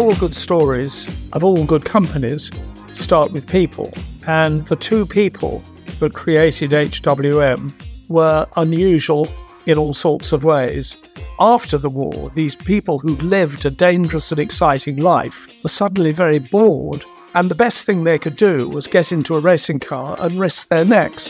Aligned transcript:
all 0.00 0.14
good 0.14 0.34
stories 0.34 1.06
of 1.34 1.44
all 1.44 1.66
good 1.66 1.84
companies 1.84 2.50
start 2.94 3.30
with 3.32 3.46
people. 3.46 3.92
And 4.26 4.64
the 4.66 4.76
two 4.76 5.04
people 5.04 5.62
that 6.00 6.14
created 6.14 6.70
HWM 6.70 7.72
were 8.08 8.46
unusual 8.56 9.28
in 9.66 9.76
all 9.76 9.92
sorts 9.92 10.32
of 10.32 10.44
ways. 10.44 10.96
After 11.38 11.76
the 11.76 11.90
war, 11.90 12.30
these 12.30 12.56
people 12.56 12.98
who 12.98 13.16
lived 13.16 13.66
a 13.66 13.70
dangerous 13.70 14.32
and 14.32 14.40
exciting 14.40 14.96
life 14.96 15.46
were 15.62 15.68
suddenly 15.68 16.12
very 16.12 16.38
bored, 16.38 17.04
and 17.34 17.50
the 17.50 17.54
best 17.54 17.84
thing 17.84 18.04
they 18.04 18.18
could 18.18 18.36
do 18.36 18.68
was 18.68 18.86
get 18.86 19.12
into 19.12 19.34
a 19.34 19.40
racing 19.40 19.80
car 19.80 20.16
and 20.20 20.40
risk 20.40 20.68
their 20.68 20.84
necks. 20.84 21.28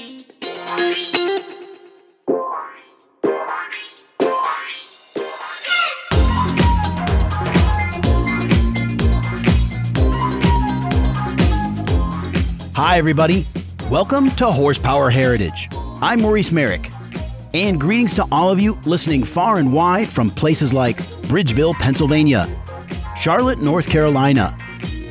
Hi, 12.93 12.99
everybody. 12.99 13.47
Welcome 13.91 14.29
to 14.33 14.53
Horsepower 14.53 15.09
Heritage. 15.09 15.71
I'm 16.03 16.21
Maurice 16.21 16.53
Merrick. 16.53 16.91
And 17.55 17.81
greetings 17.81 18.15
to 18.17 18.29
all 18.31 18.51
of 18.51 18.61
you 18.61 18.79
listening 18.85 19.25
far 19.25 19.57
and 19.57 19.73
wide 19.73 20.07
from 20.07 20.29
places 20.29 20.75
like 20.75 20.99
Bridgeville, 21.23 21.73
Pennsylvania, 21.77 22.47
Charlotte, 23.19 23.63
North 23.63 23.89
Carolina, 23.89 24.55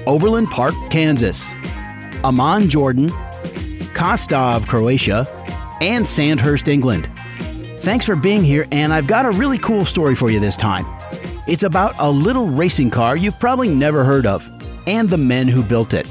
Overland 0.06 0.50
Park, 0.50 0.76
Kansas, 0.92 1.50
Amman, 2.24 2.70
Jordan, 2.70 3.10
Kostov, 3.96 4.68
Croatia, 4.68 5.26
and 5.82 6.08
Sandhurst, 6.08 6.68
England. 6.68 7.10
Thanks 7.80 8.06
for 8.06 8.16
being 8.16 8.44
here, 8.44 8.68
and 8.72 8.94
I've 8.94 9.08
got 9.08 9.26
a 9.26 9.32
really 9.32 9.58
cool 9.58 9.86
story 9.86 10.14
for 10.14 10.30
you 10.30 10.40
this 10.40 10.56
time. 10.56 10.86
It's 11.48 11.64
about 11.64 11.96
a 11.98 12.12
little 12.12 12.46
racing 12.46 12.92
car 12.92 13.18
you've 13.18 13.40
probably 13.40 13.70
never 13.70 14.04
heard 14.04 14.28
of, 14.28 14.48
and 14.86 15.10
the 15.10 15.18
men 15.18 15.48
who 15.48 15.64
built 15.64 15.96
it. 15.96 16.06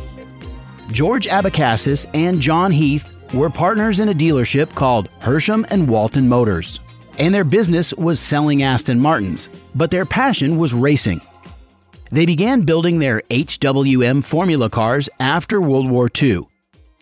George 0.92 1.26
Abecassis 1.28 2.06
and 2.14 2.40
John 2.40 2.72
Heath 2.72 3.14
were 3.32 3.48
partners 3.48 4.00
in 4.00 4.08
a 4.08 4.14
dealership 4.14 4.74
called 4.74 5.08
Hersham 5.20 5.64
and 5.70 5.88
Walton 5.88 6.28
Motors. 6.28 6.80
And 7.18 7.34
their 7.34 7.44
business 7.44 7.94
was 7.94 8.18
selling 8.18 8.62
Aston 8.62 8.98
Martins, 8.98 9.48
but 9.74 9.90
their 9.90 10.04
passion 10.04 10.56
was 10.56 10.74
racing. 10.74 11.20
They 12.10 12.26
began 12.26 12.62
building 12.62 12.98
their 12.98 13.22
HWM 13.30 14.24
Formula 14.24 14.68
cars 14.68 15.08
after 15.20 15.60
World 15.60 15.88
War 15.88 16.10
II. 16.20 16.42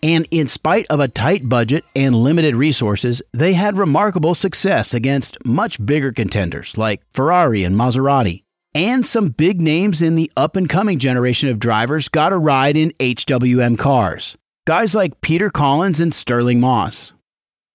And 0.03 0.27
in 0.29 0.47
spite 0.47 0.85
of 0.89 0.99
a 0.99 1.07
tight 1.07 1.49
budget 1.49 1.83
and 1.95 2.15
limited 2.15 2.55
resources, 2.55 3.21
they 3.33 3.53
had 3.53 3.77
remarkable 3.77 4.35
success 4.35 4.93
against 4.93 5.43
much 5.45 5.83
bigger 5.83 6.11
contenders 6.11 6.77
like 6.77 7.01
Ferrari 7.11 7.63
and 7.63 7.75
Maserati. 7.75 8.43
And 8.75 9.03
some 9.03 9.29
big 9.29 9.61
names 9.61 10.01
in 10.01 10.13
the 10.13 10.31
up 10.37 10.55
and 10.55 10.69
coming 10.69 10.99
generation 10.99 11.49
of 11.49 11.57
drivers 11.57 12.07
got 12.07 12.31
a 12.31 12.37
ride 12.37 12.77
in 12.77 12.91
HWM 12.99 13.79
cars. 13.79 14.37
Guys 14.67 14.93
like 14.93 15.21
Peter 15.21 15.49
Collins 15.49 15.99
and 15.99 16.13
Stirling 16.13 16.59
Moss. 16.59 17.13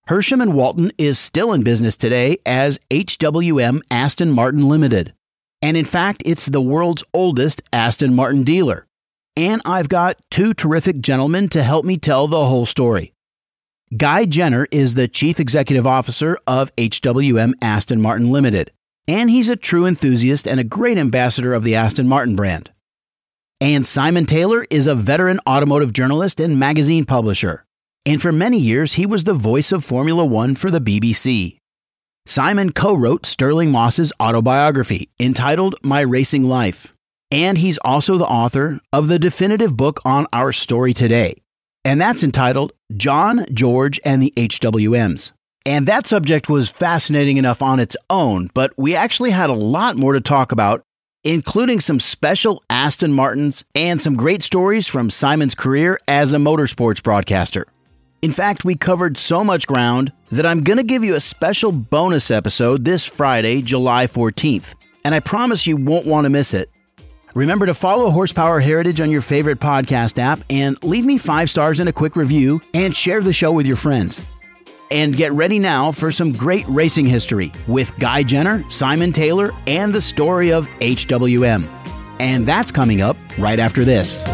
Hersham 0.09 0.41
and 0.41 0.55
Walton 0.55 0.93
is 0.97 1.19
still 1.19 1.53
in 1.53 1.65
business 1.65 1.97
today 1.97 2.37
as 2.47 2.79
HWM 2.91 3.81
Aston 3.91 4.31
Martin 4.31 4.69
Limited. 4.69 5.15
And 5.61 5.77
in 5.77 5.85
fact, 5.85 6.23
it's 6.25 6.47
the 6.47 6.61
world's 6.61 7.03
oldest 7.13 7.61
Aston 7.73 8.15
Martin 8.15 8.45
dealer. 8.45 8.87
And 9.37 9.63
I've 9.65 9.89
got 9.89 10.19
two 10.31 10.55
terrific 10.55 11.01
gentlemen 11.01 11.49
to 11.49 11.65
help 11.65 11.85
me 11.85 11.97
tell 11.97 12.29
the 12.29 12.47
whole 12.47 12.67
story. 12.67 13.15
Guy 13.97 14.27
Jenner 14.27 14.69
is 14.71 14.95
the 14.95 15.09
Chief 15.09 15.41
Executive 15.41 15.89
Officer 15.89 16.39
of 16.47 16.75
HWM 16.77 17.55
Aston 17.61 18.01
Martin 18.01 18.31
Limited 18.31 18.71
and 19.07 19.31
he's 19.31 19.49
a 19.49 19.57
true 19.57 19.87
enthusiast 19.87 20.47
and 20.47 20.59
a 20.59 20.65
great 20.65 20.99
ambassador 20.99 21.55
of 21.55 21.63
the 21.63 21.75
Aston 21.75 22.09
Martin 22.09 22.37
brand. 22.37 22.71
And 23.61 23.87
Simon 23.87 24.27
Taylor 24.27 24.67
is 24.71 24.87
a 24.87 24.95
veteran 24.95 25.41
automotive 25.49 25.93
journalist 25.93 26.41
and 26.41 26.59
magazine 26.59 27.05
publisher. 27.05 27.65
And 28.07 28.21
for 28.21 28.33
many 28.33 28.59
years, 28.59 28.95
he 28.95 29.07
was 29.07 29.25
the 29.25 29.35
voice 29.35 29.73
of 29.73 29.85
Formula 29.85 30.25
One 30.25 30.55
for 30.55 30.71
the 30.71 30.81
BBC. 30.81 31.59
Simon 32.27 32.73
co 32.73 32.95
wrote 32.95 33.27
Stirling 33.27 33.71
Moss's 33.71 34.13
autobiography 34.21 35.11
entitled 35.21 35.77
My 35.83 36.01
Racing 36.01 36.45
Life. 36.45 36.93
And 37.31 37.59
he's 37.59 37.79
also 37.79 38.19
the 38.19 38.27
author 38.27 38.81
of 38.93 39.09
the 39.09 39.19
definitive 39.19 39.77
book 39.77 40.01
on 40.05 40.27
our 40.33 40.53
story 40.53 40.93
today. 40.93 41.35
And 41.85 42.01
that's 42.01 42.23
entitled 42.23 42.73
John, 42.97 43.45
George, 43.53 44.01
and 44.05 44.23
the 44.23 44.33
HWMs. 44.37 45.33
And 45.67 45.89
that 45.89 46.07
subject 46.07 46.51
was 46.51 46.69
fascinating 46.69 47.39
enough 47.39 47.63
on 47.63 47.81
its 47.81 47.97
own, 48.11 48.51
but 48.53 48.73
we 48.77 48.95
actually 48.95 49.31
had 49.31 49.49
a 49.49 49.55
lot 49.55 49.97
more 49.97 50.13
to 50.13 50.21
talk 50.21 50.53
about, 50.53 50.83
including 51.23 51.81
some 51.81 52.01
special 52.01 52.63
Aston 52.69 53.15
Martins 53.15 53.65
and 53.75 54.01
some 54.01 54.15
great 54.15 54.43
stories 54.43 54.87
from 54.87 55.09
Simon's 55.09 55.55
career 55.55 55.99
as 56.07 56.35
a 56.35 56.37
motorsports 56.37 57.03
broadcaster. 57.03 57.67
In 58.21 58.31
fact, 58.31 58.67
we 58.67 58.75
covered 58.75 59.17
so 59.17 59.43
much 59.43 59.67
ground 59.67 60.13
that 60.31 60.45
I'm 60.45 60.65
going 60.65 60.77
to 60.77 60.83
give 60.83 61.03
you 61.03 61.15
a 61.15 61.21
special 61.21 61.73
bonus 61.73 62.31
episode 62.31 62.85
this 62.85 63.07
Friday, 63.07 63.63
July 63.63 64.07
14th, 64.07 64.75
and 65.03 65.15
I 65.15 65.21
promise 65.21 65.67
you 65.67 65.77
won't 65.77 66.07
want 66.07 66.27
to 66.27 66.31
miss 66.31 66.53
it. 66.53 66.71
Remember 67.35 67.65
to 67.65 67.75
follow 67.75 68.11
Horsepower 68.11 68.61
Heritage 68.61 69.01
on 69.01 69.11
your 69.11 69.23
favorite 69.23 69.61
podcast 69.61 70.19
app 70.19 70.41
and 70.51 70.83
leave 70.85 71.07
me 71.07 71.17
five 71.17 71.49
stars 71.49 71.81
and 71.81 71.89
a 71.89 71.93
quick 71.93 72.17
review 72.17 72.61
and 72.75 72.95
share 72.95 73.23
the 73.23 73.33
show 73.33 73.51
with 73.51 73.67
your 73.67 73.77
friends. 73.77 74.27
And 74.91 75.17
get 75.17 75.33
ready 75.33 75.59
now 75.59 75.93
for 75.93 76.13
some 76.13 76.33
great 76.33 76.67
racing 76.69 77.07
history 77.07 77.53
with 77.67 77.97
Guy 77.99 78.23
Jenner, 78.23 78.69
Simon 78.71 79.13
Taylor, 79.13 79.51
and 79.67 79.93
the 79.93 80.01
story 80.01 80.53
of 80.53 80.69
HWM. 80.81 81.67
And 82.21 82.47
that's 82.47 82.71
coming 82.71 83.01
up 83.01 83.17
right 83.39 83.59
after 83.59 83.85
this. 83.85 84.25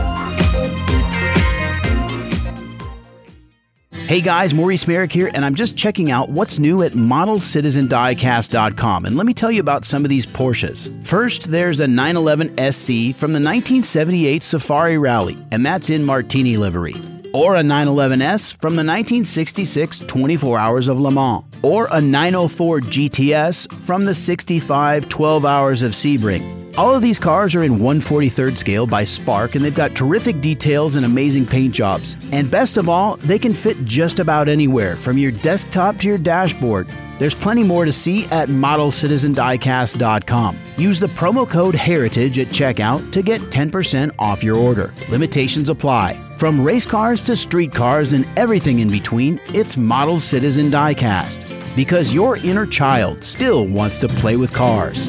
Hey 4.10 4.20
guys, 4.20 4.52
Maurice 4.52 4.86
Merrick 4.88 5.12
here, 5.12 5.30
and 5.32 5.44
I'm 5.44 5.54
just 5.54 5.76
checking 5.76 6.10
out 6.10 6.30
what's 6.30 6.58
new 6.58 6.82
at 6.82 6.94
ModelCitizenDiecast.com. 6.94 9.06
And 9.06 9.16
let 9.16 9.24
me 9.24 9.32
tell 9.32 9.52
you 9.52 9.60
about 9.60 9.84
some 9.84 10.04
of 10.04 10.08
these 10.08 10.26
Porsches. 10.26 11.06
First, 11.06 11.52
there's 11.52 11.78
a 11.78 11.86
911 11.86 12.72
SC 12.72 13.16
from 13.16 13.32
the 13.32 13.38
1978 13.38 14.42
Safari 14.42 14.98
Rally, 14.98 15.38
and 15.52 15.64
that's 15.64 15.90
in 15.90 16.02
Martini 16.02 16.56
livery 16.56 16.96
or 17.32 17.56
a 17.56 17.62
911S 17.62 18.60
from 18.60 18.76
the 18.76 18.84
1966 18.84 20.00
24 20.00 20.58
Hours 20.58 20.88
of 20.88 21.00
Le 21.00 21.10
Mans, 21.10 21.44
or 21.62 21.88
a 21.90 22.00
904 22.00 22.80
GTS 22.80 23.72
from 23.72 24.04
the 24.04 24.14
65 24.14 25.08
12 25.08 25.44
Hours 25.44 25.82
of 25.82 25.92
Sebring. 25.92 26.59
All 26.78 26.94
of 26.94 27.02
these 27.02 27.18
cars 27.18 27.54
are 27.54 27.64
in 27.64 27.78
143rd 27.78 28.56
scale 28.56 28.86
by 28.86 29.04
Spark 29.04 29.54
and 29.54 29.64
they've 29.64 29.74
got 29.74 29.90
terrific 29.90 30.40
details 30.40 30.96
and 30.96 31.04
amazing 31.04 31.46
paint 31.46 31.74
jobs. 31.74 32.16
And 32.32 32.50
best 32.50 32.76
of 32.76 32.88
all, 32.88 33.16
they 33.16 33.38
can 33.38 33.54
fit 33.54 33.76
just 33.84 34.18
about 34.18 34.48
anywhere, 34.48 34.96
from 34.96 35.18
your 35.18 35.32
desktop 35.32 35.96
to 35.96 36.06
your 36.06 36.18
dashboard. 36.18 36.88
There's 37.18 37.34
plenty 37.34 37.64
more 37.64 37.84
to 37.84 37.92
see 37.92 38.24
at 38.26 38.48
modelcitizendiecast.com. 38.48 40.56
Use 40.76 40.98
the 40.98 41.08
promo 41.08 41.46
code 41.46 41.74
HERITAGE 41.74 42.38
at 42.38 42.46
checkout 42.46 43.12
to 43.12 43.22
get 43.22 43.40
10% 43.42 44.10
off 44.18 44.42
your 44.42 44.56
order. 44.56 44.94
Limitations 45.10 45.68
apply. 45.68 46.14
From 46.38 46.64
race 46.64 46.86
cars 46.86 47.22
to 47.24 47.36
street 47.36 47.74
cars 47.74 48.14
and 48.14 48.26
everything 48.38 48.78
in 48.78 48.90
between, 48.90 49.38
it's 49.48 49.76
Model 49.76 50.20
Citizen 50.20 50.70
Diecast. 50.70 51.76
Because 51.76 52.14
your 52.14 52.38
inner 52.38 52.64
child 52.64 53.22
still 53.22 53.66
wants 53.66 53.98
to 53.98 54.08
play 54.08 54.36
with 54.36 54.54
cars. 54.54 55.08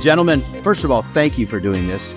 Gentlemen, 0.00 0.40
first 0.62 0.84
of 0.84 0.90
all, 0.90 1.02
thank 1.02 1.38
you 1.38 1.46
for 1.46 1.60
doing 1.60 1.86
this. 1.86 2.14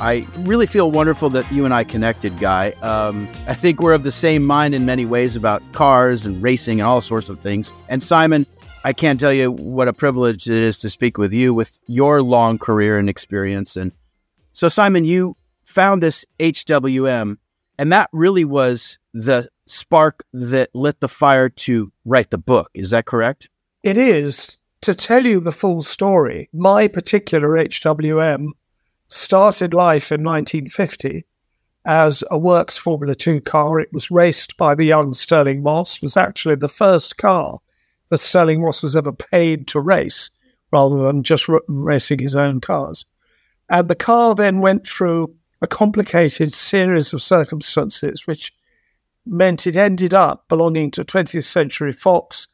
I 0.00 0.26
really 0.38 0.66
feel 0.66 0.90
wonderful 0.90 1.28
that 1.30 1.50
you 1.50 1.64
and 1.64 1.74
I 1.74 1.84
connected, 1.84 2.38
Guy. 2.38 2.70
Um, 2.82 3.28
I 3.48 3.54
think 3.54 3.80
we're 3.80 3.94
of 3.94 4.04
the 4.04 4.12
same 4.12 4.44
mind 4.44 4.74
in 4.74 4.86
many 4.86 5.04
ways 5.04 5.34
about 5.34 5.62
cars 5.72 6.24
and 6.24 6.40
racing 6.42 6.80
and 6.80 6.86
all 6.86 7.00
sorts 7.00 7.28
of 7.28 7.40
things. 7.40 7.72
And 7.88 8.02
Simon, 8.02 8.46
I 8.84 8.92
can't 8.92 9.18
tell 9.18 9.32
you 9.32 9.50
what 9.50 9.88
a 9.88 9.92
privilege 9.92 10.48
it 10.48 10.62
is 10.62 10.78
to 10.78 10.90
speak 10.90 11.18
with 11.18 11.32
you 11.32 11.52
with 11.52 11.78
your 11.86 12.22
long 12.22 12.58
career 12.58 12.96
and 12.96 13.08
experience. 13.08 13.76
And 13.76 13.92
so, 14.52 14.68
Simon, 14.68 15.04
you 15.04 15.36
found 15.64 16.02
this 16.02 16.24
HWM, 16.38 17.36
and 17.76 17.92
that 17.92 18.08
really 18.12 18.44
was 18.44 18.98
the 19.12 19.48
spark 19.66 20.24
that 20.32 20.70
lit 20.74 21.00
the 21.00 21.08
fire 21.08 21.48
to 21.48 21.92
write 22.04 22.30
the 22.30 22.38
book. 22.38 22.70
Is 22.72 22.90
that 22.90 23.04
correct? 23.04 23.48
It 23.82 23.96
is. 23.96 24.57
To 24.82 24.94
tell 24.94 25.26
you 25.26 25.40
the 25.40 25.52
full 25.52 25.82
story, 25.82 26.48
my 26.52 26.86
particular 26.86 27.48
HWM 27.48 28.50
started 29.08 29.74
life 29.74 30.12
in 30.12 30.22
1950 30.22 31.24
as 31.84 32.22
a 32.30 32.38
works 32.38 32.76
Formula 32.76 33.14
2 33.14 33.40
car. 33.40 33.80
It 33.80 33.92
was 33.92 34.10
raced 34.10 34.56
by 34.56 34.74
the 34.74 34.84
young 34.84 35.12
Stirling 35.12 35.62
Moss, 35.62 36.00
was 36.00 36.16
actually 36.16 36.54
the 36.54 36.68
first 36.68 37.16
car 37.16 37.58
that 38.08 38.18
Stirling 38.18 38.62
Moss 38.62 38.82
was 38.82 38.94
ever 38.94 39.12
paid 39.12 39.66
to 39.68 39.80
race 39.80 40.30
rather 40.70 41.02
than 41.02 41.24
just 41.24 41.48
r- 41.48 41.62
racing 41.66 42.20
his 42.20 42.36
own 42.36 42.60
cars. 42.60 43.04
And 43.68 43.88
the 43.88 43.96
car 43.96 44.34
then 44.34 44.60
went 44.60 44.86
through 44.86 45.34
a 45.60 45.66
complicated 45.66 46.52
series 46.52 47.12
of 47.12 47.22
circumstances, 47.22 48.26
which 48.26 48.54
meant 49.26 49.66
it 49.66 49.76
ended 49.76 50.14
up 50.14 50.46
belonging 50.48 50.92
to 50.92 51.04
20th 51.04 51.44
Century 51.44 51.92
Fox, 51.92 52.46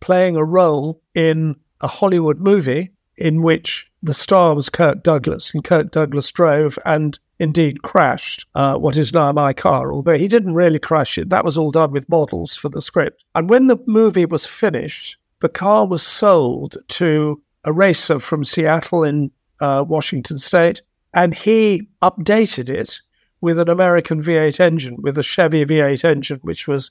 playing 0.00 0.36
a 0.36 0.44
role 0.44 1.00
in 1.14 1.56
a 1.80 1.88
Hollywood 1.88 2.40
movie 2.40 2.90
in 3.16 3.42
which 3.42 3.90
the 4.02 4.14
star 4.14 4.54
was 4.54 4.70
Kirk 4.70 5.02
Douglas, 5.02 5.52
and 5.52 5.62
Kirk 5.62 5.90
Douglas 5.90 6.30
drove 6.32 6.78
and 6.86 7.18
indeed 7.38 7.82
crashed 7.82 8.46
uh, 8.54 8.76
what 8.76 8.96
is 8.96 9.12
now 9.12 9.32
my 9.32 9.52
car, 9.52 9.92
although 9.92 10.16
he 10.16 10.28
didn't 10.28 10.54
really 10.54 10.78
crash 10.78 11.18
it. 11.18 11.28
That 11.28 11.44
was 11.44 11.56
all 11.56 11.70
done 11.70 11.92
with 11.92 12.08
models 12.08 12.54
for 12.54 12.68
the 12.68 12.80
script. 12.82 13.24
And 13.34 13.48
when 13.48 13.66
the 13.66 13.78
movie 13.86 14.26
was 14.26 14.46
finished, 14.46 15.16
the 15.40 15.48
car 15.48 15.86
was 15.86 16.02
sold 16.02 16.76
to 16.88 17.42
a 17.64 17.72
racer 17.72 18.18
from 18.18 18.44
Seattle 18.44 19.04
in 19.04 19.30
uh, 19.60 19.84
Washington 19.86 20.38
State, 20.38 20.82
and 21.12 21.34
he 21.34 21.88
updated 22.02 22.68
it 22.68 23.00
with 23.40 23.58
an 23.58 23.68
American 23.68 24.22
V8 24.22 24.60
engine, 24.60 24.96
with 25.00 25.18
a 25.18 25.22
Chevy 25.22 25.64
V8 25.64 26.04
engine, 26.04 26.40
which 26.42 26.68
was 26.68 26.90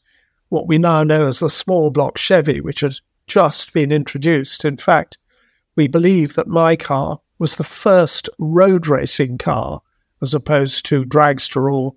what 0.50 0.68
we 0.68 0.78
now 0.78 1.04
know 1.04 1.28
as 1.28 1.40
the 1.40 1.50
small 1.50 1.92
block 1.92 2.18
Chevy, 2.18 2.60
which 2.60 2.82
had 2.82 2.96
just 3.30 3.74
been 3.74 3.92
introduced. 3.92 4.66
In 4.66 4.76
fact, 4.76 5.18
we 5.76 5.88
believe 5.88 6.34
that 6.34 6.48
my 6.48 6.76
car 6.76 7.20
was 7.38 7.56
the 7.56 7.64
first 7.64 8.28
road 8.38 8.88
racing 8.88 9.38
car, 9.38 9.80
as 10.22 10.34
opposed 10.34 10.86
to 10.88 11.06
dragster 11.06 11.74
or 11.74 11.96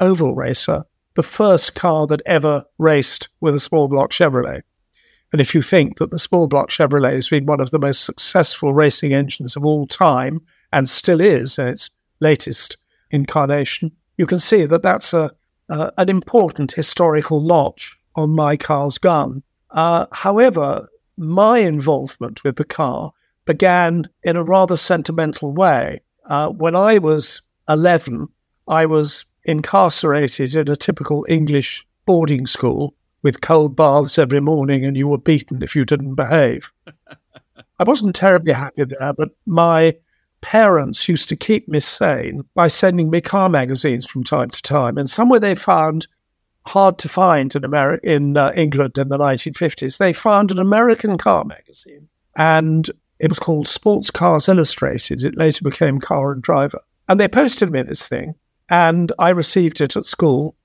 oval 0.00 0.34
racer, 0.34 0.84
the 1.14 1.22
first 1.22 1.74
car 1.74 2.06
that 2.08 2.22
ever 2.26 2.64
raced 2.78 3.28
with 3.40 3.54
a 3.54 3.60
small 3.60 3.86
block 3.86 4.10
Chevrolet. 4.10 4.62
And 5.32 5.40
if 5.40 5.54
you 5.54 5.62
think 5.62 5.98
that 5.98 6.10
the 6.10 6.18
small 6.18 6.48
block 6.48 6.70
Chevrolet 6.70 7.14
has 7.14 7.28
been 7.28 7.46
one 7.46 7.60
of 7.60 7.70
the 7.70 7.78
most 7.78 8.04
successful 8.04 8.72
racing 8.72 9.14
engines 9.14 9.54
of 9.54 9.64
all 9.64 9.86
time 9.86 10.40
and 10.72 10.88
still 10.88 11.20
is 11.20 11.58
in 11.58 11.68
its 11.68 11.90
latest 12.20 12.76
incarnation, 13.10 13.92
you 14.16 14.26
can 14.26 14.40
see 14.40 14.64
that 14.64 14.82
that's 14.82 15.12
a, 15.12 15.30
uh, 15.68 15.90
an 15.98 16.08
important 16.08 16.72
historical 16.72 17.40
notch 17.40 17.96
on 18.16 18.30
my 18.30 18.56
car's 18.56 18.98
gun. 18.98 19.42
Uh, 19.70 20.06
however, 20.12 20.88
my 21.16 21.58
involvement 21.58 22.42
with 22.44 22.56
the 22.56 22.64
car 22.64 23.12
began 23.44 24.08
in 24.22 24.36
a 24.36 24.44
rather 24.44 24.76
sentimental 24.76 25.52
way. 25.52 26.00
Uh, 26.26 26.48
when 26.48 26.76
I 26.76 26.98
was 26.98 27.42
11, 27.68 28.28
I 28.68 28.86
was 28.86 29.24
incarcerated 29.44 30.54
in 30.54 30.68
a 30.68 30.76
typical 30.76 31.26
English 31.28 31.86
boarding 32.06 32.46
school 32.46 32.94
with 33.22 33.40
cold 33.40 33.76
baths 33.76 34.18
every 34.18 34.40
morning, 34.40 34.84
and 34.84 34.96
you 34.96 35.08
were 35.08 35.18
beaten 35.18 35.62
if 35.62 35.76
you 35.76 35.84
didn't 35.84 36.14
behave. 36.14 36.72
I 37.78 37.84
wasn't 37.84 38.14
terribly 38.14 38.52
happy 38.52 38.84
there, 38.84 39.12
but 39.12 39.30
my 39.46 39.96
parents 40.40 41.08
used 41.08 41.28
to 41.28 41.36
keep 41.36 41.68
me 41.68 41.80
sane 41.80 42.44
by 42.54 42.68
sending 42.68 43.10
me 43.10 43.20
car 43.20 43.48
magazines 43.48 44.06
from 44.06 44.24
time 44.24 44.50
to 44.50 44.62
time. 44.62 44.96
And 44.96 45.08
somewhere 45.08 45.40
they 45.40 45.54
found 45.54 46.06
hard 46.66 46.98
to 46.98 47.08
find 47.08 47.54
in 47.54 47.64
America, 47.64 48.10
in 48.10 48.36
uh, 48.36 48.52
England 48.54 48.98
in 48.98 49.08
the 49.08 49.18
1950s, 49.18 49.98
they 49.98 50.12
found 50.12 50.50
an 50.50 50.58
American 50.58 51.18
car 51.18 51.44
magazine, 51.44 52.08
and 52.36 52.90
it 53.18 53.28
was 53.28 53.38
called 53.38 53.68
Sports 53.68 54.10
Cars 54.10 54.48
Illustrated. 54.48 55.24
It 55.24 55.36
later 55.36 55.64
became 55.64 56.00
Car 56.00 56.32
and 56.32 56.42
Driver, 56.42 56.80
and 57.08 57.18
they 57.18 57.28
posted 57.28 57.70
me 57.70 57.82
this 57.82 58.08
thing, 58.08 58.34
and 58.68 59.12
I 59.18 59.30
received 59.30 59.80
it 59.80 59.96
at 59.96 60.06
school. 60.06 60.56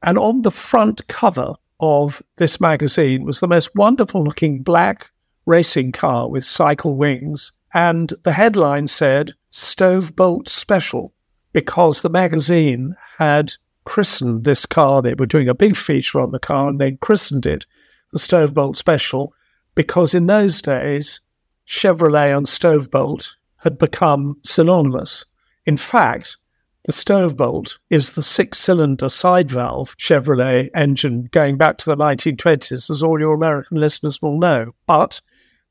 And 0.00 0.16
on 0.16 0.42
the 0.42 0.52
front 0.52 1.04
cover 1.08 1.54
of 1.80 2.22
this 2.36 2.60
magazine 2.60 3.24
was 3.24 3.40
the 3.40 3.48
most 3.48 3.74
wonderful 3.74 4.22
looking 4.22 4.62
black 4.62 5.10
racing 5.44 5.90
car 5.90 6.30
with 6.30 6.44
cycle 6.44 6.94
wings 6.94 7.50
and 7.74 8.14
the 8.22 8.32
headline 8.32 8.86
said 8.86 9.32
Stove 9.50 10.16
Bolt 10.16 10.48
Special 10.48 11.12
because 11.52 12.00
the 12.00 12.10
magazine 12.10 12.96
had 13.18 13.52
christened 13.88 14.44
this 14.44 14.66
car. 14.66 15.00
They 15.00 15.14
were 15.14 15.24
doing 15.24 15.48
a 15.48 15.54
big 15.54 15.74
feature 15.74 16.20
on 16.20 16.30
the 16.30 16.38
car 16.38 16.68
and 16.68 16.78
they 16.78 16.92
christened 16.92 17.46
it 17.46 17.64
the 18.12 18.18
Stovebolt 18.18 18.76
Special 18.76 19.32
because 19.74 20.12
in 20.12 20.26
those 20.26 20.60
days, 20.60 21.22
Chevrolet 21.66 22.36
and 22.36 22.44
Stovebolt 22.44 23.36
had 23.56 23.78
become 23.78 24.36
synonymous. 24.44 25.24
In 25.64 25.78
fact, 25.78 26.36
the 26.84 26.92
Stovebolt 26.92 27.78
is 27.88 28.12
the 28.12 28.22
six 28.22 28.58
cylinder 28.58 29.08
side 29.08 29.50
valve 29.50 29.96
Chevrolet 29.96 30.68
engine 30.74 31.26
going 31.32 31.56
back 31.56 31.78
to 31.78 31.86
the 31.86 31.96
1920s, 31.96 32.90
as 32.90 33.02
all 33.02 33.18
your 33.18 33.34
American 33.34 33.78
listeners 33.78 34.20
will 34.20 34.38
know. 34.38 34.70
But 34.86 35.22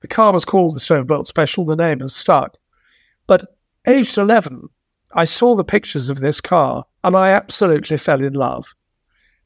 the 0.02 0.08
car 0.08 0.34
was 0.34 0.44
called 0.44 0.75
the 0.75 0.80
Stovebolt 0.80 1.28
Special. 1.28 1.66
The 1.66 1.75
name 1.75 2.00
has 2.00 2.16
stuck. 2.16 2.58
But 3.28 3.58
aged 3.86 4.18
11, 4.18 4.69
I 5.14 5.25
saw 5.25 5.56
the 5.56 5.64
pictures 5.64 6.10
of 6.10 6.19
this 6.19 6.42
car 6.42 6.86
and 7.07 7.15
I 7.15 7.30
absolutely 7.30 7.98
fell 7.98 8.21
in 8.21 8.33
love. 8.33 8.74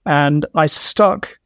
And 0.06 0.46
I 0.56 0.66
stuck 0.66 1.40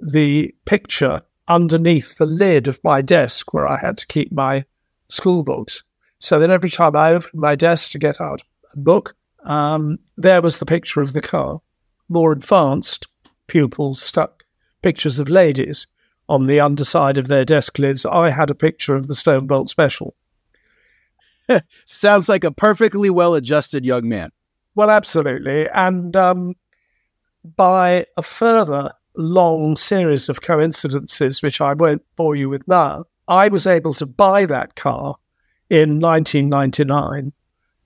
the 0.00 0.54
picture 0.64 1.22
underneath 1.48 2.16
the 2.18 2.26
lid 2.26 2.68
of 2.68 2.78
my 2.84 3.02
desk 3.02 3.52
where 3.52 3.66
I 3.66 3.76
had 3.76 3.98
to 3.98 4.06
keep 4.06 4.30
my 4.30 4.64
school 5.08 5.42
books. 5.42 5.82
So 6.20 6.38
that 6.38 6.50
every 6.50 6.70
time 6.70 6.94
I 6.94 7.14
opened 7.14 7.40
my 7.40 7.56
desk 7.56 7.90
to 7.92 7.98
get 7.98 8.20
out 8.20 8.42
a 8.72 8.78
book, 8.78 9.16
um, 9.44 9.98
there 10.16 10.40
was 10.40 10.58
the 10.58 10.66
picture 10.66 11.00
of 11.00 11.14
the 11.14 11.20
car. 11.20 11.60
More 12.08 12.30
advanced 12.30 13.08
pupils 13.48 14.00
stuck 14.00 14.44
pictures 14.82 15.18
of 15.18 15.28
ladies 15.28 15.88
on 16.28 16.46
the 16.46 16.60
underside 16.60 17.18
of 17.18 17.26
their 17.26 17.44
desk 17.44 17.76
lids, 17.80 18.06
I 18.06 18.30
had 18.30 18.50
a 18.50 18.54
picture 18.54 18.94
of 18.94 19.08
the 19.08 19.16
Stove 19.16 19.48
Bolt 19.48 19.68
Special. 19.68 20.14
Sounds 21.86 22.28
like 22.28 22.44
a 22.44 22.52
perfectly 22.52 23.10
well 23.10 23.34
adjusted 23.34 23.84
young 23.84 24.08
man. 24.08 24.30
Well, 24.74 24.90
absolutely. 24.90 25.68
And 25.68 26.14
um, 26.16 26.54
by 27.56 28.06
a 28.16 28.22
further 28.22 28.92
long 29.16 29.76
series 29.76 30.28
of 30.28 30.42
coincidences, 30.42 31.42
which 31.42 31.60
I 31.60 31.74
won't 31.74 32.02
bore 32.16 32.36
you 32.36 32.48
with 32.48 32.66
now, 32.68 33.04
I 33.28 33.48
was 33.48 33.66
able 33.66 33.94
to 33.94 34.06
buy 34.06 34.46
that 34.46 34.76
car 34.76 35.16
in 35.68 36.00
1999, 36.00 37.32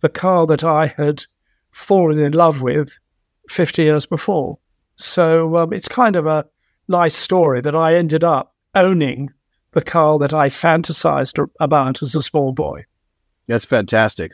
the 0.00 0.08
car 0.08 0.46
that 0.46 0.64
I 0.64 0.86
had 0.86 1.24
fallen 1.70 2.20
in 2.20 2.32
love 2.32 2.62
with 2.62 2.98
50 3.48 3.82
years 3.82 4.06
before. 4.06 4.58
So 4.96 5.56
um, 5.56 5.72
it's 5.72 5.88
kind 5.88 6.16
of 6.16 6.26
a 6.26 6.46
nice 6.88 7.14
story 7.14 7.60
that 7.60 7.74
I 7.74 7.94
ended 7.94 8.24
up 8.24 8.54
owning 8.74 9.30
the 9.72 9.82
car 9.82 10.18
that 10.18 10.32
I 10.32 10.48
fantasized 10.48 11.46
about 11.60 12.00
as 12.00 12.14
a 12.14 12.22
small 12.22 12.52
boy. 12.52 12.84
That's 13.46 13.64
fantastic. 13.64 14.32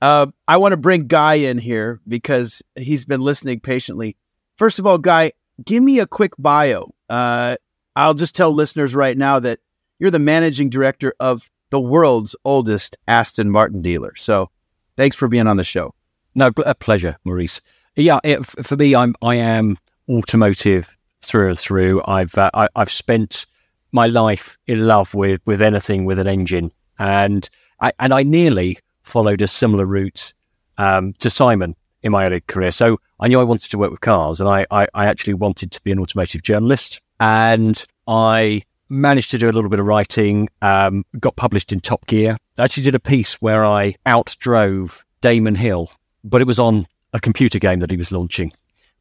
Uh, 0.00 0.26
I 0.48 0.56
want 0.56 0.72
to 0.72 0.76
bring 0.76 1.06
Guy 1.06 1.34
in 1.34 1.58
here 1.58 2.00
because 2.08 2.62
he's 2.76 3.04
been 3.04 3.20
listening 3.20 3.60
patiently. 3.60 4.16
First 4.56 4.78
of 4.78 4.86
all, 4.86 4.98
Guy, 4.98 5.32
give 5.64 5.82
me 5.82 5.98
a 5.98 6.06
quick 6.06 6.32
bio. 6.38 6.90
Uh, 7.08 7.56
I'll 7.96 8.14
just 8.14 8.34
tell 8.34 8.52
listeners 8.52 8.94
right 8.94 9.16
now 9.16 9.40
that 9.40 9.60
you're 9.98 10.10
the 10.10 10.18
managing 10.18 10.70
director 10.70 11.14
of 11.20 11.50
the 11.70 11.80
world's 11.80 12.34
oldest 12.44 12.96
Aston 13.06 13.50
Martin 13.50 13.82
dealer. 13.82 14.14
So 14.16 14.50
thanks 14.96 15.16
for 15.16 15.28
being 15.28 15.46
on 15.46 15.56
the 15.56 15.64
show. 15.64 15.94
No, 16.34 16.50
a 16.64 16.74
pleasure, 16.74 17.16
Maurice. 17.24 17.60
Yeah, 17.96 18.20
it, 18.24 18.44
for 18.46 18.76
me, 18.76 18.94
I'm 18.94 19.14
I 19.20 19.34
am 19.36 19.76
automotive 20.08 20.96
through 21.22 21.48
and 21.48 21.58
through. 21.58 22.02
I've 22.06 22.36
uh, 22.38 22.50
I, 22.54 22.68
have 22.76 22.90
spent 22.90 23.46
my 23.92 24.06
life 24.06 24.56
in 24.66 24.86
love 24.86 25.12
with 25.14 25.40
with 25.44 25.60
anything 25.60 26.04
with 26.04 26.18
an 26.18 26.28
engine, 26.28 26.72
and 26.98 27.48
I 27.80 27.92
and 27.98 28.14
I 28.14 28.22
nearly 28.22 28.78
followed 29.10 29.42
a 29.42 29.46
similar 29.46 29.84
route 29.84 30.32
um, 30.78 31.12
to 31.14 31.30
Simon 31.30 31.76
in 32.02 32.12
my 32.12 32.26
early 32.26 32.40
career. 32.40 32.70
So 32.70 32.98
I 33.18 33.28
knew 33.28 33.40
I 33.40 33.44
wanted 33.44 33.70
to 33.70 33.78
work 33.78 33.90
with 33.90 34.00
cars, 34.00 34.40
and 34.40 34.48
I, 34.48 34.66
I, 34.70 34.86
I 34.94 35.06
actually 35.06 35.34
wanted 35.34 35.70
to 35.72 35.82
be 35.82 35.92
an 35.92 35.98
automotive 35.98 36.42
journalist, 36.42 37.00
and 37.18 37.84
I 38.06 38.62
managed 38.88 39.30
to 39.30 39.38
do 39.38 39.46
a 39.46 39.52
little 39.52 39.70
bit 39.70 39.80
of 39.80 39.86
writing. 39.86 40.48
Um, 40.62 41.04
got 41.18 41.36
published 41.36 41.72
in 41.72 41.80
Top 41.80 42.06
Gear. 42.06 42.36
I 42.58 42.64
actually 42.64 42.84
did 42.84 42.94
a 42.94 43.00
piece 43.00 43.40
where 43.42 43.64
I 43.64 43.96
outdrove 44.06 45.02
Damon 45.20 45.54
Hill, 45.54 45.90
but 46.24 46.40
it 46.40 46.46
was 46.46 46.58
on 46.58 46.86
a 47.12 47.20
computer 47.20 47.58
game 47.58 47.80
that 47.80 47.90
he 47.90 47.96
was 47.96 48.12
launching 48.12 48.52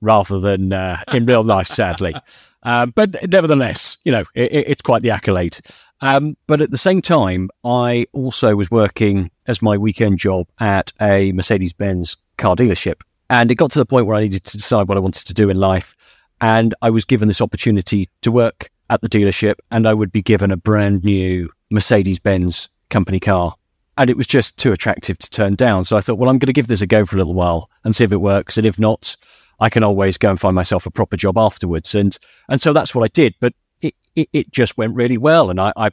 rather 0.02 0.40
than 0.40 0.74
uh, 0.74 1.02
in 1.14 1.26
real 1.26 1.44
life, 1.44 1.68
sadly. 1.68 2.16
Um, 2.64 2.92
but 2.94 3.16
nevertheless, 3.30 3.98
you 4.04 4.12
know, 4.12 4.26
it, 4.36 4.52
it's 4.52 4.82
quite 4.82 5.02
the 5.02 5.12
accolade. 5.12 5.60
Um, 6.02 6.38
but 6.48 6.62
at 6.62 6.72
the 6.72 6.78
same 6.78 7.02
time, 7.02 7.50
I 7.64 8.08
also 8.14 8.56
was 8.56 8.72
working 8.72 9.32
as 9.48 9.62
my 9.62 9.78
weekend 9.78 10.18
job 10.18 10.48
at 10.60 10.94
a 11.02 11.32
Mercedes 11.34 11.74
Benz 11.74 12.16
car 12.38 12.56
dealership. 12.56 13.02
And 13.30 13.52
it 13.52 13.56
got 13.56 13.72
to 13.72 13.80
the 13.80 13.86
point 13.86 14.06
where 14.06 14.16
I 14.16 14.22
needed 14.22 14.46
to 14.46 14.58
decide 14.58 14.88
what 14.88 14.98
I 14.98 15.02
wanted 15.02 15.28
to 15.28 15.34
do 15.34 15.50
in 15.50 15.58
life. 15.58 15.96
And 16.42 16.74
I 16.82 16.90
was 16.90 17.06
given 17.06 17.28
this 17.28 17.42
opportunity 17.42 18.08
to 18.22 18.32
work 18.32 18.72
at 18.90 19.02
the 19.02 19.10
dealership, 19.10 19.56
and 19.72 19.88
I 19.88 19.94
would 19.94 20.12
be 20.12 20.22
given 20.22 20.52
a 20.52 20.58
brand 20.58 21.04
new 21.04 21.50
Mercedes 21.70 22.18
Benz 22.18 22.70
company 22.90 23.20
car. 23.20 23.54
And 23.98 24.10
it 24.10 24.18
was 24.18 24.26
just 24.26 24.58
too 24.58 24.72
attractive 24.72 25.18
to 25.20 25.30
turn 25.30 25.56
down. 25.56 25.84
So 25.84 25.98
I 25.98 26.02
thought, 26.02 26.18
well, 26.18 26.30
I'm 26.30 26.40
going 26.40 26.48
to 26.48 26.54
give 26.54 26.68
this 26.68 26.82
a 26.82 26.88
go 26.88 27.06
for 27.06 27.18
a 27.18 27.20
little 27.20 27.34
while 27.34 27.70
and 27.84 27.96
see 27.96 28.06
if 28.06 28.14
it 28.14 28.22
works. 28.22 28.58
And 28.58 28.66
if 28.66 28.80
not, 28.80 29.16
I 29.60 29.70
can 29.70 29.84
always 29.84 30.18
go 30.18 30.30
and 30.30 30.40
find 30.40 30.56
myself 30.56 30.86
a 30.86 30.92
proper 30.92 31.18
job 31.18 31.38
afterwards. 31.38 31.94
And 31.94 32.18
and 32.48 32.62
so 32.62 32.72
that's 32.72 32.96
what 32.96 33.04
I 33.04 33.10
did. 33.10 33.36
But 33.42 33.54
it, 33.82 33.96
it, 34.16 34.30
it 34.34 34.52
just 34.52 34.78
went 34.78 34.96
really 34.96 35.18
well. 35.18 35.50
And 35.50 35.60
I, 35.60 35.74
I 35.76 35.90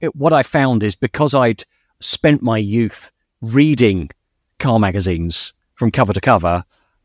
it, 0.00 0.14
what 0.14 0.32
I 0.32 0.42
found 0.42 0.82
is 0.82 0.94
because 0.94 1.34
I'd 1.34 1.64
spent 2.00 2.42
my 2.42 2.58
youth 2.58 3.10
reading 3.40 4.10
car 4.58 4.78
magazines 4.78 5.52
from 5.74 5.90
cover 5.90 6.12
to 6.12 6.20
cover, 6.20 6.64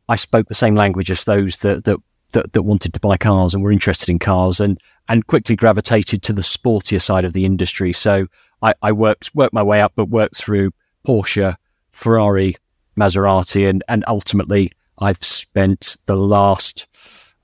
I 0.09 0.15
spoke 0.15 0.47
the 0.47 0.53
same 0.53 0.75
language 0.75 1.11
as 1.11 1.23
those 1.23 1.57
that 1.57 1.85
that 1.85 1.97
that, 2.31 2.53
that 2.53 2.63
wanted 2.63 2.93
to 2.93 2.99
buy 2.99 3.17
cars 3.17 3.53
and 3.53 3.63
were 3.63 3.71
interested 3.71 4.09
in 4.09 4.19
cars. 4.19 4.59
And 4.59 4.79
and 5.09 5.27
quickly 5.27 5.55
gravitated 5.55 6.21
to 6.23 6.33
the 6.33 6.41
sportier 6.41 7.01
side 7.01 7.25
of 7.25 7.33
the 7.33 7.45
industry. 7.45 7.93
So 7.93 8.27
I, 8.61 8.73
I 8.81 8.91
worked 8.91 9.33
worked 9.33 9.53
my 9.53 9.63
way 9.63 9.81
up, 9.81 9.93
but 9.95 10.09
worked 10.09 10.35
through 10.35 10.71
Porsche, 11.05 11.55
Ferrari, 11.91 12.55
Maserati, 12.97 13.69
and 13.69 13.83
and 13.87 14.03
ultimately 14.07 14.71
I've 14.99 15.23
spent 15.23 15.97
the 16.05 16.15
last 16.15 16.87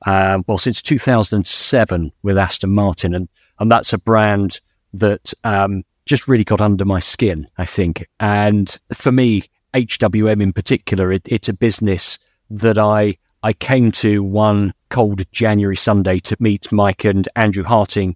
um, 0.06 0.44
well 0.48 0.58
since 0.58 0.82
2007 0.82 2.12
with 2.24 2.38
Aston 2.38 2.72
Martin, 2.72 3.14
and 3.14 3.30
and 3.60 3.72
that's 3.72 3.94
a 3.94 3.98
brand 3.98 4.60
that 4.94 5.34
um, 5.44 5.84
just 6.06 6.28
really 6.28 6.44
got 6.44 6.62
under 6.62 6.86
my 6.86 7.00
skin, 7.00 7.48
I 7.58 7.66
think. 7.66 8.08
And 8.20 8.78
for 8.94 9.12
me, 9.12 9.44
HWM 9.74 10.42
in 10.42 10.54
particular, 10.54 11.12
it, 11.12 11.22
it's 11.26 11.50
a 11.50 11.54
business 11.54 12.20
that 12.50 12.78
I 12.78 13.18
I 13.42 13.54
came 13.54 13.92
to 13.94 14.24
one 14.24 14.74
cold 14.90 15.30
January 15.32 15.76
Sunday 15.76 16.20
to 16.20 16.38
meet 16.40 16.72
Mike 16.72 17.04
and 17.04 17.28
Andrew 17.36 17.64
Harting, 17.64 18.16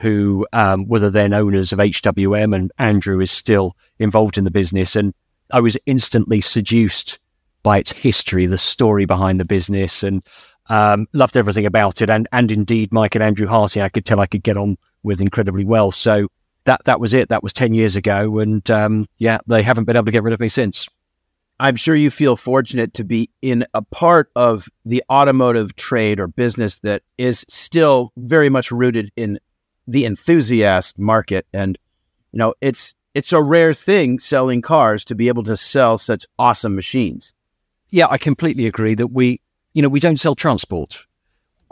who 0.00 0.46
um, 0.52 0.86
were 0.86 0.98
the 0.98 1.10
then 1.10 1.32
owners 1.32 1.72
of 1.72 1.78
HWM, 1.78 2.54
and 2.54 2.70
Andrew 2.78 3.20
is 3.20 3.30
still 3.30 3.76
involved 3.98 4.36
in 4.36 4.44
the 4.44 4.50
business. 4.50 4.96
And 4.96 5.14
I 5.50 5.60
was 5.60 5.78
instantly 5.86 6.40
seduced 6.40 7.18
by 7.62 7.78
its 7.78 7.92
history, 7.92 8.46
the 8.46 8.58
story 8.58 9.06
behind 9.06 9.40
the 9.40 9.44
business, 9.44 10.02
and 10.02 10.22
um, 10.68 11.06
loved 11.12 11.36
everything 11.36 11.66
about 11.66 12.02
it. 12.02 12.10
And 12.10 12.28
and 12.32 12.50
indeed, 12.50 12.92
Mike 12.92 13.14
and 13.14 13.24
Andrew 13.24 13.46
Harting, 13.46 13.82
I 13.82 13.88
could 13.88 14.04
tell 14.04 14.20
I 14.20 14.26
could 14.26 14.42
get 14.42 14.56
on 14.56 14.76
with 15.02 15.20
incredibly 15.20 15.64
well. 15.64 15.90
So 15.90 16.28
that 16.64 16.82
that 16.84 17.00
was 17.00 17.14
it. 17.14 17.28
That 17.28 17.42
was 17.42 17.52
ten 17.52 17.74
years 17.74 17.96
ago, 17.96 18.38
and 18.38 18.68
um, 18.70 19.06
yeah, 19.18 19.38
they 19.46 19.62
haven't 19.62 19.84
been 19.84 19.96
able 19.96 20.06
to 20.06 20.12
get 20.12 20.22
rid 20.22 20.34
of 20.34 20.40
me 20.40 20.48
since. 20.48 20.88
I'm 21.58 21.76
sure 21.76 21.96
you 21.96 22.10
feel 22.10 22.36
fortunate 22.36 22.92
to 22.94 23.04
be 23.04 23.30
in 23.40 23.64
a 23.72 23.80
part 23.80 24.30
of 24.36 24.68
the 24.84 25.02
automotive 25.10 25.74
trade 25.74 26.20
or 26.20 26.26
business 26.26 26.80
that 26.80 27.02
is 27.16 27.46
still 27.48 28.12
very 28.16 28.50
much 28.50 28.70
rooted 28.70 29.10
in 29.16 29.38
the 29.86 30.04
enthusiast 30.04 30.98
market. 30.98 31.46
And, 31.54 31.78
you 32.32 32.38
know, 32.40 32.52
it's, 32.60 32.94
it's 33.14 33.32
a 33.32 33.42
rare 33.42 33.72
thing 33.72 34.18
selling 34.18 34.60
cars 34.60 35.02
to 35.06 35.14
be 35.14 35.28
able 35.28 35.44
to 35.44 35.56
sell 35.56 35.96
such 35.96 36.26
awesome 36.38 36.76
machines. 36.76 37.32
Yeah, 37.88 38.08
I 38.10 38.18
completely 38.18 38.66
agree 38.66 38.94
that 38.94 39.06
we, 39.06 39.40
you 39.76 39.82
know, 39.82 39.90
we 39.90 40.00
don't 40.00 40.18
sell 40.18 40.34
transport. 40.34 41.06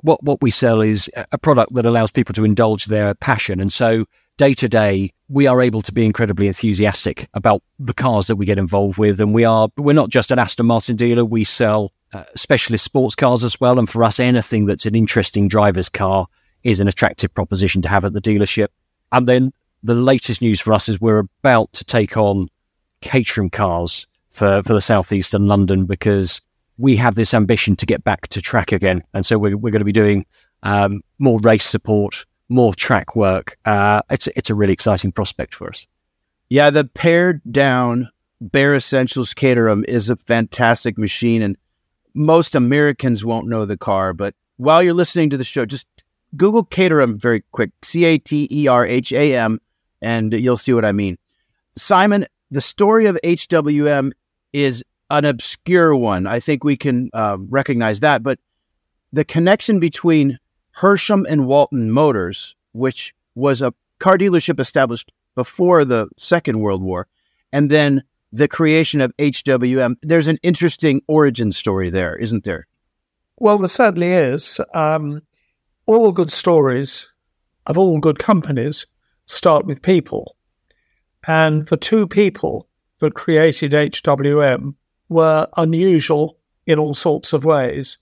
What, 0.02 0.22
what 0.22 0.42
we 0.42 0.50
sell 0.50 0.82
is 0.82 1.10
a 1.32 1.38
product 1.38 1.72
that 1.72 1.86
allows 1.86 2.10
people 2.10 2.34
to 2.34 2.44
indulge 2.44 2.84
their 2.84 3.14
passion. 3.14 3.60
And 3.60 3.72
so 3.72 4.04
day 4.36 4.52
to 4.52 4.68
day, 4.68 5.10
we 5.30 5.46
are 5.46 5.62
able 5.62 5.80
to 5.80 5.90
be 5.90 6.04
incredibly 6.04 6.46
enthusiastic 6.46 7.26
about 7.32 7.62
the 7.78 7.94
cars 7.94 8.26
that 8.26 8.36
we 8.36 8.44
get 8.44 8.58
involved 8.58 8.98
with. 8.98 9.22
And 9.22 9.32
we 9.32 9.46
are, 9.46 9.70
we're 9.78 9.94
not 9.94 10.10
just 10.10 10.30
an 10.30 10.38
Aston 10.38 10.66
Martin 10.66 10.96
dealer, 10.96 11.24
we 11.24 11.44
sell 11.44 11.92
uh, 12.12 12.24
specialist 12.36 12.84
sports 12.84 13.14
cars 13.14 13.42
as 13.42 13.58
well. 13.58 13.78
And 13.78 13.88
for 13.88 14.04
us, 14.04 14.20
anything 14.20 14.66
that's 14.66 14.84
an 14.84 14.94
interesting 14.94 15.48
driver's 15.48 15.88
car 15.88 16.26
is 16.62 16.80
an 16.80 16.88
attractive 16.88 17.32
proposition 17.32 17.80
to 17.80 17.88
have 17.88 18.04
at 18.04 18.12
the 18.12 18.20
dealership. 18.20 18.68
And 19.12 19.26
then 19.26 19.50
the 19.82 19.94
latest 19.94 20.42
news 20.42 20.60
for 20.60 20.74
us 20.74 20.90
is 20.90 21.00
we're 21.00 21.20
about 21.42 21.72
to 21.72 21.86
take 21.86 22.18
on 22.18 22.50
Caterham 23.00 23.48
cars 23.48 24.06
for, 24.28 24.62
for 24.62 24.74
the 24.74 24.82
southeast 24.82 25.32
and 25.32 25.48
London 25.48 25.86
because 25.86 26.42
we 26.78 26.96
have 26.96 27.14
this 27.14 27.34
ambition 27.34 27.76
to 27.76 27.86
get 27.86 28.04
back 28.04 28.28
to 28.28 28.42
track 28.42 28.72
again. 28.72 29.02
And 29.12 29.24
so 29.24 29.38
we're, 29.38 29.56
we're 29.56 29.70
going 29.70 29.80
to 29.80 29.84
be 29.84 29.92
doing 29.92 30.26
um, 30.62 31.02
more 31.18 31.38
race 31.40 31.64
support, 31.64 32.24
more 32.48 32.74
track 32.74 33.14
work. 33.14 33.56
Uh, 33.64 34.02
it's 34.10 34.26
it's 34.28 34.50
a 34.50 34.54
really 34.54 34.72
exciting 34.72 35.12
prospect 35.12 35.54
for 35.54 35.68
us. 35.68 35.86
Yeah, 36.48 36.70
the 36.70 36.84
pared 36.84 37.40
down 37.50 38.08
Bare 38.40 38.74
Essentials 38.74 39.34
Caterham 39.34 39.84
is 39.88 40.10
a 40.10 40.16
fantastic 40.16 40.98
machine, 40.98 41.42
and 41.42 41.56
most 42.14 42.54
Americans 42.54 43.24
won't 43.24 43.48
know 43.48 43.64
the 43.64 43.76
car. 43.76 44.12
But 44.12 44.34
while 44.56 44.82
you're 44.82 44.94
listening 44.94 45.30
to 45.30 45.36
the 45.36 45.44
show, 45.44 45.64
just 45.66 45.86
Google 46.36 46.64
Caterham 46.64 47.18
very 47.18 47.42
quick, 47.52 47.70
C 47.82 48.04
A 48.04 48.18
T 48.18 48.48
E 48.50 48.66
R 48.66 48.86
H 48.86 49.12
A 49.12 49.36
M, 49.36 49.60
and 50.02 50.32
you'll 50.32 50.56
see 50.56 50.72
what 50.72 50.84
I 50.84 50.92
mean. 50.92 51.18
Simon, 51.76 52.26
the 52.50 52.60
story 52.60 53.06
of 53.06 53.18
HWM 53.24 54.12
is 54.52 54.84
an 55.10 55.24
obscure 55.24 55.94
one. 55.94 56.26
I 56.26 56.40
think 56.40 56.64
we 56.64 56.76
can 56.76 57.10
uh, 57.12 57.36
recognize 57.48 58.00
that, 58.00 58.22
but 58.22 58.38
the 59.12 59.24
connection 59.24 59.78
between 59.78 60.38
Hersham 60.76 61.24
and 61.28 61.46
Walton 61.46 61.90
Motors, 61.90 62.56
which 62.72 63.14
was 63.34 63.62
a 63.62 63.74
car 63.98 64.18
dealership 64.18 64.58
established 64.58 65.12
before 65.34 65.84
the 65.84 66.08
Second 66.18 66.60
World 66.60 66.82
War, 66.82 67.06
and 67.52 67.70
then 67.70 68.02
the 68.32 68.48
creation 68.48 69.00
of 69.00 69.16
HWM. 69.16 69.94
There's 70.02 70.26
an 70.26 70.38
interesting 70.42 71.02
origin 71.06 71.52
story 71.52 71.90
there, 71.90 72.16
isn't 72.16 72.42
there? 72.44 72.66
Well, 73.38 73.58
there 73.58 73.68
certainly 73.68 74.12
is. 74.12 74.60
Um, 74.74 75.22
all 75.86 76.10
good 76.10 76.32
stories 76.32 77.12
of 77.66 77.78
all 77.78 78.00
good 78.00 78.18
companies 78.18 78.86
start 79.26 79.66
with 79.66 79.82
people. 79.82 80.36
And 81.26 81.66
the 81.68 81.76
two 81.76 82.06
people 82.06 82.68
that 82.98 83.14
created 83.14 83.72
HWM 83.72 84.74
were 85.14 85.46
unusual 85.56 86.38
in 86.66 86.78
all 86.78 86.92
sorts 86.92 87.32
of 87.32 87.44
ways. 87.44 87.98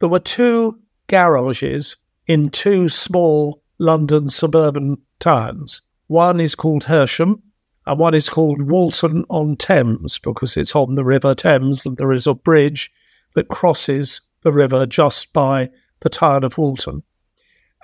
There 0.00 0.08
were 0.08 0.18
two 0.18 0.78
garages 1.06 1.96
in 2.26 2.50
two 2.50 2.88
small 2.88 3.62
London 3.78 4.28
suburban 4.28 4.98
towns. 5.20 5.80
One 6.08 6.40
is 6.40 6.54
called 6.54 6.84
Hersham, 6.84 7.42
and 7.86 7.98
one 7.98 8.14
is 8.14 8.28
called 8.28 8.62
Walton 8.62 9.24
on 9.30 9.56
Thames 9.56 10.18
because 10.18 10.56
it's 10.56 10.76
on 10.76 10.94
the 10.94 11.04
River 11.04 11.34
Thames 11.34 11.86
and 11.86 11.96
there 11.96 12.12
is 12.12 12.26
a 12.26 12.34
bridge 12.34 12.92
that 13.34 13.48
crosses 13.48 14.20
the 14.42 14.52
river 14.52 14.84
just 14.84 15.32
by 15.32 15.70
the 16.00 16.08
town 16.08 16.44
of 16.44 16.58
Walton. 16.58 17.02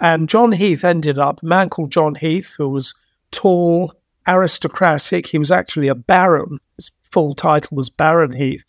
And 0.00 0.28
John 0.28 0.52
Heath 0.52 0.84
ended 0.84 1.18
up, 1.18 1.42
a 1.42 1.46
man 1.46 1.70
called 1.70 1.92
John 1.92 2.16
Heath, 2.16 2.54
who 2.58 2.68
was 2.68 2.94
tall, 3.30 3.94
aristocratic. 4.26 5.26
He 5.26 5.38
was 5.38 5.50
actually 5.50 5.88
a 5.88 5.94
baron. 5.94 6.58
Full 7.14 7.34
title 7.34 7.76
was 7.76 7.90
Baron 7.90 8.32
Heath, 8.32 8.64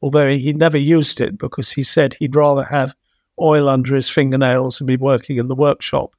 although 0.00 0.30
he 0.30 0.54
never 0.54 0.78
used 0.78 1.20
it 1.20 1.36
because 1.36 1.72
he 1.72 1.82
said 1.82 2.14
he'd 2.14 2.34
rather 2.34 2.64
have 2.64 2.94
oil 3.38 3.68
under 3.68 3.94
his 3.94 4.08
fingernails 4.08 4.80
and 4.80 4.88
be 4.88 4.96
working 4.96 5.36
in 5.36 5.48
the 5.48 5.54
workshop 5.54 6.16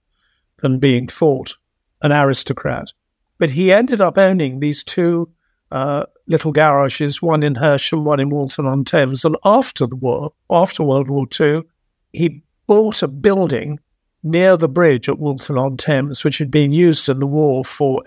than 0.60 0.78
being 0.78 1.08
thought 1.08 1.58
an 2.04 2.12
aristocrat. 2.12 2.94
But 3.40 3.50
he 3.50 3.72
ended 3.72 4.02
up 4.02 4.20
owning 4.20 4.60
these 4.60 4.84
two 4.84 5.32
uh, 5.72 6.04
little 6.28 6.52
garages, 6.52 7.24
one 7.24 7.42
in 7.42 7.56
Hersham, 7.56 8.04
one 8.04 8.20
in 8.20 8.30
Walton 8.30 8.68
on 8.68 8.86
Thames. 8.86 9.26
And 9.26 9.36
after 9.44 9.88
the 9.88 9.96
war, 9.96 10.34
after 10.52 10.84
World 10.84 11.10
War 11.10 11.26
II, 11.40 11.64
he 12.12 12.44
bought 12.68 13.02
a 13.02 13.08
building 13.08 13.80
near 14.22 14.58
the 14.58 14.70
bridge 14.70 15.10
at 15.10 15.18
Walton 15.18 15.58
on 15.58 15.78
Thames, 15.78 16.24
which 16.24 16.38
had 16.38 16.52
been 16.52 16.72
used 16.72 17.10
in 17.10 17.20
the 17.20 17.26
war 17.26 17.66
for 17.66 18.04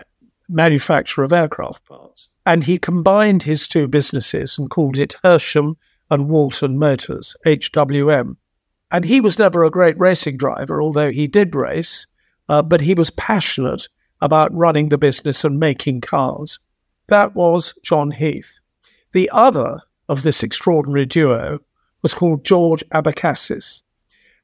manufacture 0.49 1.23
of 1.23 1.33
aircraft 1.33 1.85
parts. 1.87 2.31
And 2.45 2.65
he 2.65 2.79
combined 2.79 3.43
his 3.43 3.67
two 3.67 3.89
businesses 3.89 4.59
and 4.59 4.71
called 4.71 4.99
it 4.99 5.17
Hersham 5.25 5.77
and 6.11 6.29
Walton 6.29 6.79
Motors, 6.79 7.37
HWM. 7.45 8.37
And 8.91 9.05
he 9.05 9.21
was 9.21 9.39
never 9.39 9.65
a 9.65 9.71
great 9.71 9.99
racing 9.99 10.37
driver, 10.37 10.81
although 10.81 11.11
he 11.11 11.27
did 11.27 11.55
race, 11.55 12.07
uh, 12.49 12.63
but 12.63 12.81
he 12.81 12.95
was 12.95 13.11
passionate 13.11 13.89
about 14.21 14.55
running 14.55 14.89
the 14.89 14.99
business 14.99 15.45
and 15.45 15.59
making 15.59 16.01
cars. 16.01 16.59
That 17.09 17.35
was 17.35 17.75
John 17.83 18.13
Heath. 18.13 18.59
The 19.13 19.31
other 19.33 19.81
of 20.09 20.23
this 20.23 20.43
extraordinary 20.43 21.07
duo 21.07 21.61
was 22.03 22.15
called 22.15 22.45
George 22.45 22.85
Abecassis, 22.91 23.83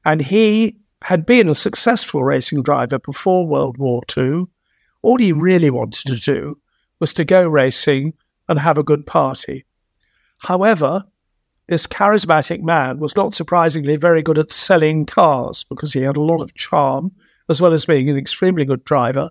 and 0.03 0.21
he 0.21 0.77
had 1.03 1.25
been 1.25 1.49
a 1.49 1.55
successful 1.55 2.23
racing 2.23 2.63
driver 2.63 2.99
before 2.99 3.45
World 3.45 3.77
War 3.77 4.01
II. 4.17 4.47
All 5.03 5.17
he 5.17 5.31
really 5.31 5.69
wanted 5.69 6.07
to 6.07 6.15
do 6.15 6.59
was 6.99 7.13
to 7.13 7.25
go 7.25 7.47
racing 7.47 8.13
and 8.49 8.59
have 8.59 8.77
a 8.77 8.83
good 8.83 9.05
party. 9.05 9.65
However, 10.39 11.03
this 11.67 11.85
charismatic 11.87 12.61
man 12.61 12.99
was 12.99 13.15
not 13.15 13.33
surprisingly 13.33 13.95
very 13.95 14.21
good 14.21 14.39
at 14.39 14.51
selling 14.51 15.05
cars 15.05 15.63
because 15.65 15.93
he 15.93 16.01
had 16.01 16.17
a 16.17 16.21
lot 16.21 16.41
of 16.41 16.55
charm 16.55 17.11
as 17.49 17.61
well 17.61 17.73
as 17.73 17.85
being 17.85 18.09
an 18.09 18.17
extremely 18.17 18.65
good 18.65 18.83
driver. 18.83 19.29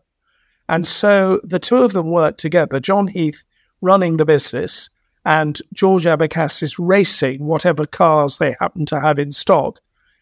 And 0.68 0.86
so 0.86 1.40
the 1.42 1.58
two 1.58 1.78
of 1.78 1.92
them 1.92 2.10
worked 2.10 2.38
together, 2.38 2.78
John 2.78 3.08
Heath 3.08 3.42
running 3.80 4.16
the 4.16 4.24
business 4.24 4.88
and 5.24 5.60
George 5.72 6.04
Abecassis 6.04 6.76
racing 6.78 7.44
whatever 7.44 7.86
cars 7.86 8.38
they 8.38 8.56
happened 8.60 8.88
to 8.88 9.00
have 9.00 9.18
in 9.18 9.30
stock 9.32 9.80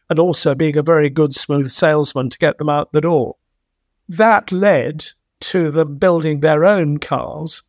and 0.08 0.18
also 0.18 0.54
being 0.54 0.76
a 0.76 0.82
very 0.82 1.10
good, 1.10 1.34
smooth 1.34 1.70
salesman 1.70 2.30
to 2.30 2.38
get 2.38 2.58
them 2.58 2.68
out 2.68 2.92
the 2.92 3.00
door. 3.00 3.36
That 4.08 4.50
led 4.50 5.12
to 5.40 5.70
them 5.70 5.96
building 5.96 6.40
their 6.40 6.64
own 6.64 6.98
cars, 6.98 7.62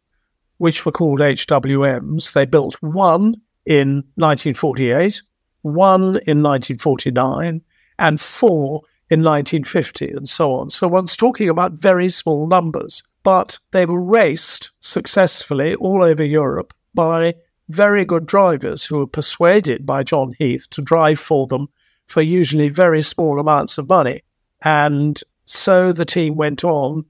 which 0.58 0.86
were 0.86 0.92
called 0.92 1.20
HWMs. 1.20 2.34
They 2.34 2.46
built 2.46 2.76
one 2.82 3.36
in 3.66 4.04
1948, 4.16 5.22
one 5.62 6.02
in 6.02 6.44
1949, 6.44 7.62
and 8.00 8.20
four 8.20 8.82
in 9.10 9.24
1950, 9.24 10.12
and 10.12 10.30
so 10.30 10.54
on. 10.54 10.70
So 10.70 10.88
one's 10.88 11.18
talking 11.18 11.50
about 11.50 11.74
very 11.74 12.10
small 12.10 12.48
numbers, 12.48 13.04
but 13.24 13.60
they 13.72 13.86
were 13.86 14.02
raced 14.02 14.72
successfully 14.80 15.76
all 15.76 16.04
over 16.04 16.24
Europe 16.24 16.74
by 16.94 17.36
very 17.70 18.06
good 18.06 18.26
drivers 18.26 18.86
who 18.86 18.98
were 18.98 19.08
persuaded 19.08 19.86
by 19.86 20.04
John 20.04 20.34
Heath 20.38 20.70
to 20.72 20.82
drive 20.82 21.20
for 21.20 21.48
them 21.48 21.68
for 22.08 22.22
usually 22.22 22.70
very 22.70 23.02
small 23.02 23.40
amounts 23.40 23.78
of 23.78 23.88
money. 23.88 24.24
And 24.62 25.20
so 25.46 25.92
the 25.92 26.06
team 26.06 26.36
went 26.36 26.64
on, 26.64 27.06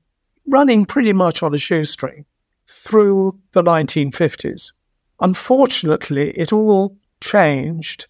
running 0.51 0.85
pretty 0.85 1.13
much 1.13 1.41
on 1.41 1.53
a 1.53 1.57
shoestring 1.57 2.25
through 2.67 3.39
the 3.53 3.63
1950s. 3.63 4.71
Unfortunately, 5.19 6.31
it 6.31 6.51
all 6.51 6.97
changed 7.21 8.07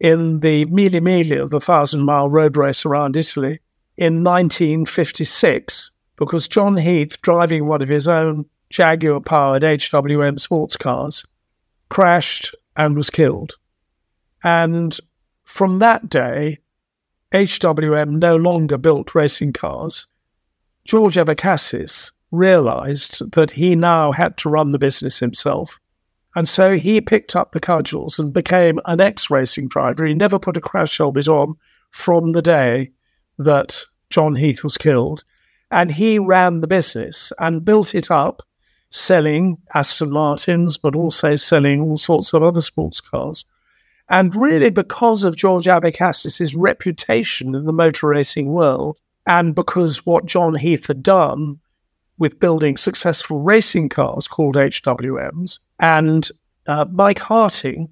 in 0.00 0.40
the 0.40 0.64
Mille 0.66 1.00
Miglia, 1.00 1.48
the 1.48 1.60
thousand 1.60 2.02
mile 2.02 2.28
road 2.28 2.56
race 2.56 2.84
around 2.84 3.16
Italy, 3.16 3.60
in 3.96 4.24
1956, 4.24 5.90
because 6.16 6.48
John 6.48 6.76
Heath, 6.76 7.20
driving 7.22 7.66
one 7.66 7.82
of 7.82 7.88
his 7.88 8.08
own 8.08 8.46
Jaguar 8.70 9.20
powered 9.20 9.62
HWM 9.62 10.40
sports 10.40 10.76
cars, 10.76 11.24
crashed 11.88 12.54
and 12.76 12.96
was 12.96 13.10
killed. 13.10 13.54
And 14.42 14.98
from 15.44 15.78
that 15.78 16.08
day, 16.08 16.58
HWM 17.32 18.12
no 18.12 18.36
longer 18.36 18.78
built 18.78 19.14
racing 19.14 19.52
cars. 19.52 20.06
George 20.84 21.14
Abecassis 21.16 22.12
realized 22.30 23.32
that 23.32 23.52
he 23.52 23.76
now 23.76 24.12
had 24.12 24.36
to 24.38 24.48
run 24.48 24.72
the 24.72 24.78
business 24.78 25.18
himself. 25.20 25.78
And 26.34 26.48
so 26.48 26.76
he 26.76 27.00
picked 27.00 27.36
up 27.36 27.52
the 27.52 27.60
cudgels 27.60 28.18
and 28.18 28.32
became 28.32 28.80
an 28.86 29.00
ex 29.00 29.30
racing 29.30 29.68
driver. 29.68 30.04
He 30.04 30.14
never 30.14 30.38
put 30.38 30.56
a 30.56 30.60
crash 30.60 30.98
helmet 30.98 31.28
on 31.28 31.56
from 31.90 32.32
the 32.32 32.42
day 32.42 32.92
that 33.38 33.84
John 34.10 34.36
Heath 34.36 34.64
was 34.64 34.78
killed. 34.78 35.24
And 35.70 35.92
he 35.92 36.18
ran 36.18 36.60
the 36.60 36.66
business 36.66 37.32
and 37.38 37.64
built 37.64 37.94
it 37.94 38.10
up, 38.10 38.42
selling 38.90 39.58
Aston 39.74 40.10
Martins, 40.10 40.78
but 40.78 40.94
also 40.96 41.36
selling 41.36 41.80
all 41.80 41.96
sorts 41.96 42.32
of 42.32 42.42
other 42.42 42.60
sports 42.60 43.00
cars. 43.00 43.44
And 44.08 44.34
really, 44.34 44.70
because 44.70 45.24
of 45.24 45.36
George 45.36 45.66
Abecassis' 45.66 46.54
reputation 46.56 47.54
in 47.54 47.64
the 47.64 47.72
motor 47.72 48.08
racing 48.08 48.52
world, 48.52 48.98
and 49.26 49.54
because 49.54 50.04
what 50.04 50.26
John 50.26 50.54
Heath 50.54 50.86
had 50.86 51.02
done 51.02 51.60
with 52.18 52.40
building 52.40 52.76
successful 52.76 53.40
racing 53.40 53.88
cars 53.88 54.28
called 54.28 54.56
HWMs, 54.56 55.58
and 55.78 56.28
uh, 56.66 56.84
Mike 56.90 57.18
Harting, 57.18 57.88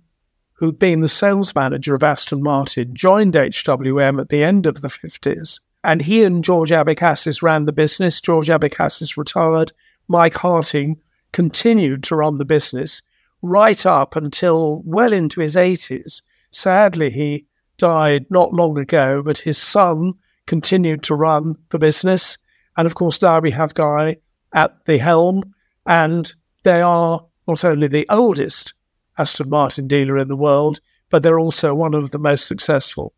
who'd 0.55 0.79
been 0.79 1.01
the 1.01 1.09
sales 1.09 1.55
manager 1.55 1.95
of 1.95 2.03
Aston 2.03 2.43
Martin, 2.43 2.95
joined 2.95 3.35
HWM 3.35 4.21
at 4.21 4.29
the 4.29 4.45
end 4.45 4.67
of 4.67 4.81
the 4.81 4.89
50s. 4.89 5.61
And 5.83 6.03
he 6.03 6.23
and 6.25 6.45
George 6.45 6.71
Abecassis 6.71 7.43
ran 7.43 7.65
the 7.65 7.73
business. 7.73 8.21
George 8.21 8.49
Abecassis 8.49 9.17
retired. 9.17 9.73
Mike 10.09 10.35
Harting 10.35 11.01
continued 11.33 12.03
to 12.05 12.17
run 12.17 12.39
the 12.39 12.45
business 12.45 13.03
right 13.43 13.87
up 13.87 14.17
until 14.17 14.83
well 14.85 15.13
into 15.13 15.41
his 15.41 15.57
80s. 15.57 16.23
Sadly, 16.51 17.11
he 17.11 17.47
died 17.79 18.27
not 18.31 18.53
long 18.53 18.77
ago, 18.77 19.23
but 19.23 19.39
his 19.39 19.57
son 19.57 20.15
continued 20.47 21.03
to 21.05 21.15
run 21.15 21.57
the 21.71 21.79
business. 21.79 22.39
And 22.77 22.87
of 22.87 22.95
course, 22.95 23.21
now 23.21 23.41
we 23.41 23.51
have 23.51 23.75
Guy 23.75 24.17
at 24.53 24.85
the 24.87 24.99
helm, 24.99 25.55
and 25.87 26.33
they 26.63 26.83
are 26.83 27.25
not 27.47 27.65
only 27.65 27.89
the 27.89 28.07
oldest 28.09 28.75
Aston 29.19 29.51
Martin 29.51 29.87
dealer 29.87 30.19
in 30.19 30.29
the 30.29 30.37
world, 30.37 30.81
but 31.11 31.23
they're 31.23 31.41
also 31.41 31.75
one 31.75 31.95
of 31.95 32.11
the 32.11 32.19
most 32.19 32.47
successful. 32.47 33.13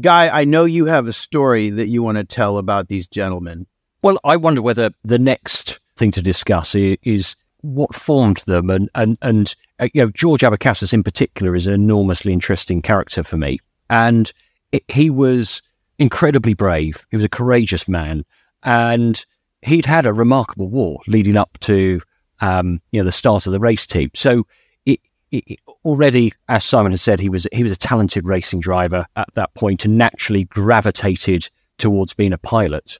Guy, 0.00 0.28
I 0.28 0.44
know 0.44 0.64
you 0.64 0.86
have 0.86 1.06
a 1.06 1.12
story 1.12 1.70
that 1.70 1.88
you 1.88 2.02
want 2.02 2.18
to 2.18 2.24
tell 2.24 2.58
about 2.58 2.88
these 2.88 3.08
gentlemen. 3.08 3.66
Well, 4.02 4.18
I 4.24 4.36
wonder 4.36 4.62
whether 4.62 4.90
the 5.02 5.18
next 5.18 5.80
thing 5.96 6.12
to 6.12 6.22
discuss 6.22 6.74
is 6.74 7.34
what 7.62 7.94
formed 7.94 8.38
them, 8.46 8.70
and 8.70 8.88
and 8.94 9.18
and 9.22 9.54
uh, 9.80 9.88
you 9.92 10.02
know 10.02 10.10
George 10.10 10.42
Abecassis 10.42 10.94
in 10.94 11.02
particular 11.02 11.56
is 11.56 11.66
an 11.66 11.74
enormously 11.74 12.32
interesting 12.32 12.80
character 12.80 13.22
for 13.22 13.36
me, 13.36 13.58
and 13.90 14.32
it, 14.70 14.84
he 14.88 15.10
was 15.10 15.62
incredibly 15.98 16.54
brave. 16.54 17.06
He 17.10 17.16
was 17.16 17.24
a 17.24 17.28
courageous 17.28 17.88
man, 17.88 18.24
and 18.62 19.24
he'd 19.62 19.86
had 19.86 20.06
a 20.06 20.12
remarkable 20.12 20.68
war 20.68 21.00
leading 21.06 21.36
up 21.36 21.58
to 21.60 22.00
um, 22.40 22.80
you 22.92 23.00
know 23.00 23.04
the 23.04 23.12
start 23.12 23.46
of 23.46 23.52
the 23.52 23.60
race 23.60 23.86
team. 23.86 24.10
So 24.14 24.46
it, 24.86 25.00
it, 25.30 25.58
already, 25.84 26.32
as 26.48 26.64
Simon 26.64 26.92
has 26.92 27.02
said, 27.02 27.20
he 27.20 27.28
was 27.28 27.46
he 27.52 27.62
was 27.62 27.72
a 27.72 27.76
talented 27.76 28.26
racing 28.26 28.60
driver 28.60 29.06
at 29.16 29.32
that 29.34 29.54
point, 29.54 29.84
and 29.84 29.98
naturally 29.98 30.44
gravitated 30.44 31.48
towards 31.78 32.14
being 32.14 32.32
a 32.32 32.38
pilot. 32.38 32.98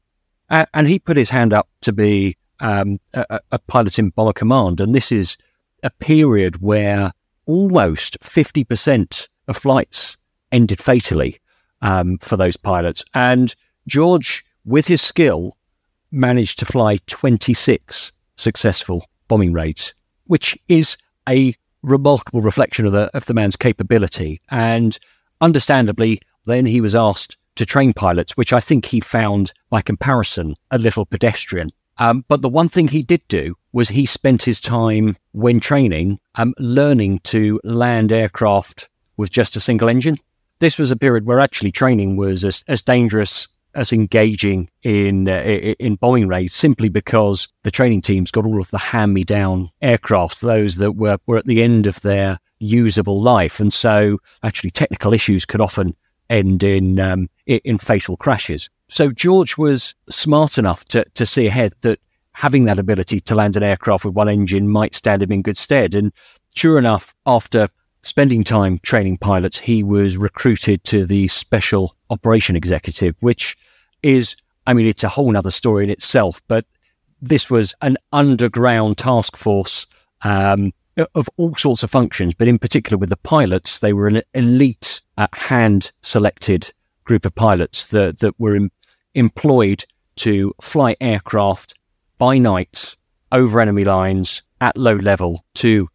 And 0.51 0.89
he 0.89 0.99
put 0.99 1.19
his 1.19 1.29
hand 1.29 1.53
up 1.53 1.69
to 1.83 1.93
be 1.93 2.37
um, 2.61 2.99
a, 3.13 3.41
a 3.53 3.59
pilot 3.59 3.99
in 3.99 4.11
bomber 4.11 4.33
command, 4.33 4.81
and 4.81 4.95
this 4.95 5.13
is 5.13 5.37
a 5.83 5.91
period 5.91 6.63
where 6.63 7.13
almost 7.47 8.17
fifty 8.23 8.65
percent 8.65 9.29
of 9.47 9.57
flights 9.57 10.17
ended 10.51 10.79
fatally 10.81 11.39
um, 11.83 12.19
for 12.19 12.37
those 12.37 12.57
pilots. 12.57 13.05
And 13.15 13.55
George, 13.87 14.45
with 14.65 14.87
his 14.87 15.03
skill, 15.03 15.57
managed 16.11 16.59
to 16.59 16.67
fly 16.67 16.99
26 17.07 18.13
successful 18.37 19.05
bombing 19.29 19.53
raids, 19.53 19.95
which 20.27 20.59
is 20.69 20.97
a 21.29 21.55
remarkable 21.83 22.41
reflection 22.41 22.87
of 22.87 22.93
the 22.93 23.11
of 23.15 23.27
the 23.27 23.35
man's 23.35 23.57
capability. 23.57 24.41
And 24.51 24.99
understandably, 25.41 26.21
then 26.47 26.67
he 26.67 26.81
was 26.81 26.95
asked 26.95 27.37
to 27.57 27.67
train 27.67 27.93
pilots, 27.93 28.37
which 28.37 28.53
I 28.53 28.61
think 28.61 28.87
he 28.87 29.01
found, 29.01 29.53
by 29.69 29.83
comparison, 29.83 30.55
a 30.71 30.79
little 30.79 31.05
pedestrian. 31.05 31.71
Um, 31.99 32.25
but 32.29 32.43
the 32.43 32.49
one 32.49 32.69
thing 32.69 32.89
he 32.89 33.03
did 33.03 33.27
do 33.27 33.57
was 33.73 33.89
he 33.89 34.07
spent 34.07 34.43
his 34.43 34.61
time 34.61 35.17
when 35.33 35.59
training 35.59 36.21
um, 36.37 36.55
learning 36.59 37.19
to 37.25 37.61
land 37.65 38.13
aircraft 38.13 38.89
with 39.17 39.31
just 39.31 39.57
a 39.57 39.61
single 39.61 39.89
engine. 39.89 40.19
This 40.61 40.79
was 40.79 40.91
a 40.91 40.97
period 40.97 41.25
where 41.25 41.41
actually 41.41 41.73
training 41.73 42.17
was 42.17 42.45
as, 42.45 42.65
as 42.69 42.83
dangerous 42.83 43.49
as 43.75 43.93
engaging 43.93 44.69
in 44.83 45.29
uh, 45.29 45.43
in 45.79 45.95
bombing 45.97 46.27
raids 46.27 46.55
simply 46.55 46.89
because 46.89 47.49
the 47.63 47.71
training 47.71 48.03
teams 48.03 48.31
got 48.31 48.47
all 48.47 48.61
of 48.61 48.71
the 48.71 48.79
hand-me-down 48.79 49.71
aircraft, 49.83 50.41
those 50.41 50.77
that 50.77 50.93
were, 50.93 51.19
were 51.27 51.37
at 51.37 51.45
the 51.45 51.63
end 51.63 51.87
of 51.87 52.01
their 52.01 52.39
usable 52.59 53.21
life, 53.23 53.61
and 53.61 53.73
so 53.73 54.19
actually 54.43 54.71
technical 54.71 55.13
issues 55.13 55.45
could 55.45 55.61
often 55.61 55.95
end 56.31 56.63
in 56.63 56.99
um, 56.99 57.29
in 57.47 57.79
fatal 57.79 58.17
crashes. 58.17 58.69
So 58.89 59.11
George 59.11 59.57
was 59.59 59.95
smart 60.09 60.59
enough 60.59 60.85
to 60.87 61.05
to 61.15 61.27
see 61.27 61.47
ahead 61.47 61.73
that 61.83 62.01
having 62.33 62.65
that 62.65 62.79
ability 62.79 63.21
to 63.21 63.35
land 63.35 63.57
an 63.57 63.63
aircraft 63.63 64.05
with 64.05 64.15
one 64.15 64.29
engine 64.29 64.69
might 64.69 64.95
stand 64.95 65.23
him 65.23 65.33
in 65.33 65.43
good 65.43 65.57
stead. 65.57 65.95
And 65.95 66.13
sure 66.55 66.79
enough, 66.79 67.15
after 67.27 67.69
spending 68.03 68.45
time 68.45 68.79
training 68.81 69.19
pilots, 69.19 69.59
he 69.59 69.83
was 69.83 70.17
recruited 70.17 70.85
to 70.85 71.05
the 71.05 71.29
Special 71.29 71.95
Operation 72.11 72.57
Executive, 72.57 73.17
which 73.21 73.57
is, 74.03 74.37
I 74.67 74.75
mean, 74.75 74.87
it's 74.87 75.05
a 75.05 75.09
whole 75.09 75.37
other 75.37 75.51
story 75.51 75.85
in 75.85 75.91
itself, 75.91 76.41
but 76.49 76.65
this 77.21 77.51
was 77.51 77.75
an 77.83 77.97
underground 78.13 78.99
task 78.99 79.37
force 79.37 79.87
um, 80.23 80.73
of 81.15 81.29
all 81.37 81.55
sorts 81.55 81.83
of 81.83 81.91
functions, 81.91 82.35
but 82.35 82.49
in 82.49 82.59
particular 82.59 82.99
with 82.99 83.09
the 83.09 83.17
pilots, 83.17 83.79
they 83.79 83.93
were 83.93 84.07
an 84.07 84.23
elite, 84.35 85.01
uh, 85.17 85.27
hand 85.33 85.93
selected 86.03 86.73
group 87.05 87.25
of 87.25 87.35
pilots 87.35 87.89
that, 87.89 88.21
that 88.21 88.39
were 88.39 88.57
em- 88.57 88.71
employed 89.15 89.85
to 90.17 90.53
fly 90.61 90.97
aircraft 91.01 91.75
by 92.19 92.39
night 92.39 92.97
over 93.33 93.61
enemy 93.61 93.85
lines 93.85 94.43
at 94.61 94.77
low 94.77 94.97
level 94.97 95.45
to 95.55 95.89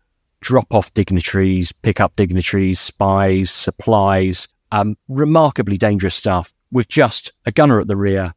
drop 0.43 0.73
off 0.73 0.93
dignitaries, 0.93 1.71
pick 1.71 1.99
up 2.01 2.15
dignitaries, 2.17 2.79
spies, 2.79 3.49
supplies, 3.49 4.47
um, 4.71 4.95
remarkably 5.07 5.77
dangerous 5.77 6.13
stuff 6.13 6.53
with 6.71 6.87
just 6.89 7.31
a 7.45 7.51
gunner 7.51 7.79
at 7.79 7.87
the 7.87 7.95
rear 7.95 8.33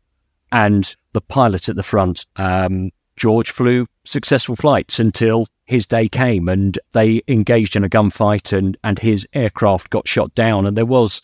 and 0.53 0.95
the 1.13 1.21
pilot 1.21 1.69
at 1.69 1.77
the 1.77 1.83
front. 1.83 2.25
Um, 2.37 2.91
George 3.17 3.51
flew 3.51 3.87
successful 4.05 4.55
flights 4.55 5.01
until 5.01 5.49
his 5.65 5.87
day 5.87 6.09
came 6.09 6.49
and 6.49 6.79
they 6.93 7.23
engaged 7.27 7.75
in 7.75 7.83
a 7.83 7.89
gunfight 7.89 8.57
and, 8.57 8.77
and 8.85 8.99
his 8.99 9.27
aircraft 9.33 9.91
got 9.91 10.07
shot 10.07 10.33
down. 10.35 10.65
And 10.65 10.77
there 10.77 10.87
was 10.87 11.21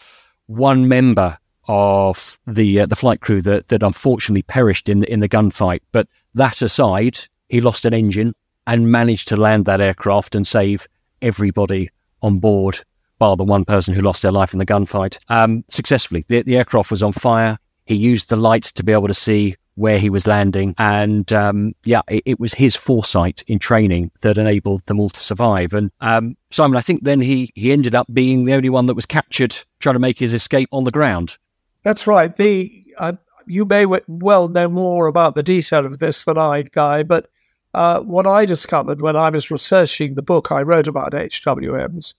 one 0.47 0.89
member 0.89 1.39
of 1.69 2.41
the 2.45 2.81
uh, 2.81 2.87
the 2.87 2.97
flight 2.97 3.21
crew 3.21 3.41
that, 3.43 3.69
that 3.69 3.85
unfortunately 3.85 4.43
perished 4.43 4.89
in 4.89 5.01
the, 5.01 5.13
in 5.13 5.21
the 5.21 5.29
gunfight. 5.29 5.81
But 5.93 6.09
that 6.35 6.61
aside, 6.61 7.21
he 7.49 7.61
lost 7.61 7.85
an 7.85 7.95
engine 7.95 8.35
and 8.67 8.91
managed 8.91 9.29
to 9.29 9.37
land 9.37 9.65
that 9.67 9.81
aircraft 9.81 10.35
and 10.35 10.47
save 10.47 10.87
everybody 11.21 11.91
on 12.23 12.39
board, 12.39 12.81
bar 13.19 13.37
the 13.37 13.45
one 13.45 13.65
person 13.65 13.95
who 13.95 14.01
lost 14.01 14.23
their 14.23 14.33
life 14.33 14.53
in 14.53 14.59
the 14.59 14.67
gunfight, 14.67 15.19
um, 15.29 15.65
successfully. 15.69 16.25
The, 16.29 16.43
the, 16.43 16.57
aircraft 16.57 16.91
was 16.91 17.03
on 17.03 17.13
fire. 17.13 17.59
He 17.87 17.95
used 17.95 18.29
the 18.29 18.37
light 18.37 18.65
to 18.65 18.85
be 18.85 18.93
able 18.93 19.09
to 19.09 19.15
see 19.15 19.57
where 19.75 19.99
he 19.99 20.11
was 20.11 20.27
landing. 20.27 20.75
And 20.79 21.33
um, 21.33 21.73
yeah, 21.85 22.03
it, 22.09 22.23
it, 22.27 22.41
was 22.41 22.53
his 22.53 22.77
foresight 22.77 23.43
in 23.47 23.59
training 23.59 24.11
that 24.21 24.39
enabled 24.39 24.85
them 24.87 25.01
all 25.01 25.09
to 25.11 25.21
survive. 25.21 25.73
And 25.73 25.91
um, 26.01 26.37
Simon, 26.51 26.77
I 26.77 26.83
think 26.83 27.03
then 27.03 27.21
he, 27.21 27.51
he 27.55 27.73
ended 27.73 27.95
up 27.95 28.07
being 28.13 28.45
the 28.45 28.53
only 28.53 28.69
one 28.69 28.87
that 28.87 28.95
was 28.95 29.07
captured 29.07 29.57
trying 29.81 29.95
to 29.95 30.01
make 30.01 30.19
his 30.19 30.35
escape 30.35 30.69
on 30.73 30.85
the 30.85 30.91
ground. 30.91 31.39
That's 31.83 32.07
right. 32.07 32.35
The 32.37 32.85
uh, 32.99 33.15
You 33.47 33.65
may 33.65 33.87
well 33.87 34.49
know 34.49 34.69
more 34.69 35.07
about 35.07 35.35
the 35.35 35.43
detail 35.43 35.87
of 35.87 35.99
this 35.99 36.25
than 36.25 36.39
I, 36.39 36.63
Guy, 36.63 37.03
but 37.03 37.29
uh, 37.75 38.01
what 38.01 38.27
I 38.27 38.45
discovered 38.45 39.01
when 39.01 39.17
I 39.17 39.31
was 39.31 39.51
researching 39.51 40.15
the 40.15 40.23
book 40.23 40.53
I 40.53 40.63
wrote 40.63 40.87
about 40.87 41.13
HWMs 41.13 42.15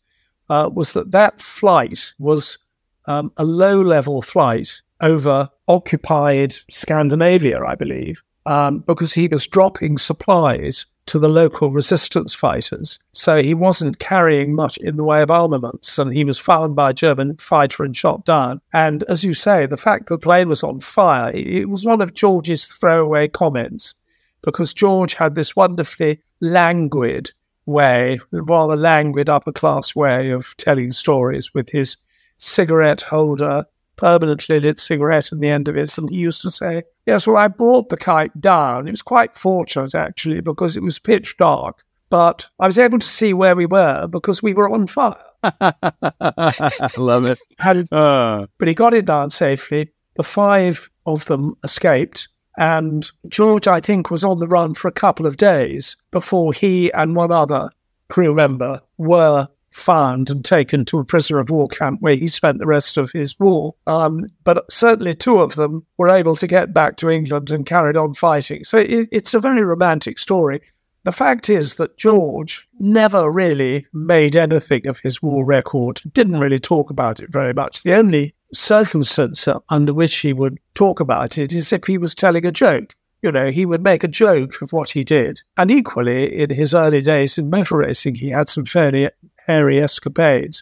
uh, 0.50 0.70
was 0.74 0.94
that 0.94 1.12
that 1.12 1.42
flight 1.42 2.14
was 2.20 2.58
um, 3.06 3.32
a 3.38 3.44
low 3.44 3.82
level 3.82 4.22
flight 4.22 4.82
over 5.02 5.50
occupied 5.68 6.56
Scandinavia, 6.70 7.64
I 7.64 7.76
believe, 7.76 8.24
um, 8.46 8.80
because 8.80 9.14
he 9.14 9.28
was 9.28 9.48
dropping 9.48 9.98
supplies 9.98 10.86
to 11.06 11.20
the 11.20 11.30
local 11.30 11.70
resistance 11.70 12.34
fighters. 12.34 13.00
So 13.12 13.42
he 13.42 13.54
wasn't 13.54 14.00
carrying 14.00 14.56
much 14.56 14.78
in 14.78 14.96
the 14.96 15.04
way 15.04 15.22
of 15.22 15.30
armaments, 15.30 16.00
and 16.00 16.14
he 16.14 16.24
was 16.24 16.40
found 16.40 16.76
by 16.76 16.92
a 16.92 16.94
German 16.94 17.36
fighter 17.38 17.84
and 17.84 17.96
shot 17.96 18.26
down. 18.26 18.62
And 18.72 19.04
as 19.04 19.24
you 19.24 19.34
say, 19.34 19.66
the 19.66 19.78
fact 19.78 20.08
the 20.08 20.18
plane 20.18 20.48
was 20.48 20.64
on 20.64 20.80
fire, 20.80 21.32
it 21.36 21.70
was 21.70 21.86
one 21.86 22.02
of 22.02 22.14
George's 22.14 22.66
throwaway 22.66 23.28
comments, 23.28 23.96
because 24.44 24.74
George 24.74 25.16
had 25.16 25.36
this 25.36 25.56
wonderfully 25.56 26.22
languid 26.42 27.32
way, 27.66 28.20
rather 28.32 28.76
languid 28.76 29.30
upper 29.30 29.52
class 29.52 29.96
way 29.96 30.30
of 30.30 30.56
telling 30.58 30.92
stories 30.92 31.54
with 31.54 31.70
his 31.70 31.98
cigarette 32.38 33.02
holder 33.02 33.66
permanently 33.96 34.60
lit 34.60 34.80
cigarette 34.80 35.32
in 35.32 35.40
the 35.40 35.50
end 35.50 35.68
of 35.68 35.78
it. 35.78 35.98
And 35.98 36.10
he 36.10 36.18
used 36.18 36.42
to 36.42 36.50
say, 36.50 36.84
Yes, 37.06 37.28
well, 37.28 37.38
I 37.38 37.48
brought 37.48 37.90
the 37.90 37.98
kite 37.98 38.40
down. 38.40 38.88
It 38.88 38.92
was 38.92 39.02
quite 39.02 39.36
fortunate, 39.36 39.96
actually, 39.96 40.42
because 40.42 40.76
it 40.76 40.84
was 40.84 41.00
pitch 41.00 41.38
dark. 41.38 41.84
But 42.10 42.48
I 42.60 42.68
was 42.68 42.78
able 42.78 43.00
to 43.00 43.08
see 43.08 43.34
where 43.34 43.56
we 43.56 43.66
were 43.66 44.08
because 44.08 44.44
we 44.44 44.54
were 44.54 44.72
on 44.72 44.88
fire. 44.88 45.16
I 45.44 46.90
love 46.98 47.26
it. 47.26 47.40
Had, 47.58 47.92
uh. 47.92 48.48
But 48.58 48.68
he 48.68 48.74
got 48.74 48.94
it 48.94 49.06
down 49.06 49.30
safely. 49.30 49.92
The 50.16 50.24
five 50.24 50.90
of 51.06 51.26
them 51.26 51.56
escaped. 51.64 52.30
And 52.58 53.10
George, 53.28 53.68
I 53.68 53.80
think, 53.80 54.12
was 54.12 54.24
on 54.24 54.40
the 54.40 54.48
run 54.48 54.74
for 54.74 54.88
a 54.88 54.92
couple 54.92 55.26
of 55.26 55.38
days 55.38 55.98
before 56.12 56.54
he 56.54 56.92
and 56.94 57.16
one 57.16 57.32
other 57.32 57.70
crew 58.10 58.34
member 58.34 58.80
were 58.98 59.48
found 59.72 60.30
and 60.30 60.46
taken 60.46 60.86
to 60.86 61.00
a 61.00 61.04
prisoner 61.04 61.40
of 61.40 61.50
war 61.50 61.68
camp 61.68 62.00
where 62.00 62.16
he 62.16 62.28
spent 62.28 62.60
the 62.60 62.68
rest 62.68 62.96
of 62.96 63.12
his 63.12 63.40
war. 63.40 63.74
Um, 63.88 64.28
but 64.44 64.72
certainly 64.72 65.16
two 65.16 65.40
of 65.40 65.56
them 65.56 65.86
were 65.98 66.10
able 66.10 66.36
to 66.36 66.48
get 66.48 66.74
back 66.74 66.98
to 66.98 67.10
England 67.10 67.50
and 67.50 67.66
carried 67.66 67.98
on 67.98 68.14
fighting. 68.14 68.64
So 68.64 68.78
it, 68.78 69.10
it's 69.12 69.34
a 69.34 69.40
very 69.40 69.64
romantic 69.64 70.20
story. 70.20 70.62
The 71.06 71.12
fact 71.12 71.50
is 71.50 71.76
that 71.76 71.98
George 71.98 72.68
never 72.80 73.30
really 73.30 73.88
made 73.92 74.36
anything 74.36 74.88
of 74.88 75.00
his 75.00 75.22
war 75.22 75.44
record, 75.44 76.02
didn't 76.14 76.40
really 76.40 76.60
talk 76.60 76.90
about 76.90 77.20
it 77.20 77.30
very 77.30 77.54
much. 77.54 77.84
The 77.84 77.96
only 77.96 78.36
circumstance 78.54 79.48
under 79.70 79.94
which 79.94 80.16
he 80.18 80.34
would 80.34 80.60
talk 80.76 81.00
about 81.00 81.38
it 81.38 81.54
is 81.54 81.74
if 81.74 81.86
he 81.86 81.98
was 81.98 82.16
telling 82.16 82.46
a 82.46 82.52
joke. 82.52 82.96
You 83.22 83.32
know, 83.32 83.52
he 83.52 83.66
would 83.66 83.82
make 83.82 84.04
a 84.04 84.10
joke 84.10 84.62
of 84.62 84.74
what 84.74 84.90
he 84.90 85.04
did. 85.04 85.42
And 85.56 85.72
equally, 85.72 86.42
in 86.42 86.50
his 86.50 86.74
early 86.74 87.02
days 87.02 87.38
in 87.38 87.50
motor 87.50 87.78
racing, 87.78 88.16
he 88.16 88.30
had 88.30 88.50
some 88.50 88.66
fairly 88.66 89.10
hairy 89.48 89.82
escapades. 89.82 90.62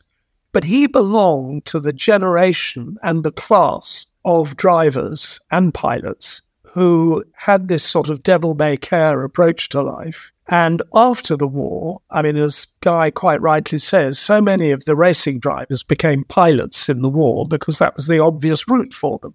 But 0.51 0.65
he 0.65 0.85
belonged 0.85 1.65
to 1.67 1.79
the 1.79 1.93
generation 1.93 2.97
and 3.01 3.23
the 3.23 3.31
class 3.31 4.05
of 4.25 4.57
drivers 4.57 5.39
and 5.49 5.73
pilots 5.73 6.41
who 6.63 7.23
had 7.33 7.67
this 7.67 7.83
sort 7.83 8.09
of 8.09 8.23
devil 8.23 8.53
may 8.53 8.77
care 8.77 9.23
approach 9.23 9.69
to 9.69 9.81
life. 9.81 10.31
And 10.51 10.83
after 10.93 11.37
the 11.37 11.47
war, 11.47 12.01
I 12.09 12.21
mean, 12.21 12.35
as 12.35 12.67
Guy 12.81 13.09
quite 13.09 13.41
rightly 13.41 13.77
says, 13.77 14.19
so 14.19 14.41
many 14.41 14.71
of 14.71 14.83
the 14.83 14.97
racing 14.97 15.39
drivers 15.39 15.81
became 15.81 16.25
pilots 16.25 16.89
in 16.89 17.01
the 17.01 17.09
war 17.09 17.47
because 17.47 17.79
that 17.79 17.95
was 17.95 18.07
the 18.07 18.19
obvious 18.19 18.67
route 18.67 18.93
for 18.93 19.17
them. 19.19 19.33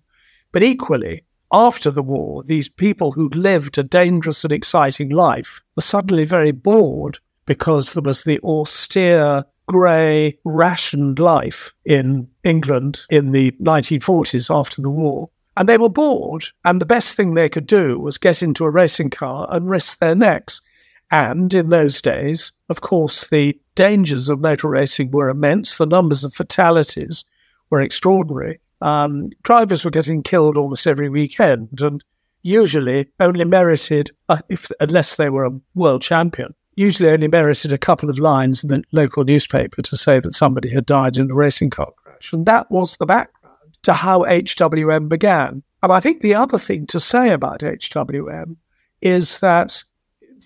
But 0.53 0.63
equally, 0.63 1.25
after 1.51 1.91
the 1.91 2.03
war, 2.03 2.43
these 2.45 2.69
people 2.69 3.13
who'd 3.13 3.35
lived 3.35 3.79
a 3.79 3.83
dangerous 3.83 4.45
and 4.45 4.53
exciting 4.53 5.09
life 5.09 5.63
were 5.75 5.83
suddenly 5.83 6.27
very 6.27 6.53
bored 6.53 7.19
because 7.47 7.95
there 7.95 8.03
was 8.03 8.25
the 8.25 8.39
austere, 8.41 9.45
grey, 9.67 10.39
rationed 10.45 11.19
life 11.19 11.73
in 11.87 12.29
England 12.45 13.07
in 13.09 13.31
the 13.31 13.53
1940s 13.53 14.55
after 14.55 14.83
the 14.83 14.91
war. 14.91 15.29
And 15.57 15.67
they 15.67 15.79
were 15.79 15.89
bored, 15.89 16.49
and 16.67 16.79
the 16.79 16.85
best 16.85 17.17
thing 17.17 17.33
they 17.33 17.49
could 17.49 17.67
do 17.67 17.99
was 17.99 18.19
get 18.19 18.43
into 18.43 18.67
a 18.67 18.71
racing 18.71 19.09
car 19.09 19.49
and 19.51 19.71
risk 19.71 19.99
their 19.99 20.15
necks. 20.15 20.61
And 21.11 21.53
in 21.55 21.69
those 21.69 22.03
days, 22.03 22.53
of 22.69 22.81
course, 22.81 23.29
the 23.29 23.59
dangers 23.75 24.29
of 24.29 24.41
motor 24.41 24.69
racing 24.69 25.11
were 25.13 25.29
immense. 25.29 25.77
The 25.77 25.87
numbers 25.87 26.25
of 26.25 26.35
fatalities 26.35 27.25
were 27.71 27.81
extraordinary. 27.81 28.61
Um, 28.81 29.29
drivers 29.43 29.85
were 29.85 29.91
getting 29.91 30.23
killed 30.23 30.57
almost 30.57 30.87
every 30.87 31.09
weekend, 31.09 31.81
and 31.81 32.03
usually 32.43 33.09
only 33.21 33.45
merited, 33.45 34.11
uh, 34.29 34.39
if, 34.49 34.71
unless 34.81 35.17
they 35.17 35.31
were 35.31 35.45
a 35.45 35.61
world 35.75 36.03
champion, 36.03 36.55
usually 36.75 37.09
only 37.09 37.29
merited 37.29 37.73
a 37.73 37.79
couple 37.79 38.11
of 38.11 38.19
lines 38.19 38.63
in 38.63 38.69
the 38.69 38.83
local 38.93 39.25
newspaper 39.25 39.83
to 39.83 39.97
say 39.97 40.21
that 40.21 40.35
somebody 40.35 40.69
had 40.71 40.87
died 40.87 41.17
in 41.17 41.31
a 41.31 41.35
racing 41.35 41.71
car 41.71 41.91
crash. 41.97 42.33
And 42.33 42.47
that 42.47 42.71
was 42.71 42.97
the 42.97 43.07
background 43.07 43.77
to 43.83 43.95
how 43.95 44.21
HWM 44.21 45.09
began. 45.09 45.63
And 45.83 45.93
I 45.93 46.01
think 46.01 46.21
the 46.21 46.35
other 46.35 46.59
thing 46.59 46.87
to 46.89 47.01
say 47.01 47.31
about 47.31 47.61
HWM 47.61 48.57
is 49.01 49.39
that 49.41 49.85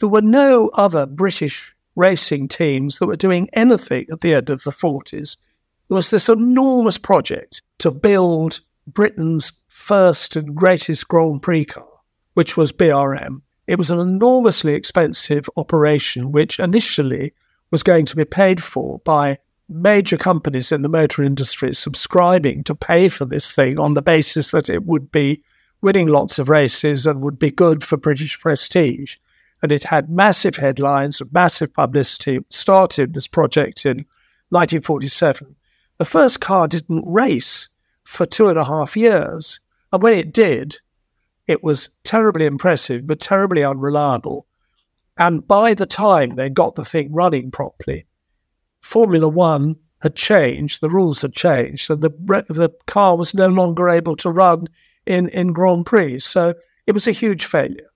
there 0.00 0.08
were 0.08 0.22
no 0.22 0.68
other 0.74 1.06
British 1.06 1.74
racing 1.94 2.48
teams 2.48 2.98
that 2.98 3.06
were 3.06 3.16
doing 3.16 3.48
anything 3.52 4.06
at 4.10 4.20
the 4.20 4.34
end 4.34 4.50
of 4.50 4.64
the 4.64 4.70
40s. 4.70 5.36
There 5.88 5.96
was 5.96 6.10
this 6.10 6.28
enormous 6.28 6.98
project 6.98 7.62
to 7.78 7.90
build 7.90 8.60
Britain's 8.86 9.52
first 9.68 10.36
and 10.36 10.54
greatest 10.54 11.06
Grand 11.08 11.42
Prix 11.42 11.66
car, 11.66 11.86
which 12.34 12.56
was 12.56 12.72
BRM. 12.72 13.42
It 13.66 13.78
was 13.78 13.90
an 13.90 14.00
enormously 14.00 14.74
expensive 14.74 15.48
operation, 15.56 16.32
which 16.32 16.58
initially 16.58 17.32
was 17.70 17.82
going 17.82 18.06
to 18.06 18.16
be 18.16 18.24
paid 18.24 18.62
for 18.62 18.98
by 19.00 19.38
major 19.68 20.16
companies 20.16 20.72
in 20.72 20.82
the 20.82 20.88
motor 20.88 21.22
industry 21.22 21.72
subscribing 21.72 22.64
to 22.64 22.74
pay 22.74 23.08
for 23.08 23.24
this 23.24 23.52
thing 23.52 23.78
on 23.78 23.94
the 23.94 24.02
basis 24.02 24.50
that 24.50 24.68
it 24.68 24.84
would 24.84 25.12
be 25.12 25.42
winning 25.80 26.08
lots 26.08 26.38
of 26.38 26.48
races 26.48 27.06
and 27.06 27.20
would 27.20 27.38
be 27.38 27.50
good 27.50 27.84
for 27.84 27.96
British 27.96 28.40
prestige. 28.40 29.16
And 29.62 29.72
it 29.72 29.84
had 29.84 30.08
massive 30.08 30.56
headlines, 30.56 31.20
and 31.20 31.32
massive 31.32 31.72
publicity. 31.74 32.40
Started 32.50 33.12
this 33.12 33.26
project 33.26 33.84
in 33.84 34.06
1947. 34.50 35.54
The 35.98 36.04
first 36.04 36.40
car 36.40 36.66
didn't 36.66 37.04
race 37.06 37.68
for 38.04 38.26
two 38.26 38.48
and 38.48 38.58
a 38.58 38.64
half 38.64 38.96
years. 38.96 39.60
And 39.92 40.02
when 40.02 40.14
it 40.14 40.32
did, 40.32 40.78
it 41.46 41.62
was 41.62 41.90
terribly 42.04 42.46
impressive, 42.46 43.06
but 43.06 43.20
terribly 43.20 43.64
unreliable. 43.64 44.46
And 45.18 45.46
by 45.46 45.74
the 45.74 45.86
time 45.86 46.36
they 46.36 46.48
got 46.48 46.74
the 46.74 46.84
thing 46.84 47.12
running 47.12 47.50
properly, 47.50 48.06
Formula 48.80 49.28
One 49.28 49.76
had 50.00 50.16
changed, 50.16 50.80
the 50.80 50.88
rules 50.88 51.20
had 51.22 51.34
changed, 51.34 51.90
and 51.90 52.00
the, 52.00 52.10
the 52.48 52.70
car 52.86 53.16
was 53.16 53.34
no 53.34 53.48
longer 53.48 53.90
able 53.90 54.16
to 54.16 54.30
run 54.30 54.66
in, 55.06 55.28
in 55.28 55.52
Grand 55.52 55.84
Prix. 55.84 56.20
So 56.20 56.54
it 56.86 56.92
was 56.92 57.06
a 57.06 57.12
huge 57.12 57.44
failure. 57.44 57.89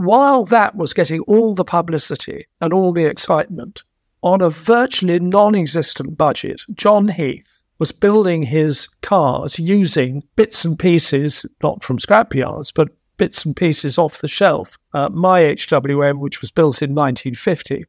While 0.00 0.44
that 0.46 0.76
was 0.76 0.94
getting 0.94 1.20
all 1.24 1.54
the 1.54 1.62
publicity 1.62 2.46
and 2.58 2.72
all 2.72 2.90
the 2.90 3.04
excitement, 3.04 3.82
on 4.22 4.40
a 4.40 4.48
virtually 4.48 5.20
non 5.20 5.54
existent 5.54 6.16
budget, 6.16 6.62
John 6.72 7.08
Heath 7.08 7.60
was 7.78 7.92
building 7.92 8.44
his 8.44 8.88
cars 9.02 9.58
using 9.58 10.22
bits 10.36 10.64
and 10.64 10.78
pieces, 10.78 11.44
not 11.62 11.84
from 11.84 11.98
scrapyards, 11.98 12.72
but 12.74 12.88
bits 13.18 13.44
and 13.44 13.54
pieces 13.54 13.98
off 13.98 14.22
the 14.22 14.26
shelf. 14.26 14.78
Uh, 14.94 15.10
my 15.10 15.42
HWM, 15.42 16.18
which 16.18 16.40
was 16.40 16.50
built 16.50 16.80
in 16.80 16.94
1950, 16.94 17.84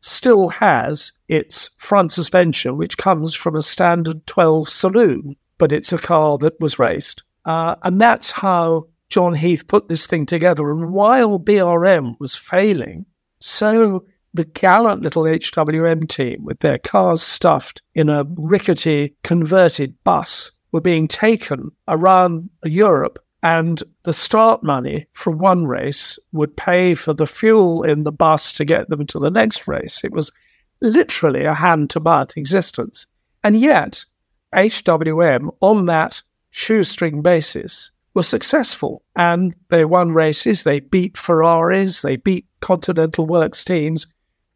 still 0.00 0.48
has 0.48 1.12
its 1.28 1.70
front 1.78 2.10
suspension, 2.10 2.76
which 2.76 2.98
comes 2.98 3.36
from 3.36 3.54
a 3.54 3.62
standard 3.62 4.26
12 4.26 4.68
saloon, 4.68 5.36
but 5.58 5.70
it's 5.70 5.92
a 5.92 5.98
car 5.98 6.38
that 6.38 6.58
was 6.58 6.80
raced. 6.80 7.22
Uh, 7.44 7.76
and 7.84 8.00
that's 8.00 8.32
how 8.32 8.88
John 9.12 9.34
Heath 9.34 9.68
put 9.68 9.88
this 9.88 10.06
thing 10.06 10.24
together. 10.24 10.70
And 10.70 10.90
while 10.90 11.38
BRM 11.38 12.18
was 12.18 12.34
failing, 12.34 13.04
so 13.40 14.06
the 14.32 14.46
gallant 14.46 15.02
little 15.02 15.24
HWM 15.24 16.08
team, 16.08 16.42
with 16.44 16.60
their 16.60 16.78
cars 16.78 17.20
stuffed 17.20 17.82
in 17.94 18.08
a 18.08 18.24
rickety 18.38 19.14
converted 19.22 20.02
bus, 20.02 20.50
were 20.72 20.80
being 20.80 21.08
taken 21.08 21.72
around 21.86 22.48
Europe 22.64 23.18
and 23.42 23.82
the 24.04 24.14
start 24.14 24.64
money 24.64 25.06
from 25.12 25.36
one 25.36 25.66
race 25.66 26.18
would 26.32 26.56
pay 26.56 26.94
for 26.94 27.12
the 27.12 27.26
fuel 27.26 27.82
in 27.82 28.04
the 28.04 28.12
bus 28.12 28.54
to 28.54 28.64
get 28.64 28.88
them 28.88 29.06
to 29.08 29.18
the 29.18 29.30
next 29.30 29.68
race. 29.68 30.02
It 30.04 30.12
was 30.12 30.32
literally 30.80 31.44
a 31.44 31.52
hand 31.52 31.90
to 31.90 32.00
mouth 32.00 32.34
existence. 32.38 33.06
And 33.44 33.60
yet, 33.60 34.06
HWM, 34.54 35.54
on 35.60 35.84
that 35.86 36.22
shoestring 36.48 37.20
basis, 37.20 37.91
were 38.14 38.22
successful 38.22 39.02
and 39.16 39.54
they 39.68 39.84
won 39.84 40.12
races. 40.12 40.64
They 40.64 40.80
beat 40.80 41.16
Ferraris, 41.16 42.02
they 42.02 42.16
beat 42.16 42.46
Continental 42.60 43.26
Works 43.26 43.64
teams. 43.64 44.06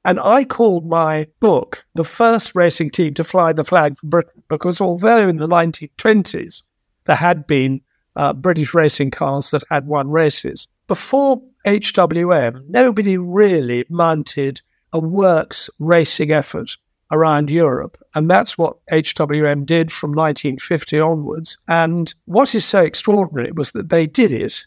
And 0.04 0.20
I 0.20 0.44
called 0.44 0.88
my 0.88 1.26
book 1.40 1.84
the 1.94 2.04
first 2.04 2.54
racing 2.54 2.90
team 2.90 3.14
to 3.14 3.24
fly 3.24 3.52
the 3.52 3.64
flag 3.64 3.98
for 3.98 4.06
Britain 4.06 4.42
because 4.48 4.80
although 4.80 5.28
in 5.28 5.38
the 5.38 5.48
1920s 5.48 6.62
there 7.06 7.16
had 7.16 7.46
been 7.46 7.80
uh, 8.14 8.32
British 8.32 8.72
racing 8.72 9.10
cars 9.10 9.50
that 9.50 9.64
had 9.70 9.86
won 9.86 10.08
races. 10.08 10.68
Before 10.86 11.42
HWM, 11.66 12.68
nobody 12.68 13.18
really 13.18 13.84
mounted 13.90 14.62
a 14.92 15.00
works 15.00 15.68
racing 15.78 16.30
effort 16.30 16.76
around 17.10 17.50
Europe. 17.50 17.96
And 18.14 18.30
that's 18.30 18.58
what 18.58 18.76
HWM 18.90 19.64
did 19.66 19.92
from 19.92 20.10
1950 20.12 21.00
onwards. 21.00 21.58
And 21.68 22.12
what 22.24 22.54
is 22.54 22.64
so 22.64 22.82
extraordinary 22.82 23.52
was 23.52 23.72
that 23.72 23.88
they 23.90 24.06
did 24.06 24.32
it 24.32 24.66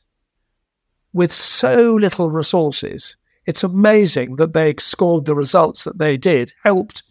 with 1.13 1.31
so 1.31 1.95
little 1.95 2.29
resources. 2.29 3.17
It's 3.45 3.63
amazing 3.63 4.35
that 4.35 4.53
they 4.53 4.75
scored 4.77 5.25
the 5.25 5.35
results 5.35 5.83
that 5.83 5.97
they 5.97 6.17
did, 6.17 6.53
helped 6.63 7.03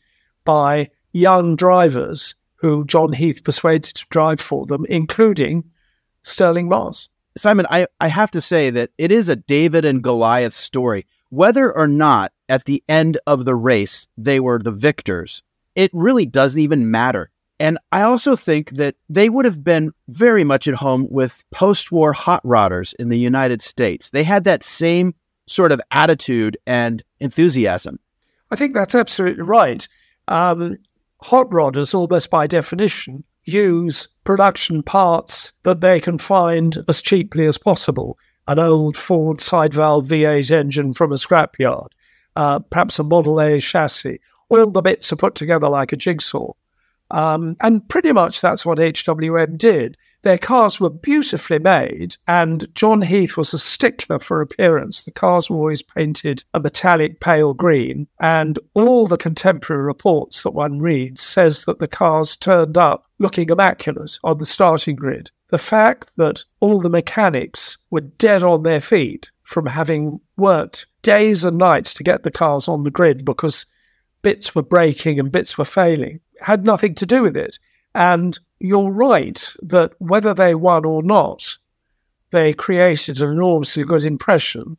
by 0.44 0.90
young 1.12 1.56
drivers 1.56 2.34
who 2.56 2.84
John 2.84 3.12
Heath 3.12 3.42
persuaded 3.44 3.94
to 3.96 4.06
drive 4.10 4.40
for 4.40 4.66
them, 4.66 4.84
including 4.88 5.64
Stirling 6.22 6.68
Moss. 6.68 7.08
Simon, 7.36 7.66
I, 7.70 7.86
I 8.00 8.08
have 8.08 8.30
to 8.32 8.40
say 8.40 8.70
that 8.70 8.90
it 8.98 9.12
is 9.12 9.28
a 9.28 9.36
David 9.36 9.84
and 9.84 10.02
Goliath 10.02 10.54
story. 10.54 11.06
Whether 11.30 11.74
or 11.74 11.86
not 11.86 12.32
at 12.48 12.64
the 12.64 12.82
end 12.88 13.18
of 13.26 13.44
the 13.44 13.54
race 13.54 14.06
they 14.16 14.40
were 14.40 14.58
the 14.58 14.72
victors, 14.72 15.42
it 15.74 15.90
really 15.92 16.26
doesn't 16.26 16.60
even 16.60 16.90
matter. 16.90 17.30
And 17.60 17.78
I 17.90 18.02
also 18.02 18.36
think 18.36 18.70
that 18.72 18.94
they 19.08 19.28
would 19.28 19.44
have 19.44 19.64
been 19.64 19.92
very 20.06 20.44
much 20.44 20.68
at 20.68 20.74
home 20.74 21.06
with 21.10 21.44
post 21.50 21.90
war 21.90 22.12
hot 22.12 22.42
rodders 22.44 22.94
in 22.98 23.08
the 23.08 23.18
United 23.18 23.62
States. 23.62 24.10
They 24.10 24.22
had 24.22 24.44
that 24.44 24.62
same 24.62 25.14
sort 25.46 25.72
of 25.72 25.80
attitude 25.90 26.56
and 26.66 27.02
enthusiasm. 27.20 27.98
I 28.50 28.56
think 28.56 28.74
that's 28.74 28.94
absolutely 28.94 29.42
right. 29.42 29.86
Um, 30.28 30.76
hot 31.20 31.50
rodders, 31.50 31.94
almost 31.94 32.30
by 32.30 32.46
definition, 32.46 33.24
use 33.44 34.08
production 34.24 34.82
parts 34.82 35.52
that 35.64 35.80
they 35.80 36.00
can 36.00 36.18
find 36.18 36.78
as 36.86 37.02
cheaply 37.02 37.46
as 37.46 37.58
possible. 37.58 38.18
An 38.48 38.58
old 38.58 38.96
Ford 38.96 39.42
side 39.42 39.74
valve 39.74 40.06
V8 40.06 40.50
engine 40.50 40.94
from 40.94 41.12
a 41.12 41.16
scrapyard, 41.16 41.88
uh, 42.34 42.60
perhaps 42.60 42.98
a 42.98 43.04
Model 43.04 43.40
A 43.40 43.60
chassis. 43.60 44.20
All 44.48 44.70
the 44.70 44.80
bits 44.80 45.12
are 45.12 45.16
put 45.16 45.34
together 45.34 45.68
like 45.68 45.92
a 45.92 45.96
jigsaw. 45.96 46.52
Um, 47.10 47.56
and 47.60 47.86
pretty 47.88 48.10
much 48.12 48.40
that's 48.40 48.64
what 48.64 48.78
HWM 48.78 49.58
did. 49.58 49.98
Their 50.22 50.38
cars 50.38 50.80
were 50.80 50.90
beautifully 50.90 51.60
made, 51.60 52.16
and 52.26 52.66
John 52.74 53.02
Heath 53.02 53.36
was 53.36 53.54
a 53.54 53.58
stickler 53.58 54.18
for 54.18 54.40
appearance. 54.40 55.04
The 55.04 55.12
cars 55.12 55.48
were 55.48 55.56
always 55.56 55.82
painted 55.82 56.42
a 56.52 56.60
metallic 56.60 57.20
pale 57.20 57.54
green, 57.54 58.08
and 58.18 58.58
all 58.74 59.06
the 59.06 59.16
contemporary 59.16 59.84
reports 59.84 60.42
that 60.42 60.50
one 60.50 60.80
reads 60.80 61.22
says 61.22 61.64
that 61.64 61.78
the 61.78 61.86
cars 61.86 62.36
turned 62.36 62.76
up 62.76 63.06
looking 63.18 63.48
immaculate 63.48 64.18
on 64.24 64.38
the 64.38 64.46
starting 64.46 64.96
grid. 64.96 65.30
The 65.50 65.58
fact 65.58 66.10
that 66.16 66.44
all 66.60 66.80
the 66.80 66.90
mechanics 66.90 67.78
were 67.90 68.00
dead 68.00 68.42
on 68.42 68.64
their 68.64 68.80
feet 68.80 69.30
from 69.44 69.66
having 69.66 70.20
worked 70.36 70.86
days 71.02 71.44
and 71.44 71.56
nights 71.56 71.94
to 71.94 72.02
get 72.02 72.24
the 72.24 72.30
cars 72.30 72.68
on 72.68 72.82
the 72.82 72.90
grid 72.90 73.24
because 73.24 73.66
bits 74.22 74.54
were 74.54 74.62
breaking 74.62 75.20
and 75.20 75.32
bits 75.32 75.56
were 75.56 75.64
failing 75.64 76.20
had 76.40 76.64
nothing 76.64 76.94
to 76.96 77.06
do 77.06 77.22
with 77.22 77.36
it. 77.36 77.58
And 77.98 78.38
you're 78.60 78.92
right 78.92 79.52
that 79.60 79.92
whether 79.98 80.32
they 80.32 80.54
won 80.54 80.84
or 80.84 81.02
not, 81.02 81.58
they 82.30 82.52
created 82.52 83.20
an 83.20 83.32
enormously 83.32 83.82
good 83.82 84.04
impression. 84.04 84.76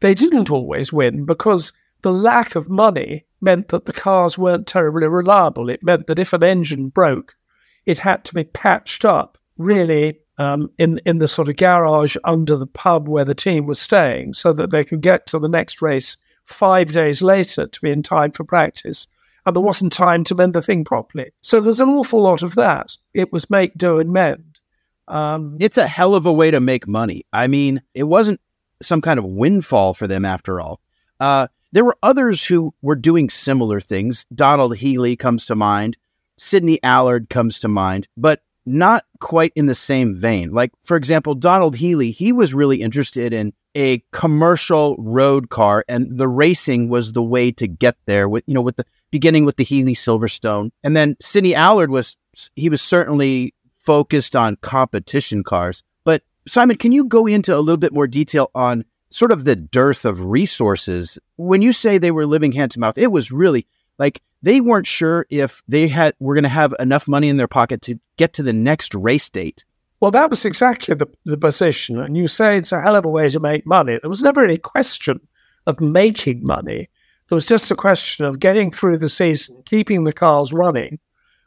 They 0.00 0.14
didn't 0.14 0.50
always 0.50 0.90
win 0.90 1.26
because 1.26 1.74
the 2.00 2.10
lack 2.10 2.54
of 2.54 2.70
money 2.70 3.26
meant 3.42 3.68
that 3.68 3.84
the 3.84 3.92
cars 3.92 4.38
weren't 4.38 4.66
terribly 4.66 5.06
reliable. 5.06 5.68
It 5.68 5.82
meant 5.82 6.06
that 6.06 6.18
if 6.18 6.32
an 6.32 6.42
engine 6.42 6.88
broke, 6.88 7.36
it 7.84 7.98
had 7.98 8.24
to 8.24 8.34
be 8.34 8.44
patched 8.44 9.04
up 9.04 9.36
really 9.58 10.20
um, 10.38 10.70
in 10.78 11.02
in 11.04 11.18
the 11.18 11.28
sort 11.28 11.50
of 11.50 11.56
garage 11.56 12.16
under 12.24 12.56
the 12.56 12.66
pub 12.66 13.08
where 13.08 13.26
the 13.26 13.34
team 13.34 13.66
was 13.66 13.78
staying, 13.78 14.32
so 14.32 14.54
that 14.54 14.70
they 14.70 14.84
could 14.84 15.02
get 15.02 15.26
to 15.26 15.38
the 15.38 15.50
next 15.50 15.82
race 15.82 16.16
five 16.44 16.92
days 16.92 17.20
later 17.20 17.66
to 17.66 17.80
be 17.82 17.90
in 17.90 18.02
time 18.02 18.32
for 18.32 18.44
practice 18.44 19.06
and 19.46 19.54
there 19.54 19.62
wasn't 19.62 19.92
time 19.92 20.24
to 20.24 20.34
mend 20.34 20.54
the 20.54 20.62
thing 20.62 20.84
properly. 20.84 21.30
So 21.40 21.60
there's 21.60 21.80
an 21.80 21.88
awful 21.88 22.22
lot 22.22 22.42
of 22.42 22.54
that. 22.54 22.96
It 23.12 23.32
was 23.32 23.50
make, 23.50 23.76
do, 23.76 23.98
and 23.98 24.12
mend. 24.12 24.60
Um, 25.06 25.56
it's 25.60 25.76
a 25.76 25.86
hell 25.86 26.14
of 26.14 26.26
a 26.26 26.32
way 26.32 26.50
to 26.50 26.60
make 26.60 26.88
money. 26.88 27.26
I 27.32 27.46
mean, 27.46 27.82
it 27.94 28.04
wasn't 28.04 28.40
some 28.82 29.00
kind 29.00 29.18
of 29.18 29.24
windfall 29.24 29.94
for 29.94 30.06
them 30.06 30.24
after 30.24 30.60
all. 30.60 30.80
Uh, 31.20 31.48
there 31.72 31.84
were 31.84 31.98
others 32.02 32.44
who 32.44 32.72
were 32.82 32.94
doing 32.96 33.28
similar 33.28 33.80
things. 33.80 34.26
Donald 34.34 34.76
Healey 34.76 35.16
comes 35.16 35.44
to 35.46 35.54
mind. 35.54 35.96
Sydney 36.38 36.82
Allard 36.82 37.28
comes 37.28 37.58
to 37.60 37.68
mind, 37.68 38.08
but 38.16 38.42
not 38.66 39.04
quite 39.20 39.52
in 39.54 39.66
the 39.66 39.74
same 39.74 40.14
vein. 40.14 40.52
Like, 40.52 40.72
for 40.82 40.96
example, 40.96 41.34
Donald 41.34 41.76
Healey, 41.76 42.10
he 42.10 42.32
was 42.32 42.54
really 42.54 42.80
interested 42.80 43.32
in 43.32 43.52
a 43.76 44.02
commercial 44.12 44.96
road 44.98 45.48
car, 45.50 45.84
and 45.88 46.16
the 46.16 46.28
racing 46.28 46.88
was 46.88 47.12
the 47.12 47.22
way 47.22 47.50
to 47.52 47.66
get 47.66 47.96
there. 48.06 48.28
With 48.28 48.44
you 48.46 48.54
know, 48.54 48.60
with 48.62 48.76
the 48.76 48.86
beginning 49.14 49.44
with 49.44 49.54
the 49.54 49.62
Healey 49.62 49.94
Silverstone, 49.94 50.70
and 50.82 50.96
then 50.96 51.14
Sydney 51.20 51.54
Allard 51.54 51.88
was 51.88 52.16
he 52.56 52.68
was 52.68 52.82
certainly 52.82 53.54
focused 53.72 54.34
on 54.34 54.56
competition 54.56 55.44
cars. 55.44 55.84
But 56.02 56.22
Simon, 56.48 56.76
can 56.78 56.90
you 56.90 57.04
go 57.04 57.28
into 57.28 57.56
a 57.56 57.60
little 57.60 57.76
bit 57.76 57.92
more 57.92 58.08
detail 58.08 58.50
on 58.56 58.84
sort 59.10 59.30
of 59.30 59.44
the 59.44 59.54
dearth 59.54 60.04
of 60.04 60.20
resources 60.20 61.16
when 61.36 61.62
you 61.62 61.72
say 61.72 61.96
they 61.96 62.10
were 62.10 62.26
living 62.26 62.50
hand 62.50 62.72
to 62.72 62.80
mouth? 62.80 62.98
It 62.98 63.12
was 63.12 63.30
really 63.30 63.68
like 64.00 64.20
they 64.42 64.60
weren't 64.60 64.88
sure 64.88 65.26
if 65.30 65.62
they 65.68 65.86
had 65.86 66.14
were 66.18 66.34
going 66.34 66.42
to 66.42 66.48
have 66.48 66.74
enough 66.80 67.06
money 67.06 67.28
in 67.28 67.36
their 67.36 67.46
pocket 67.46 67.82
to 67.82 68.00
get 68.16 68.32
to 68.32 68.42
the 68.42 68.52
next 68.52 68.96
race 68.96 69.30
date. 69.30 69.64
Well, 70.00 70.10
that 70.10 70.28
was 70.28 70.44
exactly 70.44 70.96
the, 70.96 71.06
the 71.24 71.38
position. 71.38 72.00
And 72.00 72.16
you 72.16 72.26
say 72.26 72.58
it's 72.58 72.72
a 72.72 72.82
hell 72.82 72.96
of 72.96 73.04
a 73.04 73.08
way 73.08 73.30
to 73.30 73.38
make 73.38 73.64
money. 73.64 73.96
There 74.02 74.10
was 74.10 74.24
never 74.24 74.42
any 74.42 74.58
question 74.58 75.20
of 75.68 75.80
making 75.80 76.44
money. 76.44 76.88
There 77.28 77.36
was 77.36 77.46
just 77.46 77.70
a 77.70 77.76
question 77.76 78.24
of 78.24 78.40
getting 78.40 78.70
through 78.70 78.98
the 78.98 79.08
season, 79.08 79.62
keeping 79.64 80.04
the 80.04 80.12
cars 80.12 80.52
running, 80.52 80.98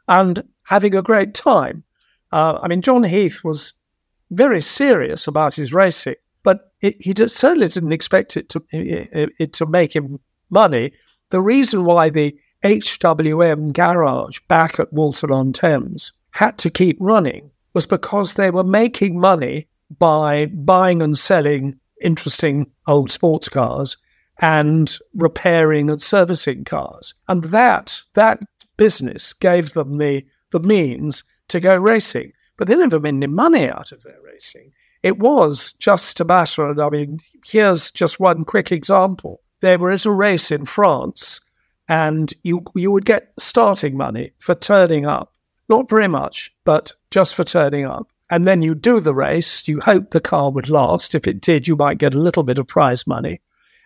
and 0.08 0.42
having 0.64 0.94
a 0.94 1.02
great 1.02 1.34
time. 1.34 1.84
Uh, 2.32 2.58
I 2.60 2.68
mean, 2.68 2.82
John 2.82 3.04
Heath 3.04 3.44
was 3.44 3.74
very 4.30 4.60
serious 4.60 5.26
about 5.26 5.54
his 5.54 5.72
racing, 5.72 6.16
but 6.42 6.72
it, 6.80 6.96
he 7.00 7.12
did, 7.12 7.30
certainly 7.30 7.68
didn't 7.68 7.92
expect 7.92 8.36
it 8.36 8.48
to 8.50 8.64
it, 8.70 9.30
it 9.38 9.52
to 9.54 9.66
make 9.66 9.94
him 9.94 10.20
money. 10.50 10.92
The 11.30 11.40
reason 11.40 11.84
why 11.84 12.10
the 12.10 12.36
HWM 12.64 13.72
garage 13.72 14.40
back 14.48 14.80
at 14.80 14.92
Walton 14.92 15.30
on 15.30 15.52
Thames 15.52 16.12
had 16.32 16.58
to 16.58 16.70
keep 16.70 16.96
running 17.00 17.50
was 17.72 17.86
because 17.86 18.34
they 18.34 18.50
were 18.50 18.64
making 18.64 19.20
money 19.20 19.68
by 19.98 20.46
buying 20.46 21.02
and 21.02 21.16
selling 21.16 21.78
interesting 22.02 22.70
old 22.86 23.10
sports 23.10 23.48
cars 23.48 23.96
and 24.40 24.98
repairing 25.14 25.90
and 25.90 26.00
servicing 26.00 26.64
cars. 26.64 27.14
And 27.28 27.44
that 27.44 28.02
that 28.14 28.40
business 28.76 29.32
gave 29.32 29.72
them 29.74 29.98
the, 29.98 30.24
the 30.52 30.60
means 30.60 31.24
to 31.48 31.60
go 31.60 31.76
racing. 31.76 32.32
But 32.56 32.68
they 32.68 32.76
never 32.76 33.00
made 33.00 33.14
any 33.14 33.26
money 33.26 33.68
out 33.68 33.92
of 33.92 34.02
their 34.02 34.20
racing. 34.24 34.72
It 35.02 35.18
was 35.18 35.74
just 35.74 36.20
a 36.20 36.24
matter 36.24 36.66
of, 36.66 36.78
I 36.78 36.88
mean, 36.88 37.20
here's 37.44 37.90
just 37.90 38.18
one 38.18 38.44
quick 38.44 38.72
example. 38.72 39.40
They 39.60 39.76
were 39.76 39.90
at 39.90 40.06
a 40.06 40.10
race 40.10 40.50
in 40.50 40.64
France 40.64 41.40
and 41.88 42.32
you 42.42 42.64
you 42.74 42.92
would 42.92 43.04
get 43.04 43.32
starting 43.38 43.96
money 43.96 44.32
for 44.38 44.54
turning 44.54 45.06
up. 45.06 45.34
Not 45.68 45.88
very 45.88 46.08
much, 46.08 46.54
but 46.64 46.92
just 47.10 47.34
for 47.34 47.44
turning 47.44 47.86
up. 47.86 48.08
And 48.30 48.46
then 48.46 48.62
you 48.62 48.74
do 48.74 49.00
the 49.00 49.14
race. 49.14 49.66
You 49.66 49.80
hope 49.80 50.10
the 50.10 50.20
car 50.20 50.50
would 50.50 50.68
last. 50.68 51.14
If 51.14 51.26
it 51.26 51.40
did, 51.40 51.66
you 51.66 51.76
might 51.76 51.98
get 51.98 52.14
a 52.14 52.20
little 52.20 52.42
bit 52.42 52.58
of 52.58 52.66
prize 52.66 53.06
money. 53.06 53.40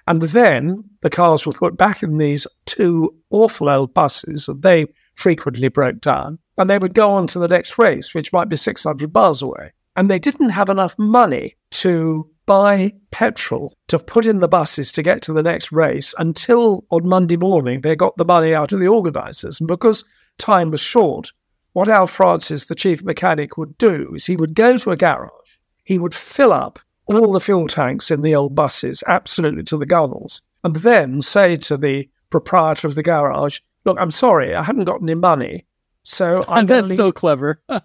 And 0.06 0.22
then 0.22 0.84
the 1.00 1.10
cars 1.10 1.46
were 1.46 1.52
put 1.52 1.76
back 1.76 2.02
in 2.02 2.18
these 2.18 2.46
two 2.66 3.14
awful 3.30 3.68
old 3.68 3.94
buses 3.94 4.48
and 4.48 4.62
they 4.62 4.86
frequently 5.14 5.68
broke 5.68 6.00
down. 6.00 6.38
And 6.58 6.68
they 6.68 6.78
would 6.78 6.94
go 6.94 7.12
on 7.12 7.26
to 7.28 7.38
the 7.38 7.48
next 7.48 7.78
race, 7.78 8.14
which 8.14 8.32
might 8.32 8.48
be 8.48 8.56
600 8.56 9.14
miles 9.14 9.42
away. 9.42 9.72
And 9.96 10.10
they 10.10 10.18
didn't 10.18 10.50
have 10.50 10.68
enough 10.68 10.98
money 10.98 11.56
to 11.72 12.28
buy 12.46 12.92
petrol 13.10 13.74
to 13.88 13.98
put 13.98 14.26
in 14.26 14.40
the 14.40 14.48
buses 14.48 14.90
to 14.92 15.02
get 15.02 15.22
to 15.22 15.32
the 15.32 15.42
next 15.42 15.70
race 15.70 16.14
until 16.18 16.84
on 16.90 17.08
Monday 17.08 17.36
morning 17.36 17.80
they 17.80 17.94
got 17.94 18.16
the 18.16 18.24
money 18.24 18.54
out 18.54 18.72
of 18.72 18.80
the 18.80 18.88
organisers. 18.88 19.60
And 19.60 19.68
because 19.68 20.04
time 20.38 20.70
was 20.70 20.80
short, 20.80 21.30
what 21.72 21.88
Alf 21.88 22.10
Francis, 22.10 22.66
the 22.66 22.74
chief 22.74 23.02
mechanic, 23.02 23.56
would 23.56 23.78
do 23.78 24.12
is 24.14 24.26
he 24.26 24.36
would 24.36 24.54
go 24.54 24.76
to 24.78 24.90
a 24.90 24.96
garage, 24.96 25.56
he 25.84 25.98
would 25.98 26.14
fill 26.14 26.52
up 26.52 26.78
all 27.06 27.32
the 27.32 27.40
fuel 27.40 27.66
tanks 27.66 28.10
in 28.10 28.22
the 28.22 28.34
old 28.34 28.54
buses 28.54 29.02
absolutely 29.06 29.62
to 29.64 29.76
the 29.76 29.86
gunnels, 29.86 30.42
and 30.64 30.76
then 30.76 31.22
say 31.22 31.56
to 31.56 31.76
the 31.76 32.08
proprietor 32.30 32.86
of 32.86 32.94
the 32.94 33.02
garage, 33.02 33.60
Look, 33.84 33.98
I'm 33.98 34.12
sorry, 34.12 34.54
I 34.54 34.62
haven't 34.62 34.84
got 34.84 35.02
any 35.02 35.14
money. 35.14 35.66
So 36.04 36.44
I'm 36.48 36.66
That's 36.66 36.88
leave, 36.88 36.96
so 36.96 37.12
clever. 37.12 37.60
I'm 37.68 37.82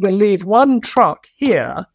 going 0.00 0.12
to 0.14 0.18
leave 0.18 0.44
one 0.44 0.80
truck 0.80 1.26
here 1.34 1.86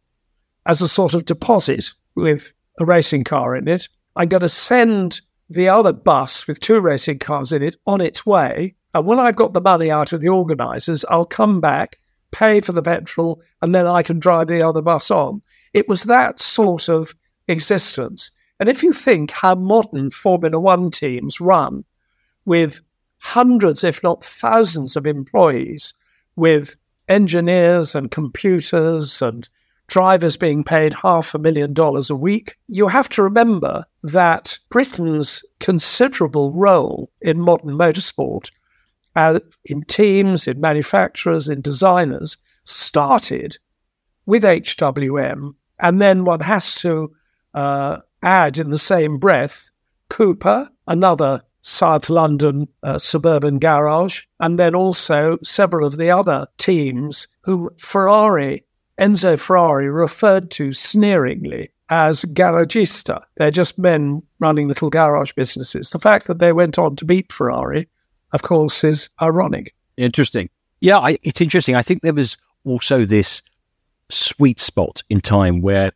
as 0.65 0.81
a 0.81 0.87
sort 0.87 1.13
of 1.13 1.25
deposit 1.25 1.91
with 2.15 2.53
a 2.79 2.85
racing 2.85 3.23
car 3.23 3.55
in 3.55 3.67
it. 3.67 3.87
I'm 4.15 4.29
going 4.29 4.41
to 4.41 4.49
send 4.49 5.21
the 5.49 5.69
other 5.69 5.93
bus 5.93 6.47
with 6.47 6.59
two 6.59 6.79
racing 6.79 7.19
cars 7.19 7.51
in 7.51 7.61
it 7.61 7.75
on 7.85 8.01
its 8.01 8.25
way. 8.25 8.75
And 8.93 9.05
when 9.05 9.19
I've 9.19 9.35
got 9.35 9.53
the 9.53 9.61
money 9.61 9.91
out 9.91 10.13
of 10.13 10.21
the 10.21 10.29
organisers, 10.29 11.05
I'll 11.09 11.25
come 11.25 11.59
back, 11.59 11.97
pay 12.31 12.61
for 12.61 12.71
the 12.71 12.81
petrol, 12.81 13.41
and 13.61 13.75
then 13.75 13.85
I 13.85 14.01
can 14.01 14.19
drive 14.19 14.47
the 14.47 14.61
other 14.61 14.81
bus 14.81 15.11
on. 15.11 15.41
It 15.75 15.89
was 15.89 16.03
that 16.03 16.39
sort 16.39 16.87
of 16.87 17.13
existence. 17.49 18.31
And 18.61 18.69
if 18.69 18.81
you 18.81 18.93
think 18.93 19.31
how 19.31 19.55
modern 19.55 20.09
Formula 20.09 20.57
One 20.57 20.89
teams 20.89 21.41
run 21.41 21.83
with 22.45 22.79
hundreds, 23.17 23.83
if 23.83 24.01
not 24.01 24.23
thousands, 24.23 24.95
of 24.95 25.05
employees 25.05 25.93
with 26.37 26.77
engineers 27.09 27.93
and 27.93 28.09
computers 28.09 29.21
and 29.21 29.49
drivers 29.87 30.37
being 30.37 30.63
paid 30.63 30.93
half 30.93 31.35
a 31.35 31.39
million 31.39 31.73
dollars 31.73 32.09
a 32.09 32.15
week. 32.15 32.55
You 32.67 32.87
have 32.87 33.09
to 33.09 33.23
remember 33.23 33.83
that 34.01 34.57
Britain's 34.69 35.43
considerable 35.59 36.53
role 36.53 37.11
in 37.19 37.41
modern 37.41 37.77
motorsport, 37.77 38.49
uh, 39.17 39.41
in 39.65 39.83
teams, 39.83 40.47
in 40.47 40.61
manufacturers, 40.61 41.49
in 41.49 41.59
designers, 41.59 42.37
started 42.63 43.57
with 44.25 44.43
HWM. 44.43 45.53
And 45.79 46.01
then 46.01 46.25
one 46.25 46.41
has 46.41 46.75
to 46.75 47.13
uh, 47.53 47.97
add 48.21 48.57
in 48.57 48.69
the 48.69 48.77
same 48.77 49.17
breath 49.17 49.69
Cooper, 50.09 50.69
another 50.87 51.41
South 51.61 52.09
London 52.09 52.67
uh, 52.83 52.99
suburban 52.99 53.57
garage, 53.57 54.23
and 54.39 54.59
then 54.59 54.75
also 54.75 55.37
several 55.41 55.85
of 55.85 55.97
the 55.97 56.11
other 56.11 56.47
teams 56.57 57.27
whom 57.41 57.69
Ferrari, 57.79 58.63
Enzo 58.99 59.39
Ferrari, 59.39 59.89
referred 59.89 60.51
to 60.51 60.73
sneeringly 60.73 61.71
as 61.89 62.23
garagista. 62.25 63.21
They're 63.37 63.51
just 63.51 63.77
men 63.77 64.21
running 64.39 64.67
little 64.67 64.89
garage 64.89 65.33
businesses. 65.33 65.89
The 65.89 65.99
fact 65.99 66.27
that 66.27 66.39
they 66.39 66.53
went 66.53 66.77
on 66.77 66.95
to 66.97 67.05
beat 67.05 67.33
Ferrari, 67.33 67.87
of 68.31 68.43
course, 68.43 68.83
is 68.83 69.09
ironic. 69.21 69.73
Interesting. 69.97 70.49
Yeah, 70.81 70.99
I, 70.99 71.17
it's 71.23 71.41
interesting. 71.41 71.75
I 71.75 71.81
think 71.81 72.01
there 72.01 72.13
was 72.13 72.37
also 72.63 73.05
this 73.05 73.41
sweet 74.09 74.59
spot 74.59 75.03
in 75.09 75.21
time 75.21 75.61
where 75.61 75.91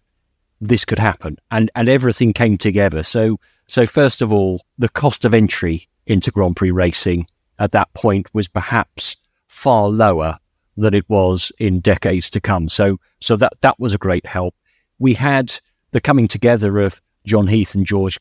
this 0.62 0.84
could 0.86 1.00
happen 1.00 1.38
and, 1.52 1.72
and 1.76 1.88
everything 1.88 2.34
came 2.34 2.58
together. 2.58 3.04
So 3.04 3.40
so, 3.70 3.86
first 3.86 4.24
of 4.24 4.34
all, 4.34 4.62
the 4.80 4.90
cost 4.90 5.26
of 5.26 5.34
entry 5.36 5.88
into 6.08 6.32
Grand 6.32 6.56
Prix 6.56 6.72
racing 6.72 7.28
at 7.60 7.72
that 7.74 7.94
point 7.94 8.34
was 8.34 8.48
perhaps 8.48 9.16
far 9.48 9.90
lower 9.90 10.40
than 10.76 10.96
it 10.96 11.08
was 11.08 11.52
in 11.60 11.80
decades 11.80 12.32
to 12.32 12.42
come. 12.42 12.68
So, 12.68 13.00
so 13.22 13.36
that, 13.36 13.54
that 13.62 13.80
was 13.80 13.94
a 13.94 14.00
great 14.00 14.26
help. 14.26 14.56
We 14.98 15.14
had 15.14 15.54
the 15.92 16.02
coming 16.02 16.28
together 16.28 16.80
of 16.80 17.00
John 17.28 17.46
Heath 17.46 17.76
and 17.76 17.86
George 17.86 18.18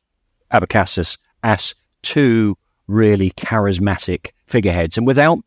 Abecassis 0.53 1.17
as 1.43 1.75
two 2.03 2.59
really 2.87 3.31
charismatic 3.31 4.33
figureheads. 4.49 4.99
And 4.99 5.07
without 5.07 5.39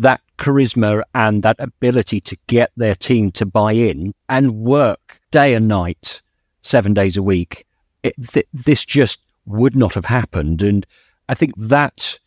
that 0.00 0.20
charisma 0.38 1.02
and 1.14 1.42
that 1.42 1.56
ability 1.58 2.20
to 2.20 2.36
get 2.46 2.70
their 2.76 2.94
team 2.94 3.30
to 3.32 3.46
buy 3.46 3.72
in 3.72 4.14
and 4.28 4.54
work 4.54 5.20
day 5.30 5.54
and 5.54 5.68
night, 5.68 6.22
seven 6.62 6.94
days 6.94 7.16
a 7.16 7.22
week, 7.22 7.66
it, 8.02 8.14
th- 8.32 8.46
this 8.52 8.84
just 8.84 9.20
would 9.46 9.76
not 9.76 9.94
have 9.94 10.06
happened. 10.06 10.62
And 10.62 10.86
I 11.28 11.34
think 11.34 11.54
that 11.56 12.18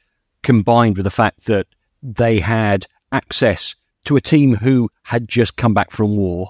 combined 0.43 0.97
with 0.97 1.03
the 1.03 1.09
fact 1.09 1.45
that 1.45 1.67
they 2.01 2.39
had 2.39 2.85
access 3.11 3.75
to 4.05 4.15
a 4.15 4.21
team 4.21 4.55
who 4.55 4.89
had 5.03 5.27
just 5.27 5.57
come 5.57 5.73
back 5.73 5.91
from 5.91 6.15
war, 6.15 6.49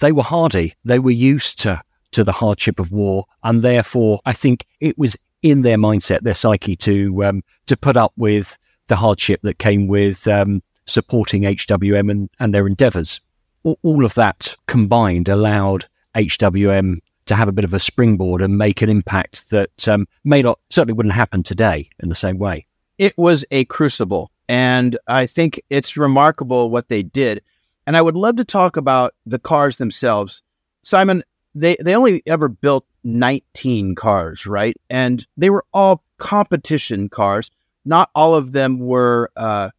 they 0.00 0.12
were 0.12 0.22
hardy. 0.22 0.74
They 0.84 0.98
were 0.98 1.10
used 1.10 1.58
to, 1.60 1.82
to 2.12 2.24
the 2.24 2.32
hardship 2.32 2.78
of 2.78 2.92
war. 2.92 3.24
And 3.42 3.62
therefore, 3.62 4.20
I 4.24 4.32
think 4.32 4.66
it 4.80 4.98
was 4.98 5.16
in 5.42 5.62
their 5.62 5.76
mindset, 5.76 6.20
their 6.20 6.34
psyche 6.34 6.76
to, 6.76 7.24
um, 7.24 7.42
to 7.66 7.76
put 7.76 7.96
up 7.96 8.12
with 8.16 8.58
the 8.86 8.96
hardship 8.96 9.40
that 9.42 9.58
came 9.58 9.86
with 9.86 10.28
um, 10.28 10.62
supporting 10.86 11.42
HWM 11.42 12.10
and, 12.10 12.30
and 12.38 12.54
their 12.54 12.66
endeavours. 12.66 13.20
All 13.62 14.04
of 14.04 14.14
that 14.14 14.56
combined 14.66 15.28
allowed 15.28 15.86
HWM 16.14 16.98
to 17.26 17.34
have 17.34 17.48
a 17.48 17.52
bit 17.52 17.64
of 17.64 17.74
a 17.74 17.78
springboard 17.78 18.42
and 18.42 18.58
make 18.58 18.82
an 18.82 18.90
impact 18.90 19.50
that 19.50 19.88
um, 19.88 20.06
may 20.24 20.42
not 20.42 20.58
certainly 20.70 20.92
wouldn't 20.92 21.14
happen 21.14 21.42
today 21.42 21.88
in 22.02 22.08
the 22.08 22.14
same 22.14 22.38
way. 22.38 22.66
It 22.98 23.16
was 23.16 23.44
a 23.50 23.64
crucible, 23.64 24.30
and 24.48 24.98
I 25.06 25.26
think 25.26 25.60
it's 25.70 25.96
remarkable 25.96 26.70
what 26.70 26.88
they 26.88 27.02
did. 27.02 27.42
And 27.86 27.96
I 27.96 28.02
would 28.02 28.16
love 28.16 28.36
to 28.36 28.44
talk 28.44 28.76
about 28.76 29.14
the 29.26 29.38
cars 29.38 29.78
themselves. 29.78 30.42
Simon, 30.82 31.22
they 31.54 31.76
they 31.80 31.96
only 31.96 32.22
ever 32.26 32.48
built 32.48 32.86
19 33.04 33.94
cars, 33.94 34.46
right? 34.46 34.76
And 34.88 35.26
they 35.36 35.50
were 35.50 35.64
all 35.72 36.02
competition 36.18 37.08
cars. 37.08 37.50
Not 37.84 38.10
all 38.14 38.34
of 38.34 38.52
them 38.52 38.78
were. 38.78 39.30
Uh, 39.36 39.70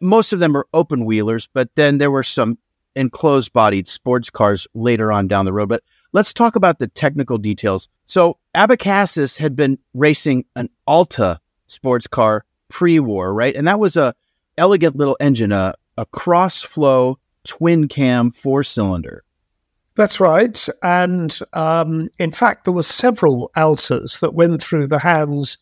most 0.00 0.32
of 0.32 0.38
them 0.38 0.52
were 0.52 0.68
open 0.72 1.04
wheelers, 1.04 1.48
but 1.52 1.68
then 1.74 1.98
there 1.98 2.10
were 2.10 2.22
some 2.22 2.58
enclosed 2.96 3.52
bodied 3.52 3.88
sports 3.88 4.30
cars 4.30 4.66
later 4.74 5.10
on 5.10 5.26
down 5.28 5.44
the 5.44 5.52
road. 5.52 5.68
But 5.68 5.82
Let's 6.14 6.32
talk 6.32 6.54
about 6.54 6.78
the 6.78 6.86
technical 6.86 7.38
details. 7.38 7.88
So 8.06 8.38
Abecassis 8.54 9.36
had 9.36 9.56
been 9.56 9.78
racing 9.94 10.44
an 10.54 10.70
Alta 10.86 11.40
sports 11.66 12.06
car 12.06 12.44
pre-war, 12.68 13.34
right? 13.34 13.56
And 13.56 13.66
that 13.66 13.80
was 13.80 13.96
a 13.96 14.14
elegant 14.56 14.94
little 14.94 15.16
engine, 15.18 15.50
a, 15.50 15.74
a 15.98 16.06
cross-flow 16.06 17.18
twin 17.42 17.88
cam 17.88 18.30
four 18.30 18.62
cylinder. 18.62 19.24
That's 19.96 20.20
right. 20.20 20.68
And 20.84 21.36
um, 21.52 22.08
in 22.20 22.30
fact, 22.30 22.62
there 22.64 22.72
were 22.72 22.84
several 22.84 23.50
Altas 23.56 24.20
that 24.20 24.34
went 24.34 24.62
through 24.62 24.86
the 24.86 25.00
hands 25.00 25.58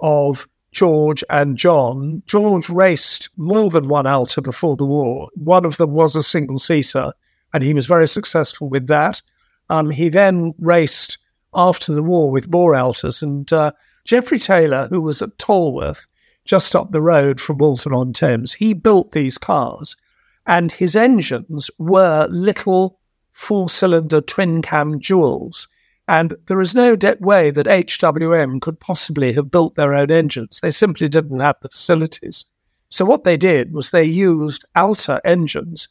of 0.00 0.46
George 0.74 1.22
and 1.30 1.56
John. 1.56 2.22
George 2.26 2.68
raced 2.68 3.30
more 3.36 3.70
than 3.70 3.88
one 3.88 4.06
Alta 4.06 4.42
before 4.42 4.76
the 4.76 4.84
war. 4.84 5.30
One 5.34 5.64
of 5.64 5.76
them 5.76 5.92
was 5.92 6.16
a 6.16 6.22
single 6.22 6.58
seater, 6.58 7.12
and 7.54 7.62
he 7.62 7.72
was 7.72 7.86
very 7.86 8.08
successful 8.08 8.68
with 8.68 8.88
that. 8.88 9.22
Um, 9.70 9.90
he 9.90 10.08
then 10.08 10.52
raced 10.58 11.18
after 11.54 11.94
the 11.94 12.02
war 12.02 12.30
with 12.30 12.50
more 12.50 12.72
Altas, 12.72 13.22
and 13.22 13.50
uh, 13.52 13.70
Geoffrey 14.04 14.40
Taylor, 14.40 14.88
who 14.88 15.00
was 15.00 15.22
at 15.22 15.38
Tolworth, 15.38 16.06
just 16.44 16.74
up 16.74 16.90
the 16.90 17.00
road 17.00 17.40
from 17.40 17.58
Walton 17.58 17.94
on 17.94 18.12
Thames, 18.12 18.52
he 18.52 18.74
built 18.74 19.12
these 19.12 19.38
cars, 19.38 19.96
and 20.44 20.72
his 20.72 20.96
engines 20.96 21.70
were 21.78 22.26
little 22.28 22.98
four 23.30 23.68
cylinder 23.68 24.20
twin 24.20 24.60
cam 24.60 24.98
jewels. 25.00 25.68
And 26.06 26.36
there 26.46 26.60
is 26.60 26.74
no 26.74 26.96
de- 26.96 27.16
way 27.20 27.50
that 27.50 27.66
HWM 27.66 28.60
could 28.60 28.78
possibly 28.78 29.32
have 29.32 29.50
built 29.50 29.74
their 29.74 29.94
own 29.94 30.10
engines. 30.10 30.60
They 30.60 30.70
simply 30.70 31.08
didn't 31.08 31.40
have 31.40 31.56
the 31.62 31.68
facilities. 31.68 32.44
So 32.90 33.04
what 33.04 33.24
they 33.24 33.36
did 33.36 33.72
was 33.72 33.90
they 33.90 34.04
used 34.04 34.64
Alta 34.76 35.20
engines 35.24 35.88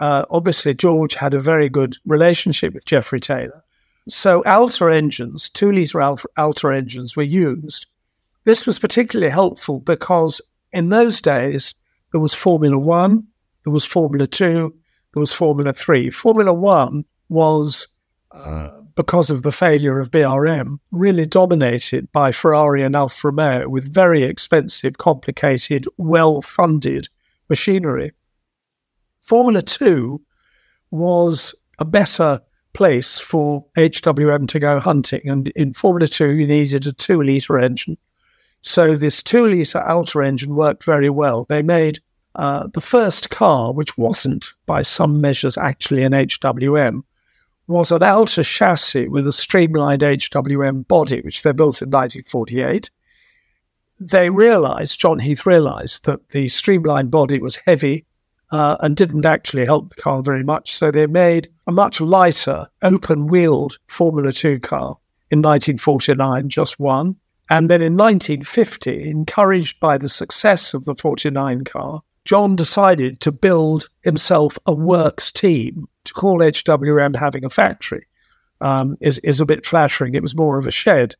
uh, 0.00 0.24
obviously, 0.30 0.72
George 0.74 1.14
had 1.14 1.34
a 1.34 1.40
very 1.40 1.68
good 1.68 1.96
relationship 2.06 2.72
with 2.72 2.86
Geoffrey 2.86 3.20
Taylor. 3.20 3.62
So, 4.08 4.42
Alta 4.44 4.86
engines, 4.86 5.50
two 5.50 5.70
litre 5.70 6.00
Alta 6.38 6.68
engines, 6.68 7.16
were 7.16 7.22
used. 7.22 7.86
This 8.44 8.66
was 8.66 8.78
particularly 8.78 9.30
helpful 9.30 9.78
because 9.78 10.40
in 10.72 10.88
those 10.88 11.20
days, 11.20 11.74
there 12.12 12.20
was 12.20 12.32
Formula 12.32 12.78
One, 12.78 13.26
there 13.64 13.72
was 13.72 13.84
Formula 13.84 14.26
Two, 14.26 14.74
there 15.12 15.20
was 15.20 15.34
Formula 15.34 15.74
Three. 15.74 16.08
Formula 16.08 16.52
One 16.52 17.04
was, 17.28 17.86
uh, 18.32 18.70
because 18.94 19.30
of 19.30 19.42
the 19.42 19.52
failure 19.52 19.98
of 20.00 20.10
BRM, 20.10 20.78
really 20.90 21.26
dominated 21.26 22.10
by 22.12 22.32
Ferrari 22.32 22.82
and 22.82 22.96
Alfa 22.96 23.28
Romeo 23.28 23.68
with 23.68 23.92
very 23.92 24.22
expensive, 24.22 24.98
complicated, 24.98 25.86
well 25.96 26.42
funded 26.42 27.08
machinery. 27.48 28.12
Formula 29.20 29.62
2 29.62 30.20
was 30.90 31.54
a 31.78 31.84
better 31.84 32.40
place 32.72 33.18
for 33.18 33.64
HWM 33.76 34.48
to 34.48 34.58
go 34.58 34.80
hunting. 34.80 35.28
And 35.28 35.48
in 35.48 35.72
Formula 35.72 36.06
2, 36.06 36.36
you 36.36 36.46
needed 36.46 36.86
a 36.86 36.92
two 36.92 37.22
litre 37.22 37.58
engine. 37.58 37.96
So 38.62 38.94
this 38.94 39.22
two 39.22 39.46
litre 39.46 39.80
Alta 39.80 40.20
engine 40.20 40.54
worked 40.54 40.84
very 40.84 41.10
well. 41.10 41.44
They 41.48 41.62
made 41.62 42.00
uh, 42.34 42.68
the 42.72 42.80
first 42.80 43.30
car, 43.30 43.72
which 43.72 43.96
wasn't 43.98 44.52
by 44.66 44.82
some 44.82 45.20
measures 45.20 45.56
actually 45.56 46.02
an 46.02 46.12
HWM, 46.12 47.02
was 47.70 47.92
an 47.92 48.02
Alta 48.02 48.42
chassis 48.42 49.08
with 49.08 49.26
a 49.26 49.32
streamlined 49.32 50.02
HWM 50.02 50.86
body, 50.88 51.20
which 51.20 51.42
they 51.42 51.52
built 51.52 51.80
in 51.80 51.88
1948. 51.88 52.90
They 53.98 54.28
realized, 54.28 54.98
John 54.98 55.20
Heath 55.20 55.46
realized, 55.46 56.04
that 56.04 56.30
the 56.30 56.48
streamlined 56.48 57.10
body 57.10 57.38
was 57.38 57.56
heavy 57.56 58.06
uh, 58.50 58.76
and 58.80 58.96
didn't 58.96 59.24
actually 59.24 59.66
help 59.66 59.90
the 59.90 60.02
car 60.02 60.22
very 60.22 60.42
much. 60.42 60.74
So 60.74 60.90
they 60.90 61.06
made 61.06 61.48
a 61.66 61.72
much 61.72 62.00
lighter, 62.00 62.66
open 62.82 63.28
wheeled 63.28 63.78
Formula 63.86 64.32
2 64.32 64.58
car 64.60 64.98
in 65.30 65.38
1949, 65.38 66.48
just 66.48 66.80
one. 66.80 67.16
And 67.48 67.70
then 67.70 67.82
in 67.82 67.96
1950, 67.96 69.08
encouraged 69.08 69.78
by 69.80 69.96
the 69.96 70.08
success 70.08 70.74
of 70.74 70.84
the 70.84 70.94
49 70.94 71.64
car, 71.64 72.02
John 72.30 72.54
decided 72.54 73.18
to 73.22 73.32
build 73.32 73.88
himself 74.02 74.56
a 74.64 74.72
works 74.72 75.32
team. 75.32 75.88
To 76.04 76.12
call 76.12 76.38
HWM 76.38 77.16
having 77.16 77.44
a 77.44 77.50
factory 77.50 78.06
um, 78.60 78.96
is, 79.00 79.18
is 79.24 79.40
a 79.40 79.44
bit 79.44 79.66
flattering. 79.66 80.14
It 80.14 80.22
was 80.22 80.36
more 80.36 80.56
of 80.56 80.68
a 80.68 80.70
shed. 80.70 81.16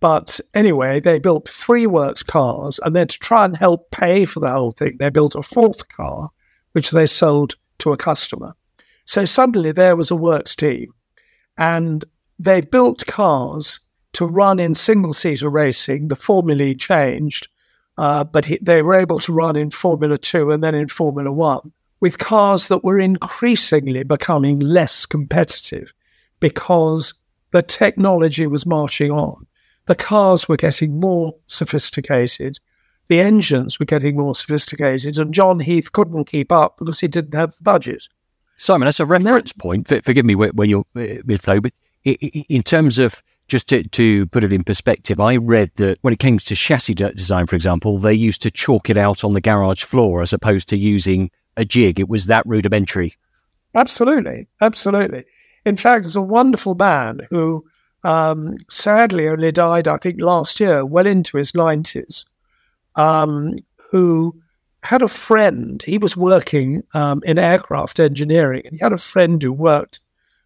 But 0.00 0.38
anyway, 0.52 1.00
they 1.00 1.18
built 1.18 1.48
three 1.48 1.86
works 1.86 2.22
cars, 2.22 2.78
and 2.82 2.94
then 2.94 3.08
to 3.08 3.18
try 3.18 3.46
and 3.46 3.56
help 3.56 3.90
pay 3.90 4.26
for 4.26 4.40
the 4.40 4.50
whole 4.50 4.72
thing, 4.72 4.98
they 5.00 5.08
built 5.08 5.34
a 5.34 5.40
fourth 5.40 5.88
car, 5.88 6.28
which 6.72 6.90
they 6.90 7.06
sold 7.06 7.54
to 7.78 7.94
a 7.94 7.96
customer. 7.96 8.52
So 9.06 9.24
suddenly 9.24 9.72
there 9.72 9.96
was 9.96 10.10
a 10.10 10.14
works 10.14 10.54
team, 10.54 10.92
and 11.56 12.04
they 12.38 12.60
built 12.60 13.06
cars 13.06 13.80
to 14.12 14.26
run 14.26 14.58
in 14.58 14.74
single 14.74 15.14
seater 15.14 15.48
racing. 15.48 16.08
The 16.08 16.16
formulae 16.16 16.74
changed. 16.74 17.48
Uh, 17.98 18.24
but 18.24 18.46
he, 18.46 18.58
they 18.62 18.82
were 18.82 18.94
able 18.94 19.18
to 19.20 19.32
run 19.32 19.56
in 19.56 19.70
Formula 19.70 20.18
Two 20.18 20.50
and 20.50 20.62
then 20.62 20.74
in 20.74 20.88
Formula 20.88 21.32
One 21.32 21.72
with 22.00 22.18
cars 22.18 22.68
that 22.68 22.82
were 22.82 22.98
increasingly 22.98 24.02
becoming 24.02 24.58
less 24.58 25.06
competitive 25.06 25.92
because 26.40 27.14
the 27.52 27.62
technology 27.62 28.46
was 28.46 28.66
marching 28.66 29.10
on. 29.10 29.46
The 29.86 29.94
cars 29.94 30.48
were 30.48 30.56
getting 30.56 30.98
more 30.98 31.34
sophisticated. 31.46 32.58
The 33.08 33.20
engines 33.20 33.78
were 33.78 33.86
getting 33.86 34.16
more 34.16 34.34
sophisticated, 34.34 35.18
and 35.18 35.34
John 35.34 35.60
Heath 35.60 35.92
couldn't 35.92 36.24
keep 36.26 36.52
up 36.52 36.78
because 36.78 37.00
he 37.00 37.08
didn't 37.08 37.34
have 37.34 37.56
the 37.56 37.62
budget. 37.62 38.08
Simon, 38.56 38.86
that's 38.86 39.00
a 39.00 39.06
reference 39.06 39.52
point. 39.52 39.88
Forgive 39.88 40.24
me 40.24 40.34
when 40.34 40.70
you're 40.70 40.84
uh, 40.94 41.22
mid 41.24 41.40
flow, 41.40 41.60
but 41.60 41.72
in 42.04 42.62
terms 42.62 42.98
of 42.98 43.22
just 43.50 43.68
to, 43.68 43.82
to 43.82 44.26
put 44.26 44.44
it 44.44 44.52
in 44.52 44.64
perspective, 44.64 45.20
I 45.20 45.36
read 45.36 45.72
that 45.76 45.98
when 46.02 46.14
it 46.14 46.20
came 46.20 46.38
to 46.38 46.54
chassis 46.54 46.94
design, 46.94 47.46
for 47.46 47.56
example, 47.56 47.98
they 47.98 48.14
used 48.14 48.40
to 48.42 48.50
chalk 48.50 48.88
it 48.88 48.96
out 48.96 49.24
on 49.24 49.34
the 49.34 49.40
garage 49.40 49.82
floor 49.82 50.22
as 50.22 50.32
opposed 50.32 50.68
to 50.68 50.78
using 50.78 51.30
a 51.56 51.64
jig. 51.64 52.00
It 52.00 52.08
was 52.08 52.26
that 52.26 52.46
rudimentary. 52.46 53.14
Absolutely. 53.74 54.46
Absolutely. 54.60 55.24
In 55.66 55.76
fact, 55.76 56.04
there's 56.04 56.16
a 56.16 56.22
wonderful 56.22 56.74
man 56.74 57.26
who 57.28 57.64
um, 58.04 58.56
sadly 58.70 59.28
only 59.28 59.52
died, 59.52 59.88
I 59.88 59.98
think, 59.98 60.20
last 60.20 60.60
year, 60.60 60.86
well 60.86 61.06
into 61.06 61.36
his 61.36 61.52
90s, 61.52 62.24
um, 62.94 63.56
who 63.90 64.40
had 64.82 65.02
a 65.02 65.08
friend. 65.08 65.82
He 65.82 65.98
was 65.98 66.16
working 66.16 66.84
um, 66.94 67.20
in 67.24 67.38
aircraft 67.38 68.00
engineering, 68.00 68.62
and 68.64 68.74
he 68.74 68.78
had 68.78 68.92
a 68.92 68.98
friend 68.98 69.42
who 69.42 69.52
worked 69.52 70.00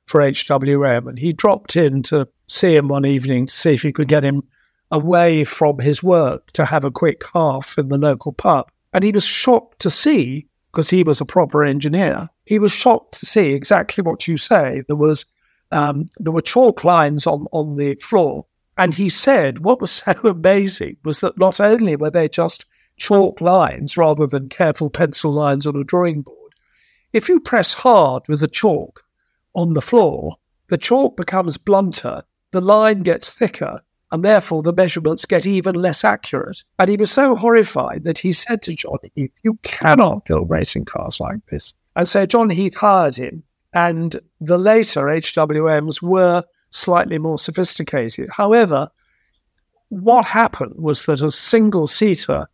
for 0.07 0.21
HWM, 0.21 1.09
and 1.09 1.19
he 1.19 1.33
dropped 1.33 1.77
in 1.77 2.03
to 2.05 2.29
see 2.47 2.77
him 2.77 2.89
one 2.89 3.07
evening 3.07 3.47
to 3.47 3.55
see 3.55 3.75
if 3.75 3.83
he 3.83 3.93
could 3.93 4.09
get 4.09 4.25
him 4.25 4.43
away 4.91 5.45
from 5.45 5.79
his 5.79 6.03
work 6.03 6.51
to 6.53 6.65
have 6.65 6.85
a 6.85 6.91
quick 6.91 7.25
half 7.33 7.77
in 7.79 7.89
the 7.89 7.99
local 7.99 8.33
pub. 8.33 8.71
And 8.93 9.03
he 9.03 9.13
was 9.13 9.25
shocked 9.25 9.81
to 9.81 9.91
see, 9.91 10.47
because 10.71 10.91
he 10.91 11.03
was 11.03 11.21
a 11.21 11.25
proper 11.25 11.65
engineer, 11.65 12.29
he 12.45 12.59
was 12.59 12.73
shocked 12.73 13.19
to 13.19 13.27
see 13.27 13.53
exactly 13.53 14.03
what 14.03 14.29
you 14.29 14.37
say. 14.37 14.83
There 14.87 14.97
was 14.97 15.25
um, 15.73 16.09
there 16.19 16.33
were 16.33 16.43
chalk 16.43 16.85
lines 16.85 17.27
on, 17.27 17.47
on 17.53 17.77
the 17.77 17.97
floor. 17.97 18.47
And 18.77 18.95
he 18.95 19.09
said 19.09 19.61
what 19.61 19.81
was 19.81 19.91
so 20.05 20.13
amazing 20.25 20.97
was 21.05 21.21
that 21.21 21.39
not 21.39 21.61
only 21.61 21.97
were 21.97 22.11
they 22.11 22.29
just 22.29 22.67
chalk 22.97 23.41
lines 23.41 23.97
rather 23.97 24.27
than 24.27 24.49
careful 24.49 24.91
pencil 24.91 25.33
lines 25.33 25.67
on 25.67 25.77
a 25.77 25.85
drawing 25.85 26.23
board, 26.23 26.53
if 27.13 27.29
you 27.29 27.41
press 27.41 27.75
hard 27.75 28.23
with 28.29 28.41
the 28.41 28.49
chalk, 28.49 29.04
on 29.55 29.75
the 29.75 29.83
floor, 29.83 30.37
the 30.69 30.79
chalk 30.79 31.17
becomes 31.17 31.57
blunter, 31.57 32.23
the 32.51 32.61
line 32.61 33.01
gets 33.01 33.31
thicker, 33.31 33.81
and 34.13 34.25
therefore 34.25 34.63
the 34.63 34.73
measurements 34.73 35.25
get 35.25 35.47
even 35.47 35.75
less 35.75 36.05
accurate. 36.05 36.63
And 36.79 36.89
he 36.89 36.97
was 36.97 37.11
so 37.11 37.35
horrified 37.35 38.05
that 38.05 38.19
he 38.19 38.33
said 38.33 38.63
to 38.63 38.75
John 38.75 38.99
Heath, 39.15 39.33
You 39.43 39.59
cannot 39.63 40.25
build 40.27 40.51
racing 40.51 40.85
cars 40.85 41.21
like 41.21 41.45
this. 41.51 41.75
And 41.97 42.09
so 42.09 42.27
John 42.27 42.51
Heath 42.51 42.77
hired 42.77 43.17
him, 43.17 43.43
and 43.73 44.21
the 44.41 44.59
later 44.59 45.03
HWMs 45.03 46.01
were 46.03 46.45
slightly 46.71 47.19
more 47.19 47.39
sophisticated. 47.39 48.29
However, 48.31 48.89
what 49.89 50.25
happened 50.25 50.75
was 50.77 51.07
that 51.07 51.23
as 51.23 51.35
single 51.35 51.87
seater 51.87 52.47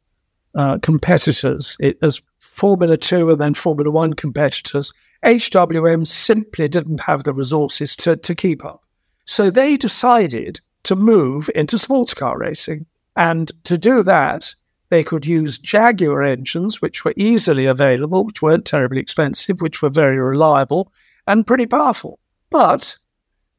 uh, 0.55 0.78
competitors, 0.78 1.76
it, 1.80 1.98
as 2.03 2.20
Formula 2.38 2.96
Two 2.96 3.30
and 3.30 3.40
then 3.40 3.55
Formula 3.55 3.90
One 3.90 4.14
competitors, 4.14 4.92
HWM 5.24 6.06
simply 6.06 6.68
didn't 6.68 7.00
have 7.00 7.24
the 7.24 7.34
resources 7.34 7.94
to, 7.96 8.16
to 8.16 8.34
keep 8.34 8.64
up. 8.64 8.82
So 9.26 9.50
they 9.50 9.76
decided 9.76 10.60
to 10.84 10.96
move 10.96 11.50
into 11.54 11.78
sports 11.78 12.14
car 12.14 12.38
racing. 12.38 12.86
And 13.16 13.50
to 13.64 13.76
do 13.76 14.02
that, 14.02 14.54
they 14.88 15.04
could 15.04 15.26
use 15.26 15.58
Jaguar 15.58 16.22
engines, 16.22 16.80
which 16.80 17.04
were 17.04 17.14
easily 17.16 17.66
available, 17.66 18.24
which 18.24 18.42
weren't 18.42 18.64
terribly 18.64 19.00
expensive, 19.00 19.60
which 19.60 19.82
were 19.82 19.90
very 19.90 20.18
reliable 20.18 20.92
and 21.26 21.46
pretty 21.46 21.66
powerful. 21.66 22.18
But 22.48 22.96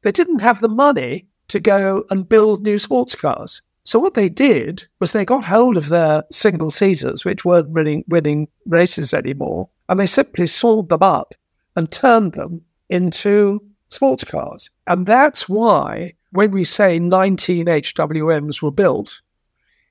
they 0.02 0.12
didn't 0.12 0.40
have 0.40 0.60
the 0.60 0.68
money 0.68 1.26
to 1.48 1.60
go 1.60 2.04
and 2.10 2.28
build 2.28 2.62
new 2.62 2.78
sports 2.78 3.14
cars. 3.14 3.62
So 3.84 3.98
what 3.98 4.14
they 4.14 4.28
did 4.28 4.86
was 5.00 5.12
they 5.12 5.24
got 5.24 5.44
hold 5.44 5.76
of 5.76 5.88
their 5.88 6.24
single 6.30 6.70
seaters, 6.70 7.24
which 7.24 7.44
weren't 7.44 7.70
winning, 7.70 8.04
winning 8.08 8.48
races 8.66 9.14
anymore, 9.14 9.68
and 9.88 9.98
they 9.98 10.06
simply 10.06 10.46
sold 10.46 10.88
them 10.88 11.02
up 11.02 11.34
and 11.76 11.90
turned 11.90 12.32
them 12.32 12.62
into 12.88 13.62
sports 13.88 14.24
cars. 14.24 14.70
And 14.86 15.06
that's 15.06 15.48
why 15.48 16.14
when 16.30 16.50
we 16.50 16.64
say 16.64 16.98
19 16.98 17.66
HWMs 17.66 18.62
were 18.62 18.70
built, 18.70 19.20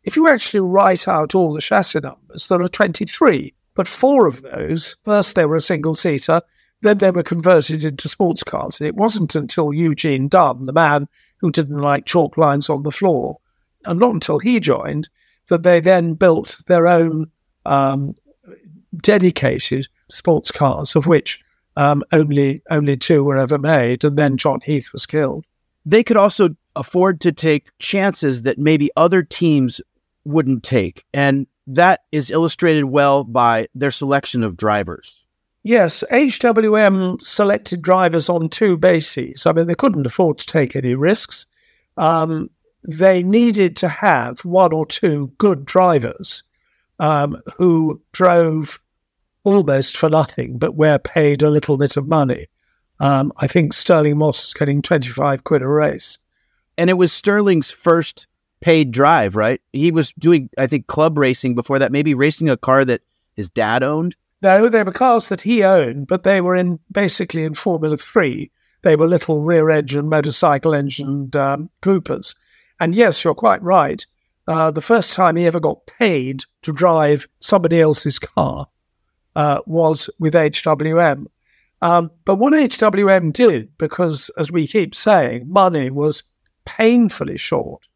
if 0.03 0.15
you 0.15 0.27
actually 0.27 0.61
write 0.61 1.07
out 1.07 1.36
all 1.36 1.53
the 1.53 1.61
chassis 1.61 1.99
numbers, 1.99 2.47
there 2.47 2.61
are 2.61 2.67
23. 2.67 3.53
But 3.75 3.88
four 3.88 4.25
of 4.25 4.41
those, 4.41 4.97
first 5.05 5.36
they 5.36 5.45
were 5.45 5.55
a 5.55 5.61
single 5.61 5.95
seater, 5.95 6.41
then 6.82 6.97
they 6.97 7.11
were 7.11 7.23
converted 7.23 7.86
into 7.86 8.09
sports 8.09 8.43
cars. 8.43 8.79
And 8.79 8.88
it 8.88 8.95
wasn't 8.95 9.36
until 9.36 9.73
Eugene 9.73 10.27
Dunn, 10.27 10.65
the 10.65 10.73
man 10.73 11.07
who 11.38 11.51
didn't 11.51 11.77
like 11.77 12.05
chalk 12.05 12.38
lines 12.38 12.69
on 12.69 12.84
the 12.84 12.91
floor, 12.91 13.39
and 13.86 13.99
not 13.99 14.13
until 14.13 14.39
he 14.39 14.59
joined, 14.59 15.09
that 15.47 15.63
they 15.63 15.79
then 15.79 16.13
built 16.13 16.61
their 16.67 16.88
own 16.88 17.29
um, 17.65 18.15
dedicated 19.01 19.88
sports 20.09 20.51
cars, 20.51 20.95
of 20.95 21.07
which 21.07 21.43
um, 21.82 22.03
only 22.11 22.61
only 22.69 22.95
two 22.95 23.23
were 23.23 23.38
ever 23.38 23.57
made, 23.57 24.03
and 24.03 24.15
then 24.15 24.38
John 24.38 24.61
Heath 24.61 24.93
was 24.93 25.07
killed. 25.07 25.45
They 25.84 26.03
could 26.03 26.17
also 26.17 26.49
afford 26.75 27.19
to 27.21 27.32
take 27.32 27.69
chances 27.79 28.43
that 28.43 28.59
maybe 28.59 28.91
other 28.95 29.23
teams 29.23 29.82
wouldn't 30.23 30.61
take, 30.61 31.03
and 31.11 31.47
that 31.65 32.01
is 32.11 32.29
illustrated 32.29 32.86
well 32.86 33.23
by 33.23 33.67
their 33.73 33.89
selection 33.89 34.43
of 34.43 34.57
drivers. 34.57 35.23
Yes, 35.63 36.03
HWM 36.11 37.19
selected 37.21 37.82
drivers 37.82 38.29
on 38.29 38.49
two 38.49 38.77
bases. 38.77 39.47
I 39.47 39.53
mean, 39.53 39.65
they 39.65 39.75
couldn't 39.75 40.05
afford 40.05 40.38
to 40.38 40.45
take 40.45 40.75
any 40.75 40.93
risks. 40.93 41.47
Um, 41.97 42.51
they 42.88 43.23
needed 43.23 43.75
to 43.77 43.88
have 43.88 44.39
one 44.45 44.71
or 44.71 44.86
two 44.86 45.34
good 45.39 45.65
drivers 45.65 46.43
um, 46.99 47.41
who 47.57 48.01
drove 48.11 48.79
almost 49.44 49.98
for 49.98 50.10
nothing, 50.10 50.58
but 50.58 50.76
we're 50.76 51.00
paid 51.00 51.42
a 51.42 51.50
little 51.50 51.78
bit 51.78 51.98
of 51.98 52.08
money. 52.08 52.48
Um, 53.00 53.34
I 53.38 53.48
think 53.48 53.74
Stirling 53.74 54.18
Moss 54.18 54.48
is 54.48 54.54
getting 54.54 54.82
25 54.82 55.44
quid 55.44 55.62
a 55.62 55.68
race. 55.68 56.18
And 56.78 56.89
it 56.89 56.94
was 56.94 57.12
Stirling's 57.12 57.72
first 57.72 58.28
paid 58.62 58.92
drive, 58.92 59.36
right? 59.36 59.60
He 59.74 59.92
was 59.92 60.14
doing, 60.14 60.50
I 60.58 60.68
think, 60.68 60.88
club 60.88 61.18
racing 61.18 61.56
before 61.56 61.80
that, 61.80 61.92
maybe 61.92 62.14
racing 62.14 62.50
a 62.50 62.58
car 62.58 62.86
that 62.86 63.02
his 63.36 63.50
dad 63.50 63.84
owned. 63.84 64.16
No, 64.42 64.70
they 64.70 64.84
were 64.84 64.92
cars 64.92 65.30
that 65.30 65.42
he 65.42 65.64
owned, 65.64 66.08
but 66.08 66.24
they 66.24 66.42
were 66.42 66.56
in 66.56 66.80
basically 66.92 67.44
in 67.44 67.54
Formula 67.54 67.98
Three. 67.98 68.52
They 68.84 68.96
were 68.96 69.08
little 69.08 69.42
rear 69.42 69.70
engine, 69.70 70.10
motorcycle 70.10 70.74
engine 70.74 71.30
um, 71.36 71.70
Coopers. 71.82 72.36
And 72.80 72.96
yes, 72.96 73.24
you're 73.24 73.36
quite 73.36 73.62
right. 73.62 74.04
Uh, 74.48 74.72
the 74.72 74.82
first 74.82 75.14
time 75.14 75.36
he 75.36 75.46
ever 75.46 75.60
got 75.60 75.86
paid 75.86 76.44
to 76.64 76.74
drive 76.74 77.28
somebody 77.39 77.80
else's 77.80 78.18
car 78.18 78.68
uh, 79.36 79.61
was 79.65 80.09
with 80.19 80.34
HWM. 80.34 81.25
Um, 81.82 82.11
but 82.25 82.36
what 82.36 82.53
HWM 82.53 83.34
did, 83.34 83.75
because 83.77 84.29
as 84.38 84.51
we 84.51 84.67
keep 84.67 84.93
saying, 84.93 85.45
money 85.47 85.89
was 85.89 86.23
painfully 86.65 87.38
short, 87.38 87.88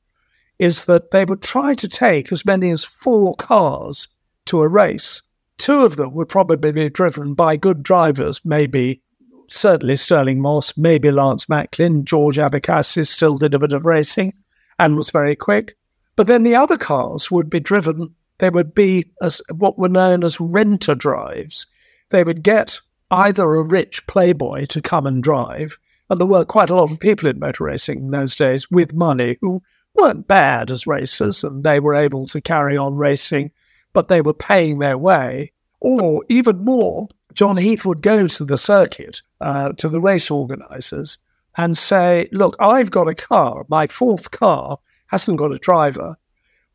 is 0.58 0.86
that 0.86 1.12
they 1.12 1.26
would 1.26 1.42
try 1.42 1.76
to 1.76 1.88
take 1.88 2.32
as 2.32 2.46
many 2.46 2.72
as 2.72 2.84
four 2.84 3.36
cars 3.36 4.08
to 4.46 4.62
a 4.62 4.68
race. 4.68 5.22
Two 5.58 5.84
of 5.84 5.96
them 5.96 6.14
would 6.14 6.30
probably 6.30 6.72
be 6.72 6.90
driven 6.90 7.34
by 7.34 7.58
good 7.58 7.84
drivers, 7.84 8.42
maybe 8.44 9.02
certainly 9.48 9.96
Stirling 9.96 10.42
Moss, 10.42 10.76
maybe 10.78 11.12
Lance 11.12 11.48
Macklin. 11.48 12.06
George 12.06 12.38
Abecassis 12.38 13.08
still 13.08 13.38
did 13.38 13.54
a 13.54 13.60
bit 13.60 13.74
of 13.74 13.86
racing 13.86 14.34
and 14.80 14.96
was 14.96 15.12
very 15.12 15.36
quick. 15.36 15.78
But 16.16 16.28
then 16.28 16.44
the 16.44 16.56
other 16.56 16.78
cars 16.78 17.30
would 17.30 17.50
be 17.50 17.60
driven 17.60 18.16
they 18.40 18.50
would 18.50 18.74
be 18.74 19.12
as 19.22 19.42
what 19.54 19.78
were 19.78 19.90
known 19.90 20.24
as 20.24 20.40
renter 20.40 20.96
drives. 20.96 21.66
They 22.10 22.24
would 22.24 22.44
get 22.44 22.80
either 23.10 23.44
a 23.56 23.64
rich 23.64 24.06
playboy 24.08 24.66
to 24.68 24.82
come 24.82 25.08
and 25.08 25.24
drive, 25.24 25.78
and 26.10 26.20
there 26.20 26.28
were 26.28 26.46
quite 26.46 26.70
a 26.70 26.76
lot 26.76 26.92
of 26.92 27.00
people 27.00 27.30
in 27.30 27.40
motor 27.40 27.64
racing 27.64 28.00
in 28.00 28.12
those 28.12 28.36
days 28.36 28.70
with 28.70 28.94
money 28.94 29.38
who 29.42 29.62
weren't 29.94 30.28
bad 30.28 30.70
as 30.72 30.86
racers, 30.86 31.44
and 31.44 31.64
they 31.64 31.80
were 31.80 31.96
able 31.96 32.26
to 32.28 32.42
carry 32.42 32.78
on 32.78 32.96
racing, 32.96 33.52
but 33.94 34.08
they 34.08 34.22
were 34.22 34.34
paying 34.34 34.80
their 34.80 34.98
way. 34.98 35.52
Or 35.80 36.24
even 36.30 36.66
more, 36.66 37.08
John 37.34 37.58
Heath 37.58 37.86
would 37.86 38.02
go 38.02 38.28
to 38.28 38.46
the 38.46 38.58
circuit, 38.58 39.22
uh, 39.40 39.74
to 39.74 39.90
the 39.90 40.02
race 40.02 40.30
organisers, 40.30 41.18
and 41.58 41.78
say, 41.78 42.28
Look, 42.32 42.56
I've 42.60 42.92
got 42.92 43.08
a 43.08 43.16
car. 43.16 43.66
My 43.70 43.88
fourth 43.88 44.32
car 44.32 44.80
hasn't 45.08 45.38
got 45.38 45.54
a 45.54 45.60
driver 45.60 46.18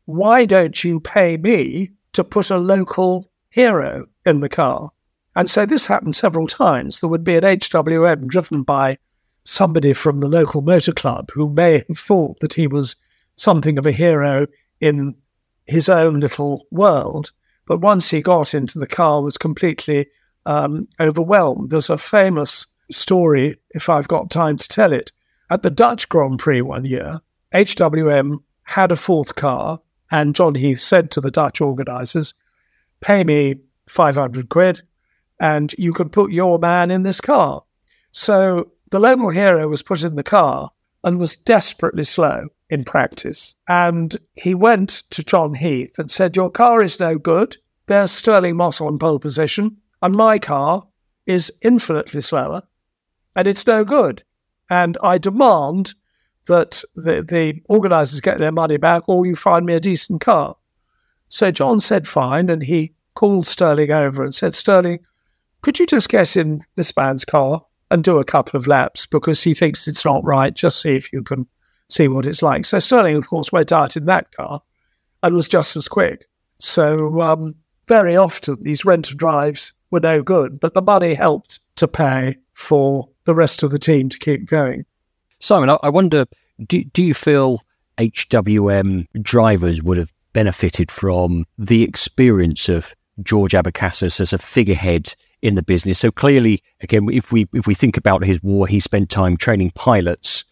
why 0.05 0.45
don't 0.45 0.83
you 0.83 0.99
pay 0.99 1.37
me 1.37 1.91
to 2.13 2.23
put 2.23 2.49
a 2.49 2.57
local 2.57 3.31
hero 3.49 4.05
in 4.25 4.41
the 4.41 4.49
car? 4.49 4.91
And 5.35 5.49
so 5.49 5.65
this 5.65 5.85
happened 5.85 6.15
several 6.15 6.47
times. 6.47 6.99
There 6.99 7.09
would 7.09 7.23
be 7.23 7.37
an 7.37 7.43
HWM 7.43 8.27
driven 8.27 8.63
by 8.63 8.97
somebody 9.43 9.93
from 9.93 10.19
the 10.19 10.27
local 10.27 10.61
motor 10.61 10.91
club 10.91 11.31
who 11.33 11.49
may 11.49 11.83
have 11.87 11.97
thought 11.97 12.39
that 12.41 12.53
he 12.53 12.67
was 12.67 12.95
something 13.35 13.77
of 13.77 13.85
a 13.85 13.91
hero 13.91 14.47
in 14.79 15.15
his 15.67 15.89
own 15.89 16.19
little 16.19 16.65
world. 16.71 17.31
But 17.65 17.79
once 17.79 18.09
he 18.09 18.21
got 18.21 18.53
into 18.53 18.79
the 18.79 18.87
car, 18.87 19.21
was 19.21 19.37
completely 19.37 20.07
um, 20.45 20.87
overwhelmed. 20.99 21.69
There's 21.69 21.89
a 21.89 21.97
famous 21.97 22.67
story, 22.91 23.57
if 23.71 23.87
I've 23.87 24.07
got 24.07 24.29
time 24.29 24.57
to 24.57 24.67
tell 24.67 24.91
it. 24.91 25.11
At 25.49 25.61
the 25.61 25.69
Dutch 25.69 26.09
Grand 26.09 26.39
Prix 26.39 26.61
one 26.61 26.85
year, 26.85 27.21
HWM 27.53 28.39
had 28.63 28.91
a 28.91 28.95
fourth 28.95 29.35
car, 29.35 29.79
and 30.11 30.35
John 30.35 30.55
Heath 30.55 30.79
said 30.79 31.09
to 31.11 31.21
the 31.21 31.31
Dutch 31.31 31.61
organisers, 31.61 32.33
"Pay 32.99 33.23
me 33.23 33.55
500 33.87 34.49
quid, 34.49 34.81
and 35.39 35.73
you 35.77 35.93
can 35.93 36.09
put 36.09 36.31
your 36.31 36.59
man 36.59 36.91
in 36.91 37.01
this 37.01 37.21
car." 37.21 37.63
So 38.11 38.71
the 38.91 38.99
local 38.99 39.29
hero 39.29 39.67
was 39.67 39.81
put 39.81 40.03
in 40.03 40.15
the 40.15 40.23
car 40.23 40.71
and 41.03 41.17
was 41.17 41.35
desperately 41.35 42.03
slow 42.03 42.49
in 42.69 42.83
practice. 42.83 43.55
And 43.67 44.17
he 44.35 44.53
went 44.53 45.03
to 45.11 45.23
John 45.23 45.55
Heath 45.55 45.97
and 45.97 46.11
said, 46.11 46.35
Your 46.35 46.49
car 46.51 46.81
is 46.81 46.99
no 46.99 47.17
good. 47.17 47.57
There's 47.87 48.11
Stirling 48.11 48.55
Moss 48.55 48.79
on 48.79 48.99
pole 48.99 49.19
position, 49.19 49.77
and 50.01 50.15
my 50.15 50.39
car 50.39 50.87
is 51.25 51.51
infinitely 51.61 52.21
slower, 52.21 52.63
and 53.35 53.47
it's 53.47 53.67
no 53.67 53.83
good. 53.83 54.23
And 54.69 54.97
I 55.03 55.17
demand 55.17 55.95
that 56.51 56.83
the, 56.95 57.23
the 57.23 57.61
organisers 57.69 58.21
get 58.21 58.37
their 58.37 58.51
money 58.51 58.77
back 58.77 59.03
or 59.07 59.25
you 59.25 59.35
find 59.35 59.65
me 59.65 59.73
a 59.73 59.79
decent 59.79 60.21
car. 60.21 60.55
So 61.29 61.49
John 61.49 61.79
said, 61.79 62.07
Fine. 62.07 62.49
And 62.49 62.61
he 62.61 62.93
called 63.15 63.47
Stirling 63.47 63.91
over 63.91 64.23
and 64.23 64.35
said, 64.35 64.53
Stirling, 64.53 64.99
could 65.61 65.79
you 65.79 65.85
just 65.85 66.09
get 66.09 66.35
in 66.35 66.61
this 66.75 66.95
man's 66.95 67.25
car 67.25 67.65
and 67.89 68.03
do 68.03 68.19
a 68.19 68.25
couple 68.25 68.57
of 68.57 68.67
laps 68.67 69.05
because 69.05 69.41
he 69.41 69.53
thinks 69.53 69.87
it's 69.87 70.05
not 70.05 70.23
right? 70.23 70.53
Just 70.53 70.81
see 70.81 70.95
if 70.95 71.11
you 71.13 71.23
can 71.23 71.47
see 71.89 72.07
what 72.07 72.25
it's 72.25 72.41
like. 72.41 72.65
So 72.65 72.79
Stirling, 72.79 73.15
of 73.15 73.27
course, 73.27 73.51
went 73.51 73.71
out 73.71 73.95
in 73.95 74.05
that 74.05 74.31
car 74.31 74.61
and 75.23 75.35
was 75.35 75.47
just 75.47 75.75
as 75.75 75.87
quick. 75.87 76.27
So 76.59 77.21
um, 77.21 77.55
very 77.87 78.15
often 78.15 78.57
these 78.61 78.85
rent 78.85 79.07
drives 79.17 79.73
were 79.89 79.99
no 79.99 80.21
good, 80.21 80.59
but 80.59 80.73
the 80.73 80.81
money 80.81 81.13
helped 81.13 81.59
to 81.77 81.87
pay 81.87 82.37
for 82.53 83.09
the 83.25 83.35
rest 83.35 83.63
of 83.63 83.71
the 83.71 83.79
team 83.79 84.09
to 84.09 84.19
keep 84.19 84.45
going. 84.47 84.85
Simon, 85.39 85.75
I 85.81 85.89
wonder, 85.89 86.25
do, 86.65 86.83
do 86.83 87.03
you 87.03 87.13
feel 87.13 87.61
HWM 87.97 89.07
drivers 89.21 89.81
would 89.83 89.97
have 89.97 90.11
benefited 90.33 90.91
from 90.91 91.45
the 91.57 91.83
experience 91.83 92.69
of 92.69 92.93
George 93.21 93.53
Abecassis 93.53 94.19
as 94.19 94.33
a 94.33 94.37
figurehead 94.37 95.13
in 95.41 95.55
the 95.55 95.63
business? 95.63 95.99
So 95.99 96.11
clearly, 96.11 96.63
again, 96.81 97.07
if 97.11 97.31
we 97.31 97.47
if 97.53 97.67
we 97.67 97.73
think 97.73 97.97
about 97.97 98.23
his 98.23 98.41
war, 98.41 98.67
he 98.67 98.79
spent 98.79 99.09
time 99.09 99.37
training 99.37 99.71
pilots. 99.71 100.43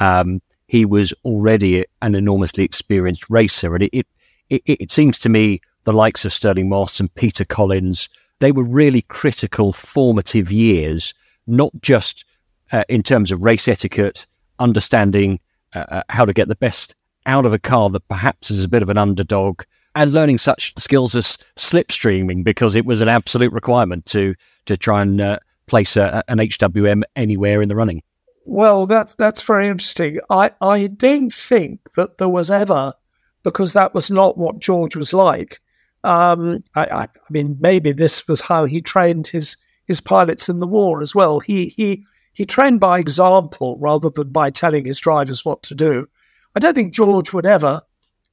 Um, 0.00 0.40
he 0.68 0.84
was 0.84 1.14
already 1.24 1.84
an 2.02 2.14
enormously 2.14 2.62
experienced 2.62 3.28
racer. 3.30 3.74
And 3.74 3.84
it, 3.84 4.06
it, 4.50 4.62
it, 4.66 4.90
seems 4.90 5.18
to 5.20 5.30
me 5.30 5.60
the 5.84 5.94
likes 5.94 6.24
of 6.26 6.32
Stirling 6.32 6.68
Moss 6.68 7.00
and 7.00 7.12
Peter 7.14 7.44
Collins, 7.44 8.08
they 8.40 8.52
were 8.52 8.64
really 8.64 9.02
critical 9.02 9.72
formative 9.72 10.52
years, 10.52 11.14
not 11.46 11.72
just 11.80 12.24
uh, 12.70 12.84
in 12.88 13.02
terms 13.02 13.32
of 13.32 13.42
race 13.42 13.66
etiquette, 13.66 14.26
understanding 14.58 15.40
uh, 15.74 15.84
uh, 15.88 16.02
how 16.08 16.24
to 16.24 16.32
get 16.32 16.48
the 16.48 16.56
best 16.56 16.94
out 17.26 17.46
of 17.46 17.52
a 17.52 17.58
car 17.58 17.90
that 17.90 18.08
perhaps 18.08 18.50
is 18.50 18.64
a 18.64 18.68
bit 18.68 18.82
of 18.82 18.90
an 18.90 18.98
underdog, 18.98 19.62
and 19.94 20.12
learning 20.12 20.38
such 20.38 20.72
skills 20.78 21.14
as 21.14 21.38
slipstreaming 21.56 22.44
because 22.44 22.74
it 22.74 22.86
was 22.86 23.00
an 23.00 23.08
absolute 23.08 23.52
requirement 23.52 24.04
to 24.06 24.34
to 24.66 24.76
try 24.76 25.02
and 25.02 25.20
uh, 25.20 25.38
place 25.66 25.96
a, 25.96 26.22
an 26.28 26.38
HWM 26.38 27.02
anywhere 27.16 27.62
in 27.62 27.68
the 27.68 27.76
running. 27.76 28.02
Well, 28.46 28.86
that's 28.86 29.14
that's 29.14 29.42
very 29.42 29.68
interesting. 29.68 30.20
I, 30.30 30.50
I 30.60 30.86
don't 30.86 31.32
think 31.32 31.80
that 31.96 32.18
there 32.18 32.30
was 32.30 32.50
ever, 32.50 32.94
because 33.42 33.74
that 33.74 33.94
was 33.94 34.10
not 34.10 34.38
what 34.38 34.58
George 34.58 34.96
was 34.96 35.12
like. 35.12 35.60
Um, 36.04 36.64
I, 36.74 36.84
I, 36.86 37.02
I, 37.02 37.08
mean, 37.28 37.58
maybe 37.60 37.92
this 37.92 38.26
was 38.26 38.40
how 38.40 38.64
he 38.64 38.80
trained 38.80 39.26
his 39.26 39.56
his 39.86 40.00
pilots 40.00 40.48
in 40.48 40.60
the 40.60 40.66
war 40.66 41.02
as 41.02 41.14
well. 41.14 41.40
He 41.40 41.74
he 41.76 42.06
he 42.38 42.46
trained 42.46 42.78
by 42.78 43.00
example 43.00 43.76
rather 43.80 44.10
than 44.10 44.28
by 44.28 44.48
telling 44.48 44.84
his 44.84 45.00
drivers 45.00 45.44
what 45.44 45.60
to 45.64 45.74
do. 45.74 46.06
I 46.54 46.60
don't 46.60 46.72
think 46.72 46.94
George 46.94 47.32
would 47.32 47.44
ever 47.44 47.82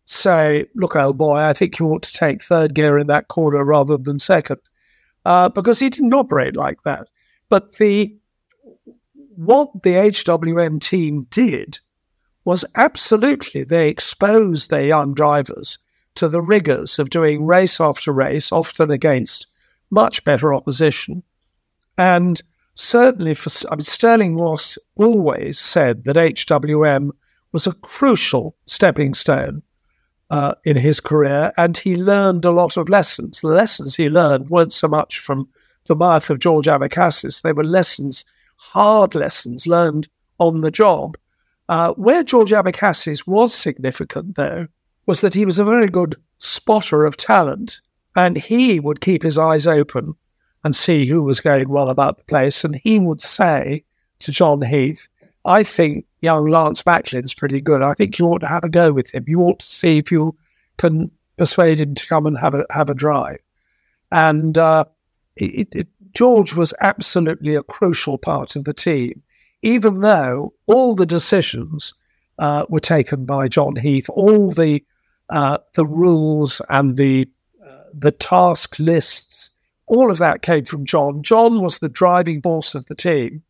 say, 0.06 0.68
"Look, 0.76 0.96
old 0.96 1.18
boy, 1.18 1.38
I 1.38 1.54
think 1.54 1.80
you 1.80 1.88
ought 1.88 2.04
to 2.04 2.14
take 2.14 2.44
third 2.44 2.76
gear 2.76 3.00
in 3.00 3.08
that 3.08 3.30
corner 3.30 3.66
rather 3.66 3.98
than 3.98 4.20
second, 4.20 4.60
uh, 5.26 5.50
because 5.50 5.80
he 5.80 5.90
didn't 5.90 6.14
operate 6.14 6.56
like 6.56 6.84
that. 6.84 7.08
But 7.50 7.78
the 7.78 8.16
what 9.38 9.82
the 9.82 9.96
HWM 9.96 10.80
team 10.80 11.26
did 11.32 11.80
was 12.44 12.64
absolutely 12.76 13.64
they 13.64 13.90
exposed 13.90 14.70
their 14.70 14.86
young 14.86 15.16
drivers 15.16 15.80
to 16.14 16.28
the 16.28 16.44
rigors 16.44 17.00
of 17.00 17.10
doing 17.10 17.44
race 17.44 17.82
after 17.82 18.12
race, 18.12 18.52
often 18.52 18.92
against 18.92 19.48
much 19.90 20.24
better 20.24 20.54
opposition. 20.54 21.24
And 21.98 22.40
certainly 22.76 23.34
for 23.34 23.50
I 23.72 23.76
mean, 23.76 23.82
Stirling 23.82 24.36
Moss 24.36 24.78
always 24.96 25.58
said 25.58 26.04
that 26.04 26.16
HWM 26.16 27.12
was 27.52 27.66
a 27.66 27.74
crucial 27.74 28.56
stepping 28.66 29.14
stone 29.14 29.64
uh, 30.30 30.56
in 30.66 30.76
his 30.76 31.00
career, 31.00 31.54
and 31.58 31.78
he 31.78 31.96
learned 31.96 32.46
a 32.46 32.52
lot 32.52 32.78
of 32.78 32.90
lessons. 32.90 33.42
The 33.42 33.48
lessons 33.48 33.96
he 33.96 34.10
learned 34.10 34.50
weren't 34.50 34.74
so 34.74 34.88
much 34.88 35.20
from 35.20 35.48
the 35.88 35.96
mouth 35.96 36.30
of 36.30 36.40
George 36.40 36.68
Abecassis; 36.68 37.42
they 37.42 37.54
were 37.54 37.64
lessons 37.64 38.26
hard 38.58 39.16
lessons 39.16 39.68
learned 39.68 40.08
on 40.40 40.62
the 40.62 40.72
job. 40.72 41.18
Uh, 41.68 41.94
where 41.94 42.24
George 42.24 42.52
Abecassis 42.52 43.26
was 43.26 43.54
significant, 43.54 44.36
though, 44.36 44.68
was 45.06 45.22
that 45.22 45.34
he 45.34 45.46
was 45.46 45.60
a 45.60 45.66
very 45.66 45.88
good 45.88 46.16
spotter 46.38 47.06
of 47.06 47.18
talent, 47.18 47.82
and 48.16 48.38
he 48.38 48.80
would 48.80 49.02
keep 49.02 49.24
his 49.24 49.38
eyes 49.38 49.66
open 49.66 50.16
and 50.66 50.76
see 50.76 51.06
who 51.06 51.22
was 51.22 51.40
going 51.40 51.70
well 51.70 51.90
about 51.90 52.18
the 52.18 52.24
place. 52.24 52.64
And 52.64 52.76
he 52.76 52.98
would 53.00 53.22
say 53.22 53.84
to 54.20 54.32
John 54.32 54.64
Heath, 54.64 55.08
I 55.46 55.62
think 55.62 56.06
young 56.22 56.48
Lance 56.48 56.82
Macklin's 56.82 57.36
pretty 57.36 57.62
good. 57.62 57.84
I 57.84 57.94
think 57.94 58.18
you 58.18 58.26
ought 58.26 58.40
to 58.40 58.48
have 58.48 58.64
a 58.64 58.70
go 58.70 58.92
with 58.92 59.14
him. 59.14 59.26
You 59.28 59.42
ought 59.42 59.60
to 59.60 59.66
see 59.66 60.00
if 60.00 60.12
you 60.12 60.36
can 60.78 61.12
persuade 61.38 61.80
him 61.80 61.94
to 61.94 62.08
come 62.08 62.26
and 62.26 62.36
have 62.40 62.56
a 62.56 62.66
have 62.72 62.90
a 62.90 62.96
drive. 62.96 63.38
And 64.12 64.58
uh, 64.58 64.86
it, 65.36 65.68
it, 65.72 65.88
George 66.16 66.56
was 66.56 66.74
absolutely 66.82 67.54
a 67.54 67.62
crucial 67.62 68.18
part 68.18 68.56
of 68.56 68.64
the 68.64 68.74
team, 68.74 69.22
even 69.62 70.02
though 70.02 70.52
all 70.66 70.96
the 70.96 71.06
decisions 71.06 71.94
uh, 72.40 72.66
were 72.70 72.80
taken 72.80 73.26
by 73.26 73.50
John 73.50 73.76
Heath, 73.76 74.10
all 74.10 74.50
the 74.52 74.84
uh, 75.30 75.60
the 75.76 75.86
rules 75.86 76.60
and 76.70 76.98
the 76.98 77.30
uh, 77.64 77.84
the 77.94 78.12
task 78.12 78.80
lists, 78.80 79.35
all 79.88 80.12
of 80.12 80.18
that 80.18 80.42
came 80.42 80.66
from 80.66 80.86
John. 80.86 81.24
John 81.24 81.62
was 81.62 81.80
the 81.80 81.90
driving 81.90 82.42
force 82.42 82.76
of 82.76 82.86
the 82.86 82.96
team. 82.96 83.44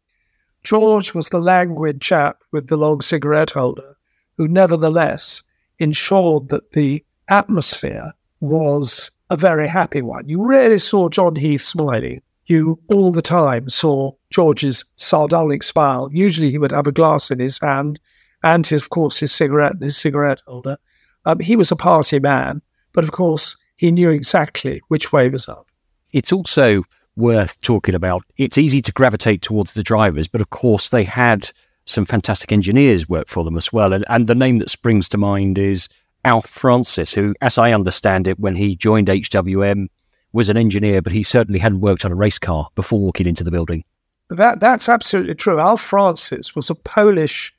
George 0.64 1.14
was 1.14 1.30
the 1.30 1.40
languid 1.40 2.02
chap 2.02 2.44
with 2.52 2.68
the 2.68 2.78
long 2.78 3.02
cigarette 3.02 3.52
holder, 3.52 3.96
who 4.38 4.48
nevertheless 4.48 5.44
ensured 5.80 6.50
that 6.50 6.72
the 6.72 7.06
atmosphere 7.30 8.14
was 8.40 9.12
a 9.30 9.38
very 9.38 9.68
happy 9.68 10.02
one. 10.02 10.28
You 10.28 10.48
rarely 10.48 10.80
saw 10.80 11.10
John 11.10 11.36
Heath 11.36 11.62
smiling 11.62 12.22
you 12.48 12.80
all 12.90 13.12
the 13.12 13.22
time 13.22 13.70
saw 13.70 14.12
George's 14.30 14.86
sardonic 14.98 15.64
smile. 15.64 16.10
Usually 16.12 16.52
he 16.52 16.58
would 16.58 16.72
have 16.72 16.88
a 16.88 16.92
glass 16.92 17.32
in 17.32 17.40
his 17.40 17.60
hand 17.60 18.00
and, 18.44 18.66
his, 18.66 18.84
of 18.84 18.90
course, 18.90 19.20
his 19.20 19.32
cigarette 19.32 19.74
and 19.74 19.82
his 19.82 19.98
cigarette 19.98 20.42
holder. 20.46 20.78
Um, 21.26 21.40
he 21.40 21.56
was 21.56 21.72
a 21.72 21.76
party 21.76 22.20
man, 22.20 22.62
but 22.94 23.04
of 23.04 23.12
course, 23.12 23.58
he 23.78 23.92
knew 23.92 24.12
exactly 24.12 24.82
which 24.88 25.12
way 25.12 25.30
was 25.30 25.50
up. 25.50 25.72
It's 26.16 26.32
also 26.32 26.84
worth 27.18 27.60
talking 27.60 27.94
about. 27.94 28.24
It's 28.38 28.58
easy 28.58 28.82
to 28.84 28.92
gravitate 28.94 29.42
towards 29.42 29.74
the 29.74 29.84
drivers, 29.84 30.30
but 30.30 30.40
of 30.40 30.50
course, 30.50 30.88
they 30.88 31.04
had 31.04 31.52
some 31.84 32.06
fantastic 32.06 32.54
engineers 32.54 33.10
work 33.10 33.28
for 33.28 33.44
them 33.44 33.58
as 33.58 33.74
well. 33.74 33.92
And, 33.92 34.06
and 34.08 34.26
the 34.26 34.34
name 34.34 34.60
that 34.60 34.70
springs 34.70 35.10
to 35.10 35.18
mind 35.18 35.58
is 35.58 35.90
Alf 36.24 36.48
Francis, 36.48 37.14
who, 37.14 37.36
as 37.42 37.58
I 37.58 37.74
understand 37.74 38.30
it, 38.30 38.40
when 38.40 38.56
he 38.56 38.78
joined 38.78 39.10
HWM, 39.10 39.88
was 40.32 40.48
an 40.48 40.56
engineer, 40.56 41.02
but 41.02 41.12
he 41.12 41.22
certainly 41.22 41.60
hadn't 41.60 41.82
worked 41.82 42.06
on 42.06 42.14
a 42.14 42.16
race 42.16 42.40
car 42.40 42.70
before 42.76 43.00
walking 43.00 43.28
into 43.28 43.44
the 43.44 43.52
building. 43.52 43.84
That 44.30 44.62
that's 44.62 44.88
absolutely 44.88 45.36
true. 45.36 45.60
Alf 45.60 45.82
Francis 45.82 46.56
was 46.56 46.70
a 46.70 46.76
Polish. 46.76 47.54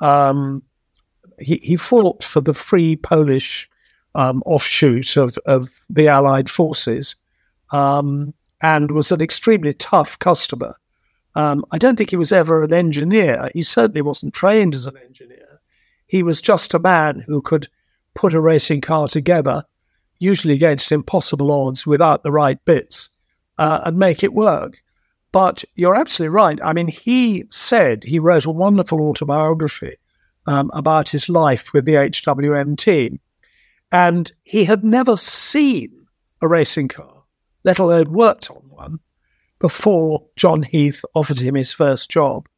Um, 0.00 0.62
he 1.38 1.60
he 1.62 1.76
fought 1.76 2.24
for 2.24 2.40
the 2.40 2.54
Free 2.54 2.96
Polish 2.96 3.68
um, 4.14 4.42
offshoot 4.46 5.18
of 5.18 5.36
of 5.44 5.68
the 5.90 6.08
Allied 6.08 6.48
forces, 6.48 7.14
um, 7.70 8.34
and 8.60 8.90
was 8.90 9.12
an 9.12 9.20
extremely 9.20 9.72
tough 9.72 10.18
customer. 10.18 10.74
Um, 11.34 11.64
I 11.70 11.78
don't 11.78 11.96
think 11.96 12.10
he 12.10 12.16
was 12.16 12.32
ever 12.32 12.64
an 12.64 12.72
engineer. 12.72 13.50
He 13.54 13.62
certainly 13.62 14.02
wasn't 14.02 14.34
trained 14.34 14.74
as 14.74 14.86
an 14.86 14.96
engineer. 14.96 15.60
He 16.06 16.22
was 16.22 16.40
just 16.40 16.74
a 16.74 16.78
man 16.78 17.22
who 17.26 17.42
could 17.42 17.68
put 18.14 18.34
a 18.34 18.40
racing 18.40 18.80
car 18.80 19.08
together 19.08 19.64
usually 20.18 20.54
against 20.54 20.92
impossible 20.92 21.50
odds 21.50 21.86
without 21.86 22.22
the 22.22 22.32
right 22.32 22.62
bits, 22.64 23.08
uh, 23.58 23.80
and 23.84 23.98
make 23.98 24.22
it 24.22 24.32
work. 24.32 24.82
But 25.32 25.64
you're 25.74 25.94
absolutely 25.94 26.34
right. 26.34 26.58
I 26.62 26.72
mean, 26.72 26.88
he 26.88 27.44
said 27.50 28.04
he 28.04 28.18
wrote 28.18 28.46
a 28.46 28.50
wonderful 28.50 29.00
autobiography 29.00 29.96
um, 30.46 30.70
about 30.72 31.10
his 31.10 31.28
life 31.28 31.72
with 31.72 31.84
the 31.84 31.94
HWM 31.94 32.76
team. 32.76 33.20
And 33.92 34.30
he 34.42 34.64
had 34.64 34.84
never 34.84 35.16
seen 35.16 36.06
a 36.40 36.48
racing 36.48 36.88
car, 36.88 37.17
let 37.64 37.78
alone 37.78 38.12
worked 38.12 38.50
on 38.50 38.62
one, 38.68 39.00
before 39.58 40.26
John 40.36 40.62
Heath 40.62 41.04
offered 41.14 41.40
him 41.40 41.54
his 41.54 41.72
first 41.72 42.10
job. 42.10 42.48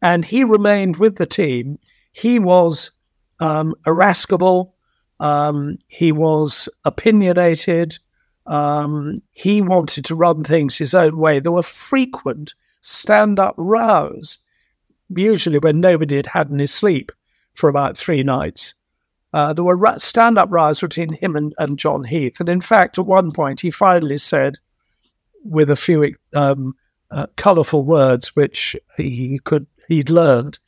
And 0.00 0.24
he 0.24 0.44
remained 0.44 0.96
with 0.96 1.16
the 1.16 1.26
team. 1.26 1.78
He 2.12 2.38
was 2.38 2.90
um, 3.40 3.74
irascible, 3.86 4.74
um, 5.20 5.78
he 5.86 6.12
was 6.12 6.68
opinionated, 6.84 7.98
um, 8.46 9.18
he 9.32 9.60
wanted 9.60 10.04
to 10.06 10.14
run 10.14 10.42
things 10.42 10.78
his 10.78 10.94
own 10.94 11.18
way. 11.18 11.38
There 11.38 11.52
were 11.52 11.62
frequent 11.62 12.54
stand 12.80 13.38
up 13.38 13.54
rows, 13.58 14.38
usually 15.14 15.58
when 15.58 15.80
nobody 15.80 16.16
had 16.16 16.28
had 16.28 16.50
any 16.50 16.66
sleep 16.66 17.12
for 17.52 17.68
about 17.68 17.98
three 17.98 18.22
nights. 18.22 18.74
Uh, 19.32 19.52
there 19.52 19.64
were 19.64 19.98
stand 19.98 20.38
up 20.38 20.48
rows 20.50 20.80
between 20.80 21.12
him 21.12 21.36
and, 21.36 21.54
and, 21.58 21.78
John 21.78 22.04
Heath. 22.04 22.40
And 22.40 22.48
in 22.48 22.62
fact, 22.62 22.98
at 22.98 23.06
one 23.06 23.30
point, 23.30 23.60
he 23.60 23.70
finally 23.70 24.16
said, 24.16 24.56
with 25.44 25.70
a 25.70 25.76
few 25.76 26.14
um, 26.34 26.74
uh, 27.10 27.26
colourful 27.36 27.84
words 27.84 28.34
which 28.34 28.76
he 28.96 29.38
could 29.44 29.66
he'd 29.86 30.10
learned 30.10 30.58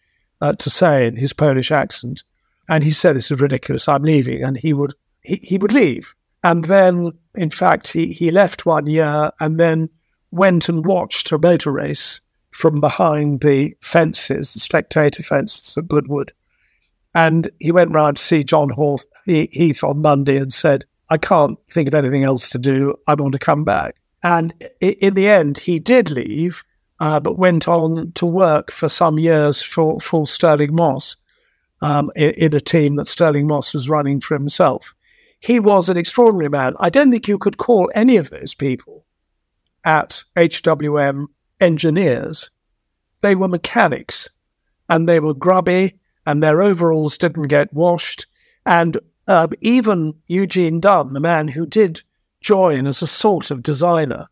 uh, 0.41 0.53
to 0.55 0.71
say 0.71 1.07
in 1.07 1.17
his 1.17 1.33
Polish 1.33 1.71
accent, 1.71 2.23
and 2.69 2.85
he 2.85 2.91
said, 2.91 3.17
"This 3.17 3.31
is 3.31 3.41
ridiculous. 3.41 3.89
I'm 3.89 4.03
leaving," 4.03 4.43
and 4.43 4.57
he 4.57 4.73
would 4.73 4.95
he, 5.23 5.37
he 5.43 5.59
would 5.59 5.73
leave. 5.73 6.15
And 6.43 6.65
then, 6.65 7.13
in 7.35 7.51
fact, 7.51 7.89
he, 7.93 8.13
he 8.13 8.31
left 8.31 8.65
one 8.65 8.87
year 8.87 9.31
and 9.41 9.61
then 9.61 9.91
went 10.31 10.69
and 10.69 10.87
watched 10.87 11.31
a 11.33 11.39
motor 11.39 11.71
race 11.71 12.21
from 12.51 12.81
behind 12.81 13.43
the 13.43 13.77
fences, 13.83 14.55
the 14.55 14.61
spectator 14.61 15.23
fences 15.23 15.77
at 15.77 15.89
Goodwood. 15.89 16.33
And 17.15 17.51
he 17.59 17.73
went 17.73 17.93
round 17.93 18.17
to 18.17 18.23
see 18.23 18.45
John 18.45 18.71
Horth, 18.71 19.07
Heath 19.25 19.83
on 19.83 20.01
Monday 20.01 20.37
and 20.37 20.53
said, 20.53 20.85
I 21.09 21.19
can't 21.19 21.59
think 21.69 21.89
of 21.89 21.95
anything 21.95 22.25
else 22.25 22.51
to 22.51 22.59
do. 22.59 22.95
I 23.07 23.15
want 23.15 23.33
to 23.33 23.39
come 23.39 23.65
back. 23.65 23.97
And 24.23 24.55
in 24.81 25.15
the 25.15 25.29
end, 25.29 25.59
he 25.59 25.81
did 25.81 26.11
leave, 26.11 26.63
uh, 27.01 27.19
but 27.19 27.39
went 27.39 27.67
on 27.67 28.13
to 28.13 28.27
work 28.27 28.71
for 28.71 28.89
some 28.89 29.19
years 29.19 29.63
for, 29.63 29.99
for 29.99 30.27
Stirling 30.27 30.75
Moss 30.75 31.17
um, 31.81 32.11
in, 32.15 32.31
in 32.31 32.55
a 32.55 32.61
team 32.61 32.97
that 32.97 33.09
Stirling 33.09 33.47
Moss 33.47 33.75
was 33.75 33.89
running 33.89 34.21
for 34.21 34.35
himself. 34.35 34.95
He 35.41 35.59
was 35.59 35.89
an 35.89 35.97
extraordinary 35.97 36.51
man. 36.51 36.75
I 36.79 36.91
don't 36.91 37.11
think 37.11 37.27
you 37.27 37.39
could 37.39 37.57
call 37.57 37.91
any 37.95 38.19
of 38.19 38.31
those 38.31 38.55
people 38.55 39.07
at 39.85 40.23
HWM 40.37 41.27
engineers. 41.61 42.51
They 43.23 43.35
were 43.35 43.49
mechanics 43.49 44.29
and 44.89 45.09
they 45.09 45.19
were 45.19 45.35
grubby 45.35 45.99
and 46.27 46.43
their 46.43 46.63
overalls 46.63 47.19
didn't 47.19 47.49
get 47.49 47.73
washed. 47.73 48.27
And 48.67 48.99
uh, 49.27 49.49
even 49.61 50.15
Eugene 50.27 50.81
Dunn, 50.81 51.13
the 51.13 51.21
man 51.21 51.49
who 51.49 51.67
did 51.67 52.03
join 52.41 52.87
as 52.87 53.03
a 53.03 53.07
sort 53.07 53.51
of 53.51 53.63
designer, 53.63 54.29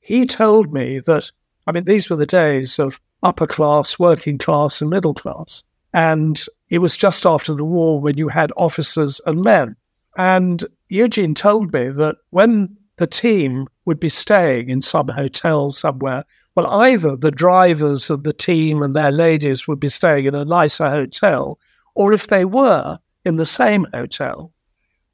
he 0.00 0.26
told 0.26 0.72
me 0.72 0.98
that, 1.00 1.30
I 1.66 1.72
mean, 1.72 1.84
these 1.84 2.10
were 2.10 2.16
the 2.16 2.26
days 2.26 2.78
of 2.78 3.00
upper 3.22 3.46
class, 3.46 3.98
working 3.98 4.38
class, 4.38 4.80
and 4.80 4.90
middle 4.90 5.14
class. 5.14 5.62
And 5.94 6.42
it 6.70 6.78
was 6.78 6.96
just 6.96 7.26
after 7.26 7.54
the 7.54 7.64
war 7.64 8.00
when 8.00 8.16
you 8.16 8.28
had 8.28 8.52
officers 8.56 9.20
and 9.26 9.42
men. 9.42 9.76
And 10.16 10.64
Eugene 10.88 11.34
told 11.34 11.72
me 11.72 11.88
that 11.90 12.16
when 12.30 12.76
the 12.96 13.06
team 13.06 13.66
would 13.84 14.00
be 14.00 14.08
staying 14.08 14.68
in 14.68 14.82
some 14.82 15.08
hotel 15.08 15.70
somewhere, 15.70 16.24
well, 16.54 16.66
either 16.66 17.16
the 17.16 17.30
drivers 17.30 18.10
of 18.10 18.24
the 18.24 18.32
team 18.32 18.82
and 18.82 18.94
their 18.94 19.10
ladies 19.10 19.66
would 19.66 19.80
be 19.80 19.88
staying 19.88 20.26
in 20.26 20.34
a 20.34 20.44
nicer 20.44 20.88
hotel, 20.88 21.58
or 21.94 22.12
if 22.12 22.26
they 22.26 22.44
were 22.44 22.98
in 23.24 23.36
the 23.36 23.46
same 23.46 23.86
hotel, 23.92 24.52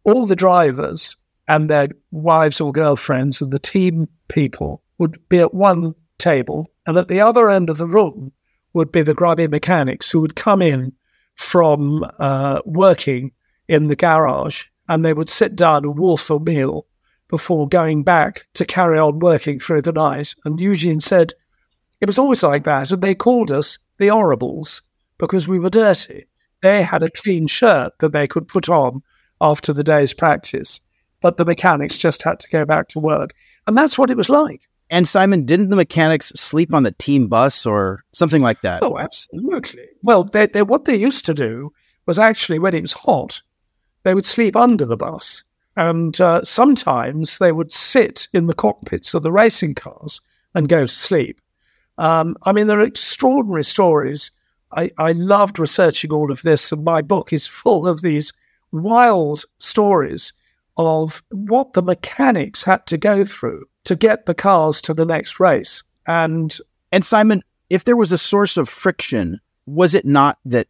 all 0.04 0.24
the 0.24 0.36
drivers 0.36 1.16
and 1.46 1.70
their 1.70 1.88
wives 2.10 2.60
or 2.60 2.72
girlfriends 2.72 3.40
and 3.40 3.52
the 3.52 3.58
team 3.58 4.08
people 4.28 4.82
would 4.98 5.18
be 5.28 5.38
at 5.38 5.54
one 5.54 5.94
table, 6.18 6.70
and 6.86 6.98
at 6.98 7.08
the 7.08 7.20
other 7.20 7.50
end 7.50 7.70
of 7.70 7.78
the 7.78 7.86
room 7.86 8.32
would 8.72 8.90
be 8.90 9.02
the 9.02 9.14
grubby 9.14 9.46
mechanics 9.46 10.10
who 10.10 10.20
would 10.20 10.36
come 10.36 10.60
in 10.60 10.92
from 11.36 12.04
uh, 12.18 12.60
working 12.64 13.32
in 13.68 13.86
the 13.86 13.96
garage 13.96 14.64
and 14.88 15.04
they 15.04 15.14
would 15.14 15.28
sit 15.28 15.54
down 15.54 15.84
and 15.84 15.98
wolf 15.98 16.30
a 16.30 16.38
meal 16.38 16.86
before 17.28 17.68
going 17.68 18.02
back 18.02 18.46
to 18.54 18.64
carry 18.64 18.98
on 18.98 19.18
working 19.18 19.58
through 19.58 19.82
the 19.82 19.92
night. 19.92 20.34
And 20.44 20.60
Eugene 20.60 21.00
said 21.00 21.32
it 22.00 22.06
was 22.06 22.18
always 22.18 22.42
like 22.42 22.64
that. 22.64 22.90
And 22.90 23.02
they 23.02 23.14
called 23.14 23.50
us 23.50 23.78
the 23.98 24.08
Horribles 24.08 24.82
because 25.18 25.48
we 25.48 25.58
were 25.58 25.70
dirty. 25.70 26.26
They 26.62 26.82
had 26.82 27.02
a 27.02 27.10
clean 27.10 27.46
shirt 27.46 27.92
that 28.00 28.12
they 28.12 28.26
could 28.26 28.48
put 28.48 28.68
on 28.68 29.02
after 29.40 29.72
the 29.72 29.84
day's 29.84 30.12
practice, 30.12 30.80
but 31.20 31.36
the 31.36 31.44
mechanics 31.44 31.98
just 31.98 32.22
had 32.22 32.40
to 32.40 32.48
go 32.48 32.64
back 32.64 32.88
to 32.88 32.98
work. 32.98 33.34
And 33.66 33.76
that's 33.76 33.98
what 33.98 34.10
it 34.10 34.16
was 34.16 34.30
like. 34.30 34.62
And 34.90 35.06
Simon, 35.06 35.44
didn't 35.44 35.68
the 35.68 35.76
mechanics 35.76 36.32
sleep 36.34 36.72
on 36.72 36.82
the 36.82 36.92
team 36.92 37.28
bus 37.28 37.66
or 37.66 38.04
something 38.12 38.40
like 38.40 38.62
that? 38.62 38.82
Oh, 38.82 38.98
absolutely. 38.98 39.84
Well, 40.02 40.24
they, 40.24 40.46
they, 40.46 40.62
what 40.62 40.86
they 40.86 40.96
used 40.96 41.26
to 41.26 41.34
do 41.34 41.72
was 42.06 42.18
actually 42.18 42.58
when 42.58 42.74
it 42.74 42.80
was 42.80 42.94
hot, 42.94 43.42
they 44.02 44.14
would 44.14 44.24
sleep 44.24 44.56
under 44.56 44.86
the 44.86 44.96
bus. 44.96 45.44
And 45.78 46.20
uh, 46.20 46.42
sometimes 46.42 47.38
they 47.38 47.52
would 47.52 47.70
sit 47.70 48.26
in 48.32 48.46
the 48.46 48.54
cockpits 48.54 49.14
of 49.14 49.22
the 49.22 49.30
racing 49.30 49.76
cars 49.76 50.20
and 50.52 50.68
go 50.68 50.80
to 50.80 50.88
sleep. 50.88 51.40
Um, 51.98 52.36
I 52.42 52.50
mean, 52.50 52.66
there 52.66 52.80
are 52.80 52.84
extraordinary 52.86 53.62
stories. 53.62 54.32
I, 54.72 54.90
I 54.98 55.12
loved 55.12 55.60
researching 55.60 56.12
all 56.12 56.32
of 56.32 56.42
this, 56.42 56.72
and 56.72 56.82
my 56.82 57.00
book 57.00 57.32
is 57.32 57.46
full 57.46 57.86
of 57.86 58.02
these 58.02 58.32
wild 58.72 59.44
stories 59.60 60.32
of 60.76 61.22
what 61.30 61.74
the 61.74 61.82
mechanics 61.82 62.64
had 62.64 62.84
to 62.88 62.98
go 62.98 63.24
through 63.24 63.64
to 63.84 63.94
get 63.94 64.26
the 64.26 64.34
cars 64.34 64.82
to 64.82 64.92
the 64.92 65.06
next 65.06 65.38
race. 65.38 65.84
And 66.08 66.58
and 66.90 67.04
Simon, 67.04 67.40
if 67.70 67.84
there 67.84 67.96
was 67.96 68.10
a 68.10 68.18
source 68.18 68.56
of 68.56 68.68
friction, 68.68 69.40
was 69.66 69.94
it 69.94 70.04
not 70.04 70.38
that 70.44 70.66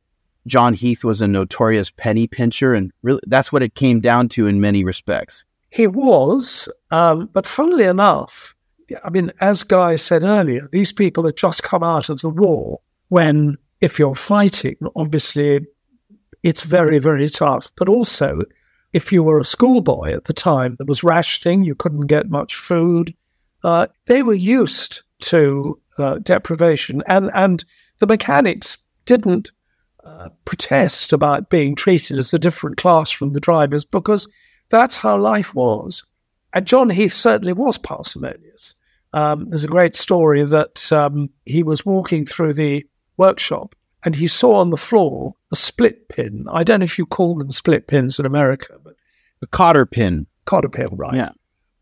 John 0.49 0.75
Heath 0.75 1.05
was 1.05 1.21
a 1.21 1.29
notorious 1.29 1.91
penny 1.91 2.27
pincher, 2.27 2.75
and 2.75 2.93
really 3.03 3.21
that's 3.27 3.53
what 3.53 3.63
it 3.63 3.75
came 3.75 4.01
down 4.01 4.29
to 4.31 4.47
in 4.47 4.61
many 4.61 4.85
respects. 4.85 5.45
He 5.71 5.87
was, 5.87 6.69
um, 6.91 7.29
but 7.33 7.47
funnily 7.47 7.85
enough, 7.85 8.55
I 9.05 9.11
mean, 9.11 9.33
as 9.41 9.63
Guy 9.65 9.97
said 9.97 10.23
earlier, 10.23 10.69
these 10.73 10.93
people 10.93 11.25
had 11.27 11.37
just 11.37 11.63
come 11.63 11.83
out 11.83 12.09
of 12.09 12.21
the 12.21 12.31
war. 12.31 12.81
When, 13.09 13.59
if 13.81 13.99
you're 13.99 14.15
fighting, 14.15 14.77
obviously 14.97 15.67
it's 16.43 16.63
very, 16.63 16.99
very 16.99 17.29
tough. 17.29 17.71
But 17.77 17.89
also, 17.89 18.41
if 18.93 19.13
you 19.13 19.23
were 19.23 19.41
a 19.41 19.45
schoolboy 19.45 20.13
at 20.13 20.25
the 20.25 20.33
time, 20.33 20.77
there 20.79 20.87
was 20.87 21.05
rationing, 21.05 21.65
you 21.65 21.75
couldn't 21.75 22.07
get 22.07 22.31
much 22.31 22.55
food. 22.55 23.15
Uh, 23.63 23.89
they 24.07 24.23
were 24.23 24.35
used 24.35 25.03
to 25.21 25.79
uh, 25.99 26.19
deprivation, 26.19 27.03
and, 27.07 27.31
and 27.35 27.65
the 27.99 28.07
mechanics 28.07 28.79
didn't 29.05 29.51
uh, 30.09 30.31
protest 30.45 31.13
about 31.13 31.51
being 31.51 31.75
treated 31.75 32.19
as 32.19 32.33
a 32.33 32.39
different 32.39 32.79
class 32.79 33.11
from 33.11 33.33
the 33.33 33.41
drivers 33.41 33.85
because 33.85 34.29
that's 34.71 34.97
how 34.97 35.19
life 35.19 35.55
was. 35.55 36.05
And 36.55 36.67
John 36.67 36.91
Heath 36.91 37.13
certainly 37.13 37.53
was 37.53 37.77
parsimonious. 37.77 38.75
Um, 39.13 39.49
there's 39.51 39.65
a 39.65 39.69
great 39.69 39.95
story 39.95 40.45
that 40.45 40.91
um, 40.93 41.29
he 41.45 41.63
was 41.63 41.85
walking 41.85 42.25
through 42.27 42.55
the 42.55 42.87
workshop 43.17 43.75
and 44.05 44.15
he 44.15 44.27
saw 44.27 44.55
on 44.55 44.71
the 44.71 44.77
floor 44.77 45.35
a 45.53 45.57
split 45.57 46.09
pin. 46.09 46.47
I 46.51 46.65
don't 46.65 46.81
know 46.81 46.85
if 46.85 46.99
you 46.99 47.07
call 47.07 47.35
them 47.35 47.51
split 47.51 47.87
pins 47.87 48.19
in 48.19 48.27
America, 48.27 48.79
but 48.83 48.95
a 49.43 49.47
cotter 49.47 49.87
pin. 49.87 50.27
Cotter 50.47 50.69
pin, 50.69 50.89
right? 50.93 51.15
Yeah. 51.15 51.31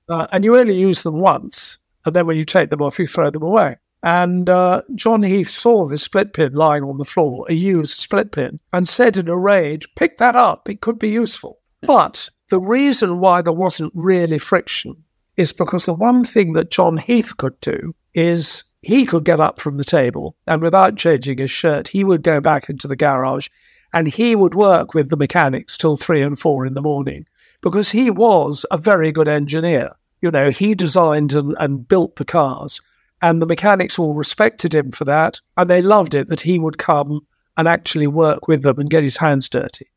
Uh, 0.08 0.26
and 0.32 0.44
you 0.44 0.56
only 0.56 0.76
use 0.76 1.02
them 1.02 1.18
once, 1.18 1.78
and 2.04 2.14
then 2.14 2.26
when 2.26 2.36
you 2.36 2.44
take 2.44 2.70
them 2.70 2.82
off, 2.82 2.98
you 2.98 3.06
throw 3.06 3.30
them 3.30 3.42
away. 3.42 3.76
And 4.06 4.48
uh, 4.48 4.82
John 4.94 5.24
Heath 5.24 5.50
saw 5.50 5.84
this 5.84 6.04
split 6.04 6.32
pin 6.32 6.52
lying 6.52 6.84
on 6.84 6.96
the 6.96 7.04
floor, 7.04 7.44
a 7.48 7.52
used 7.54 7.98
split 7.98 8.30
pin, 8.30 8.60
and 8.72 8.86
said 8.86 9.16
in 9.16 9.26
a 9.26 9.36
rage, 9.36 9.88
Pick 9.96 10.18
that 10.18 10.36
up, 10.36 10.68
it 10.68 10.80
could 10.80 10.96
be 10.96 11.08
useful. 11.08 11.58
But 11.80 12.30
the 12.48 12.60
reason 12.60 13.18
why 13.18 13.42
there 13.42 13.52
wasn't 13.52 13.92
really 13.96 14.38
friction 14.38 15.02
is 15.36 15.52
because 15.52 15.86
the 15.86 15.92
one 15.92 16.24
thing 16.24 16.52
that 16.52 16.70
John 16.70 16.98
Heath 16.98 17.36
could 17.36 17.58
do 17.60 17.96
is 18.14 18.62
he 18.80 19.06
could 19.06 19.24
get 19.24 19.40
up 19.40 19.58
from 19.58 19.76
the 19.76 19.82
table 19.82 20.36
and 20.46 20.62
without 20.62 20.96
changing 20.96 21.38
his 21.38 21.50
shirt, 21.50 21.88
he 21.88 22.04
would 22.04 22.22
go 22.22 22.40
back 22.40 22.70
into 22.70 22.86
the 22.86 22.94
garage 22.94 23.48
and 23.92 24.06
he 24.06 24.36
would 24.36 24.54
work 24.54 24.94
with 24.94 25.10
the 25.10 25.16
mechanics 25.16 25.76
till 25.76 25.96
three 25.96 26.22
and 26.22 26.38
four 26.38 26.64
in 26.64 26.74
the 26.74 26.80
morning 26.80 27.26
because 27.60 27.90
he 27.90 28.10
was 28.12 28.64
a 28.70 28.78
very 28.78 29.10
good 29.10 29.26
engineer. 29.26 29.90
You 30.22 30.30
know, 30.30 30.50
he 30.50 30.76
designed 30.76 31.34
and, 31.34 31.56
and 31.58 31.88
built 31.88 32.14
the 32.14 32.24
cars. 32.24 32.80
And 33.22 33.40
the 33.40 33.46
mechanics 33.46 33.98
all 33.98 34.14
respected 34.14 34.74
him 34.74 34.92
for 34.92 35.04
that. 35.04 35.40
And 35.56 35.70
they 35.70 35.82
loved 35.82 36.14
it 36.14 36.28
that 36.28 36.42
he 36.42 36.58
would 36.58 36.78
come 36.78 37.26
and 37.56 37.66
actually 37.66 38.06
work 38.06 38.48
with 38.48 38.62
them 38.62 38.78
and 38.78 38.90
get 38.90 39.02
his 39.02 39.16
hands 39.16 39.48
dirty. 39.48 39.90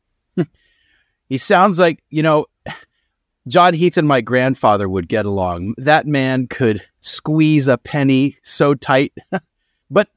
he 1.28 1.38
sounds 1.38 1.78
like, 1.78 2.02
you 2.08 2.22
know, 2.22 2.46
John 3.48 3.74
Heath 3.74 3.96
and 3.96 4.08
my 4.08 4.20
grandfather 4.20 4.88
would 4.88 5.08
get 5.08 5.26
along. 5.26 5.74
That 5.76 6.06
man 6.06 6.46
could 6.46 6.82
squeeze 7.00 7.68
a 7.68 7.78
penny 7.78 8.36
so 8.42 8.74
tight. 8.74 9.12
but 9.90 10.08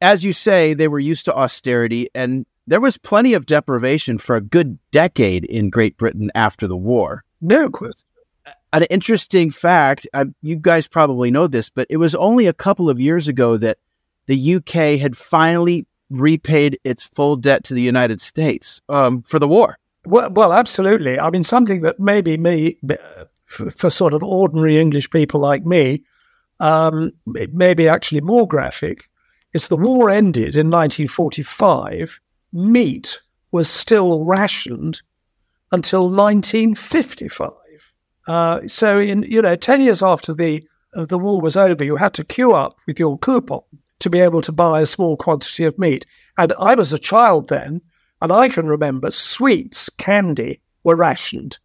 as 0.00 0.24
you 0.24 0.32
say, 0.32 0.74
they 0.74 0.88
were 0.88 0.98
used 0.98 1.24
to 1.26 1.34
austerity. 1.34 2.08
And 2.14 2.46
there 2.66 2.80
was 2.80 2.98
plenty 2.98 3.34
of 3.34 3.46
deprivation 3.46 4.18
for 4.18 4.36
a 4.36 4.40
good 4.40 4.78
decade 4.90 5.44
in 5.44 5.70
Great 5.70 5.96
Britain 5.96 6.30
after 6.34 6.66
the 6.66 6.76
war. 6.76 7.24
No 7.40 7.70
question. 7.70 8.04
An 8.72 8.84
interesting 8.84 9.50
fact, 9.50 10.06
uh, 10.14 10.26
you 10.42 10.56
guys 10.56 10.86
probably 10.86 11.30
know 11.30 11.46
this, 11.46 11.70
but 11.70 11.86
it 11.90 11.96
was 11.96 12.14
only 12.14 12.46
a 12.46 12.52
couple 12.52 12.88
of 12.88 13.00
years 13.00 13.26
ago 13.26 13.56
that 13.56 13.78
the 14.26 14.54
UK 14.56 15.00
had 15.00 15.16
finally 15.16 15.86
repaid 16.08 16.78
its 16.84 17.04
full 17.04 17.36
debt 17.36 17.64
to 17.64 17.74
the 17.74 17.82
United 17.82 18.20
States 18.20 18.80
um, 18.88 19.22
for 19.22 19.38
the 19.38 19.48
war. 19.48 19.76
Well, 20.04 20.30
well, 20.30 20.52
absolutely. 20.52 21.18
I 21.18 21.30
mean, 21.30 21.44
something 21.44 21.82
that 21.82 21.98
maybe 21.98 22.36
me, 22.36 22.78
for, 23.44 23.70
for 23.70 23.90
sort 23.90 24.14
of 24.14 24.22
ordinary 24.22 24.78
English 24.78 25.10
people 25.10 25.40
like 25.40 25.66
me, 25.66 26.02
um, 26.60 27.12
it 27.34 27.54
may 27.54 27.74
be 27.74 27.88
actually 27.88 28.20
more 28.20 28.46
graphic. 28.46 29.08
Is 29.52 29.66
the 29.66 29.76
war 29.76 30.10
ended 30.10 30.56
in 30.56 30.70
1945, 30.70 32.20
meat 32.52 33.20
was 33.50 33.68
still 33.68 34.24
rationed 34.24 35.02
until 35.72 36.08
1955. 36.08 37.50
Uh, 38.30 38.60
so, 38.68 38.96
in 38.96 39.24
you 39.24 39.42
know, 39.42 39.56
ten 39.56 39.80
years 39.80 40.04
after 40.04 40.32
the 40.32 40.62
uh, 40.94 41.04
the 41.04 41.18
war 41.18 41.40
was 41.40 41.56
over, 41.56 41.82
you 41.82 41.96
had 41.96 42.14
to 42.14 42.22
queue 42.24 42.52
up 42.52 42.76
with 42.86 42.96
your 42.96 43.18
coupon 43.18 43.62
to 43.98 44.08
be 44.08 44.20
able 44.20 44.40
to 44.40 44.52
buy 44.52 44.80
a 44.80 44.86
small 44.86 45.16
quantity 45.16 45.64
of 45.64 45.76
meat. 45.80 46.06
And 46.38 46.52
I 46.56 46.76
was 46.76 46.92
a 46.92 46.98
child 46.98 47.48
then, 47.48 47.80
and 48.22 48.30
I 48.30 48.48
can 48.48 48.68
remember 48.68 49.10
sweets, 49.10 49.88
candy 49.88 50.60
were 50.84 50.94
rationed, 50.94 51.58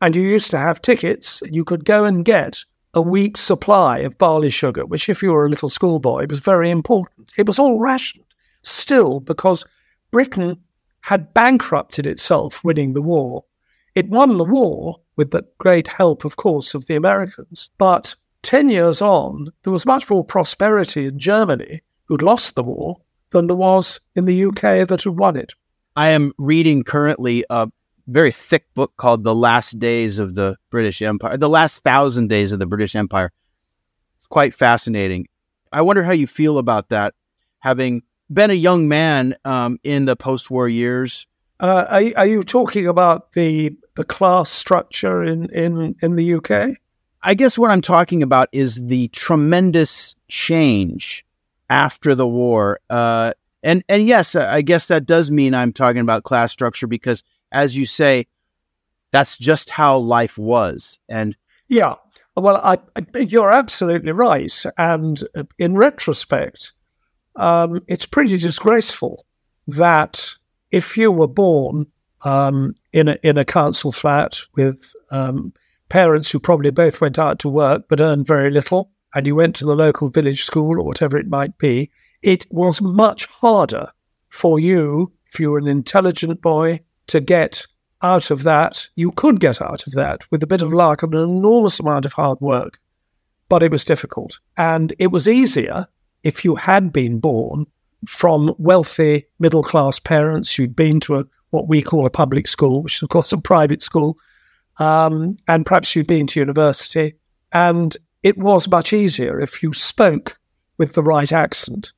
and 0.00 0.16
you 0.16 0.22
used 0.22 0.50
to 0.50 0.58
have 0.58 0.82
tickets. 0.82 1.44
You 1.48 1.64
could 1.64 1.84
go 1.84 2.04
and 2.04 2.24
get 2.24 2.64
a 2.92 3.00
week's 3.00 3.40
supply 3.40 3.98
of 3.98 4.18
barley 4.18 4.50
sugar, 4.50 4.84
which, 4.84 5.08
if 5.08 5.22
you 5.22 5.30
were 5.30 5.46
a 5.46 5.48
little 5.48 5.70
schoolboy, 5.70 6.26
was 6.28 6.40
very 6.40 6.70
important. 6.70 7.32
It 7.38 7.46
was 7.46 7.60
all 7.60 7.78
rationed 7.78 8.34
still 8.62 9.20
because 9.20 9.64
Britain 10.10 10.56
had 11.02 11.32
bankrupted 11.34 12.04
itself 12.04 12.64
winning 12.64 12.94
the 12.94 13.02
war. 13.02 13.44
It 13.94 14.08
won 14.08 14.36
the 14.36 14.44
war 14.44 15.00
with 15.16 15.30
the 15.30 15.46
great 15.58 15.88
help, 15.88 16.24
of 16.24 16.36
course, 16.36 16.74
of 16.74 16.86
the 16.86 16.94
Americans. 16.94 17.70
But 17.78 18.14
10 18.42 18.70
years 18.70 19.02
on, 19.02 19.52
there 19.62 19.72
was 19.72 19.86
much 19.86 20.08
more 20.08 20.24
prosperity 20.24 21.06
in 21.06 21.18
Germany, 21.18 21.82
who'd 22.06 22.22
lost 22.22 22.54
the 22.54 22.62
war, 22.62 23.00
than 23.30 23.46
there 23.46 23.56
was 23.56 24.00
in 24.14 24.24
the 24.24 24.44
UK 24.44 24.88
that 24.88 25.02
had 25.04 25.16
won 25.16 25.36
it. 25.36 25.54
I 25.96 26.08
am 26.08 26.32
reading 26.38 26.84
currently 26.84 27.44
a 27.50 27.68
very 28.06 28.32
thick 28.32 28.66
book 28.74 28.92
called 28.96 29.24
The 29.24 29.34
Last 29.34 29.78
Days 29.78 30.18
of 30.18 30.34
the 30.34 30.56
British 30.70 31.02
Empire, 31.02 31.36
The 31.36 31.48
Last 31.48 31.82
Thousand 31.82 32.28
Days 32.28 32.52
of 32.52 32.58
the 32.58 32.66
British 32.66 32.94
Empire. 32.96 33.32
It's 34.16 34.26
quite 34.26 34.54
fascinating. 34.54 35.26
I 35.72 35.82
wonder 35.82 36.02
how 36.02 36.12
you 36.12 36.26
feel 36.26 36.58
about 36.58 36.88
that, 36.88 37.14
having 37.60 38.02
been 38.32 38.50
a 38.50 38.54
young 38.54 38.88
man 38.88 39.36
um, 39.44 39.78
in 39.82 40.04
the 40.04 40.16
post 40.16 40.50
war 40.50 40.68
years. 40.68 41.26
Uh, 41.60 41.84
are, 41.90 42.20
are 42.20 42.26
you 42.26 42.42
talking 42.42 42.86
about 42.86 43.32
the 43.34 43.76
the 43.96 44.04
class 44.04 44.48
structure 44.48 45.22
in, 45.22 45.50
in, 45.50 45.94
in 46.00 46.16
the 46.16 46.34
UK? 46.34 46.76
I 47.22 47.34
guess 47.34 47.58
what 47.58 47.70
I'm 47.70 47.82
talking 47.82 48.22
about 48.22 48.48
is 48.50 48.76
the 48.86 49.08
tremendous 49.08 50.14
change 50.28 51.26
after 51.68 52.14
the 52.14 52.26
war. 52.26 52.80
Uh, 52.88 53.34
and 53.62 53.84
and 53.90 54.06
yes, 54.06 54.34
I 54.34 54.62
guess 54.62 54.88
that 54.88 55.04
does 55.04 55.30
mean 55.30 55.54
I'm 55.54 55.72
talking 55.74 56.00
about 56.00 56.24
class 56.24 56.50
structure 56.50 56.86
because, 56.86 57.22
as 57.52 57.76
you 57.76 57.84
say, 57.84 58.26
that's 59.10 59.36
just 59.36 59.68
how 59.68 59.98
life 59.98 60.38
was. 60.38 60.98
And 61.10 61.36
yeah, 61.68 61.96
well, 62.36 62.56
I, 62.56 62.78
I, 62.96 63.18
you're 63.18 63.50
absolutely 63.50 64.12
right. 64.12 64.64
And 64.78 65.22
in 65.58 65.76
retrospect, 65.76 66.72
um, 67.36 67.82
it's 67.86 68.06
pretty 68.06 68.38
disgraceful 68.38 69.26
that 69.66 70.36
if 70.70 70.96
you 70.96 71.10
were 71.10 71.28
born 71.28 71.86
um, 72.24 72.74
in 72.92 73.08
a 73.08 73.18
in 73.22 73.38
a 73.38 73.44
council 73.44 73.92
flat 73.92 74.40
with 74.56 74.92
um, 75.10 75.52
parents 75.88 76.30
who 76.30 76.38
probably 76.38 76.70
both 76.70 77.00
went 77.00 77.18
out 77.18 77.38
to 77.40 77.48
work 77.48 77.84
but 77.88 78.00
earned 78.00 78.26
very 78.26 78.50
little, 78.50 78.90
and 79.14 79.26
you 79.26 79.34
went 79.34 79.56
to 79.56 79.66
the 79.66 79.76
local 79.76 80.08
village 80.08 80.44
school 80.44 80.78
or 80.78 80.84
whatever 80.84 81.16
it 81.16 81.28
might 81.28 81.56
be, 81.58 81.90
it 82.22 82.46
was 82.50 82.80
much 82.80 83.26
harder 83.26 83.88
for 84.28 84.60
you, 84.60 85.12
if 85.26 85.40
you 85.40 85.50
were 85.50 85.58
an 85.58 85.66
intelligent 85.66 86.40
boy, 86.40 86.80
to 87.08 87.20
get 87.20 87.66
out 88.02 88.30
of 88.30 88.44
that. 88.44 88.88
You 88.94 89.10
could 89.12 89.40
get 89.40 89.60
out 89.60 89.86
of 89.86 89.94
that 89.94 90.30
with 90.30 90.42
a 90.42 90.46
bit 90.46 90.62
of 90.62 90.72
luck 90.72 91.02
and 91.02 91.14
an 91.14 91.22
enormous 91.22 91.80
amount 91.80 92.06
of 92.06 92.12
hard 92.12 92.40
work, 92.40 92.78
but 93.48 93.62
it 93.62 93.72
was 93.72 93.84
difficult. 93.84 94.38
And 94.56 94.94
it 94.98 95.08
was 95.08 95.26
easier 95.26 95.86
if 96.22 96.44
you 96.44 96.54
had 96.54 96.92
been 96.92 97.18
born 97.18 97.66
from 98.06 98.54
wealthy 98.58 99.26
middle 99.38 99.62
class 99.62 99.98
parents 99.98 100.54
who'd 100.54 100.76
been 100.76 101.00
to 101.00 101.16
a 101.16 101.24
what 101.50 101.68
we 101.68 101.82
call 101.82 102.06
a 102.06 102.10
public 102.10 102.46
school, 102.46 102.82
which 102.82 102.96
is, 102.96 103.02
of 103.02 103.08
course, 103.08 103.32
a 103.32 103.38
private 103.38 103.82
school, 103.82 104.16
um, 104.78 105.36
and 105.48 105.66
perhaps 105.66 105.94
you'd 105.94 106.06
been 106.06 106.26
to 106.28 106.40
university. 106.40 107.14
And 107.52 107.96
it 108.22 108.38
was 108.38 108.68
much 108.68 108.92
easier 108.92 109.40
if 109.40 109.62
you 109.62 109.72
spoke 109.72 110.38
with 110.78 110.94
the 110.94 111.02
right 111.02 111.30
accent. 111.32 111.92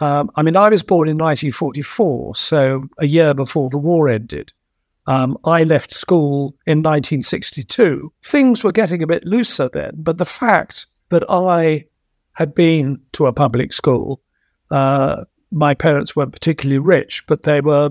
Um, 0.00 0.30
I 0.36 0.42
mean, 0.42 0.56
I 0.56 0.68
was 0.68 0.82
born 0.82 1.08
in 1.08 1.16
1944, 1.16 2.36
so 2.36 2.84
a 2.98 3.06
year 3.06 3.34
before 3.34 3.70
the 3.70 3.78
war 3.78 4.08
ended. 4.08 4.52
Um, 5.06 5.38
I 5.44 5.64
left 5.64 5.94
school 5.94 6.54
in 6.66 6.78
1962. 6.78 8.12
Things 8.22 8.64
were 8.64 8.72
getting 8.72 9.02
a 9.02 9.06
bit 9.06 9.24
looser 9.24 9.68
then, 9.68 9.92
but 9.96 10.18
the 10.18 10.24
fact 10.24 10.86
that 11.10 11.24
I 11.30 11.86
had 12.32 12.54
been 12.54 13.00
to 13.12 13.26
a 13.26 13.32
public 13.32 13.72
school, 13.72 14.20
uh, 14.70 15.24
my 15.50 15.74
parents 15.74 16.14
weren't 16.14 16.32
particularly 16.32 16.78
rich, 16.78 17.24
but 17.26 17.42
they 17.42 17.60
were 17.60 17.90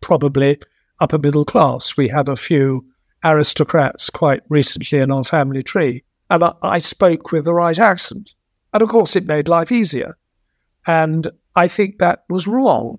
probably 0.00 0.58
upper 1.00 1.18
middle 1.18 1.44
class. 1.44 1.96
We 1.96 2.08
have 2.08 2.28
a 2.28 2.36
few 2.36 2.86
aristocrats 3.24 4.10
quite 4.10 4.42
recently 4.48 4.98
in 4.98 5.10
our 5.10 5.24
family 5.24 5.62
tree. 5.62 6.04
And 6.30 6.44
I, 6.44 6.52
I 6.62 6.78
spoke 6.78 7.32
with 7.32 7.44
the 7.44 7.54
right 7.54 7.78
accent. 7.78 8.34
And 8.72 8.82
of 8.82 8.88
course, 8.88 9.16
it 9.16 9.26
made 9.26 9.48
life 9.48 9.72
easier. 9.72 10.16
And 10.86 11.30
I 11.54 11.68
think 11.68 11.98
that 11.98 12.24
was 12.28 12.46
wrong. 12.46 12.98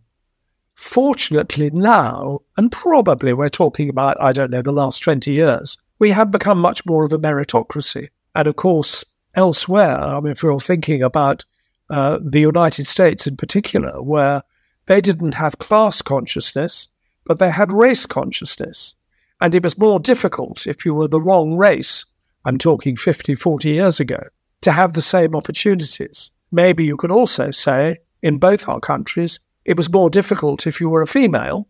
Fortunately, 0.76 1.70
now, 1.72 2.40
and 2.56 2.72
probably 2.72 3.34
we're 3.34 3.50
talking 3.50 3.90
about, 3.90 4.22
I 4.22 4.32
don't 4.32 4.52
know, 4.52 4.62
the 4.62 4.72
last 4.72 5.00
20 5.00 5.32
years, 5.32 5.78
we 6.00 6.12
have 6.12 6.32
become 6.32 6.60
much 6.60 6.86
more 6.86 7.04
of 7.04 7.14
a 7.14 7.18
meritocracy. 7.18 8.10
And 8.36 8.48
of 8.48 8.56
course, 8.56 9.04
elsewhere, 9.34 9.98
I 9.98 10.20
mean, 10.20 10.32
if 10.32 10.44
you're 10.44 10.60
thinking 10.60 11.02
about 11.02 11.46
uh, 11.90 12.20
the 12.22 12.40
United 12.42 12.88
States 12.88 13.28
in 13.28 13.38
particular, 13.38 14.02
where 14.02 14.44
they 14.88 15.02
didn't 15.02 15.34
have 15.34 15.60
class 15.60 16.02
consciousness, 16.02 16.90
but 17.26 17.40
they 17.40 17.52
had 17.52 17.72
race 17.72 18.06
consciousness. 18.06 18.96
And 19.40 19.54
it 19.54 19.64
was 19.64 19.78
more 19.78 20.00
difficult 20.00 20.66
if 20.66 20.86
you 20.86 20.94
were 20.94 21.08
the 21.08 21.22
wrong 21.22 21.56
race, 21.56 22.06
I'm 22.46 22.58
talking 22.58 22.96
50, 22.96 23.36
40 23.36 23.70
years 23.70 24.00
ago, 24.00 24.20
to 24.62 24.72
have 24.72 24.94
the 24.94 25.02
same 25.02 25.36
opportunities. 25.36 26.32
Maybe 26.52 26.86
you 26.86 26.98
could 26.98 27.12
also 27.12 27.52
say, 27.52 27.98
in 28.22 28.38
both 28.38 28.68
our 28.68 28.80
countries, 28.80 29.40
it 29.66 29.78
was 29.78 29.92
more 29.92 30.10
difficult 30.10 30.66
if 30.66 30.82
you 30.82 30.90
were 30.90 31.02
a 31.02 31.08
female 31.08 31.68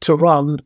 to 0.00 0.14
run 0.14 0.60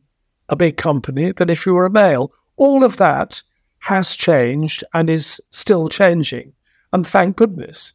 a 0.49 0.55
big 0.55 0.77
company 0.77 1.31
than 1.31 1.49
if 1.49 1.65
you 1.65 1.73
were 1.73 1.85
a 1.85 1.89
male. 1.89 2.31
All 2.57 2.83
of 2.83 2.97
that 2.97 3.41
has 3.79 4.15
changed 4.15 4.83
and 4.93 5.09
is 5.09 5.41
still 5.49 5.89
changing. 5.89 6.53
And 6.91 7.07
thank 7.07 7.37
goodness. 7.37 7.93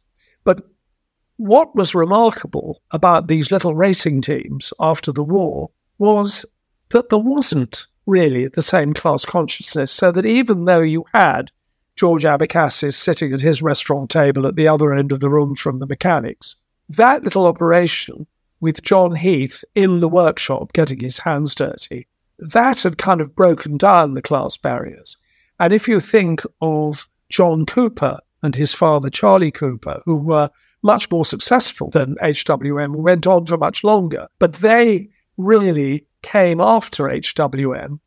What 1.39 1.73
was 1.73 1.95
remarkable 1.95 2.81
about 2.91 3.29
these 3.29 3.49
little 3.49 3.73
racing 3.73 4.21
teams 4.21 4.73
after 4.77 5.13
the 5.13 5.23
war 5.23 5.69
was 5.97 6.45
that 6.89 7.07
there 7.07 7.17
wasn't 7.17 7.87
really 8.05 8.49
the 8.49 8.61
same 8.61 8.93
class 8.93 9.23
consciousness, 9.23 9.89
so 9.89 10.11
that 10.11 10.25
even 10.25 10.65
though 10.65 10.81
you 10.81 11.05
had 11.13 11.49
George 11.95 12.25
Abecassis 12.25 12.95
sitting 12.95 13.31
at 13.31 13.39
his 13.39 13.61
restaurant 13.61 14.09
table 14.09 14.45
at 14.45 14.57
the 14.57 14.67
other 14.67 14.93
end 14.93 15.13
of 15.13 15.21
the 15.21 15.29
room 15.29 15.55
from 15.55 15.79
the 15.79 15.87
mechanics, 15.87 16.57
that 16.89 17.23
little 17.23 17.47
operation 17.47 18.27
with 18.59 18.83
John 18.83 19.15
Heath 19.15 19.63
in 19.75 20.01
the 20.01 20.09
workshop 20.09 20.73
getting 20.73 20.99
his 20.99 21.19
hands 21.19 21.55
dirty, 21.55 22.09
that 22.37 22.83
had 22.83 22.97
kind 22.97 23.21
of 23.21 23.33
broken 23.33 23.77
down 23.77 24.11
the 24.11 24.21
class 24.21 24.57
barriers. 24.57 25.15
And 25.57 25.71
if 25.71 25.87
you 25.87 26.01
think 26.01 26.41
of 26.59 27.07
John 27.29 27.65
Cooper 27.65 28.19
and 28.43 28.57
his 28.57 28.73
father, 28.73 29.09
Charlie 29.09 29.51
Cooper, 29.51 30.01
who 30.03 30.17
were 30.17 30.49
much 30.81 31.09
more 31.11 31.25
successful 31.25 31.89
than 31.89 32.15
HWM, 32.15 32.95
went 32.95 33.27
on 33.27 33.45
for 33.45 33.57
much 33.57 33.83
longer. 33.83 34.27
But 34.39 34.53
they 34.53 35.09
really 35.37 36.05
came 36.21 36.59
after 36.59 37.05
HWM. 37.05 37.99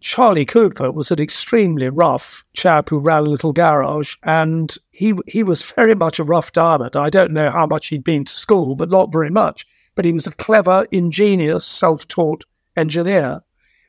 Charlie 0.00 0.46
Cooper 0.46 0.90
was 0.90 1.10
an 1.10 1.20
extremely 1.20 1.88
rough 1.88 2.42
chap 2.54 2.88
who 2.88 2.98
ran 2.98 3.26
a 3.26 3.30
little 3.30 3.52
garage, 3.52 4.16
and 4.22 4.74
he 4.90 5.14
he 5.26 5.42
was 5.42 5.72
very 5.72 5.94
much 5.94 6.18
a 6.18 6.24
rough 6.24 6.52
diamond. 6.52 6.96
I 6.96 7.10
don't 7.10 7.32
know 7.32 7.50
how 7.50 7.66
much 7.66 7.88
he'd 7.88 8.04
been 8.04 8.24
to 8.24 8.32
school, 8.32 8.74
but 8.74 8.90
not 8.90 9.12
very 9.12 9.30
much. 9.30 9.66
But 9.94 10.06
he 10.06 10.12
was 10.12 10.26
a 10.26 10.32
clever, 10.32 10.86
ingenious, 10.90 11.66
self-taught 11.66 12.44
engineer, 12.76 13.42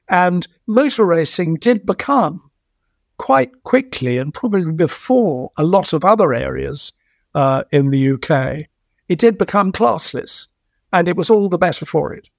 and 0.09 0.47
motor 0.67 1.05
racing 1.05 1.55
did 1.55 1.85
become 1.85 2.51
quite 3.17 3.63
quickly, 3.63 4.17
and 4.17 4.33
probably 4.33 4.69
before 4.73 5.51
a 5.55 5.63
lot 5.63 5.93
of 5.93 6.03
other 6.03 6.33
areas, 6.33 6.91
uh, 7.35 7.63
in 7.71 7.91
the 7.91 8.11
UK, 8.13 8.67
it 9.07 9.19
did 9.19 9.37
become 9.37 9.71
classless, 9.71 10.47
and 10.91 11.07
it 11.07 11.15
was 11.15 11.29
all 11.29 11.49
the 11.49 11.57
better 11.57 11.85
for 11.85 12.13
it. 12.13 12.29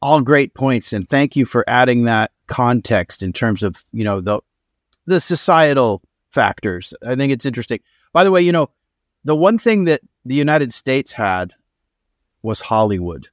all 0.00 0.20
great 0.20 0.54
points, 0.54 0.92
and 0.92 1.08
thank 1.08 1.34
you 1.36 1.44
for 1.44 1.64
adding 1.68 2.04
that 2.04 2.30
context 2.46 3.22
in 3.22 3.32
terms 3.32 3.62
of 3.62 3.84
you 3.92 4.04
know 4.04 4.20
the 4.20 4.40
the 5.06 5.20
societal 5.20 6.02
factors. 6.30 6.94
I 7.04 7.16
think 7.16 7.32
it's 7.32 7.46
interesting. 7.46 7.80
By 8.12 8.24
the 8.24 8.30
way, 8.30 8.42
you 8.42 8.52
know, 8.52 8.70
the 9.24 9.36
one 9.36 9.58
thing 9.58 9.84
that 9.84 10.00
the 10.24 10.34
United 10.34 10.72
States 10.72 11.12
had 11.12 11.54
was 12.42 12.60
Hollywood. 12.60 13.28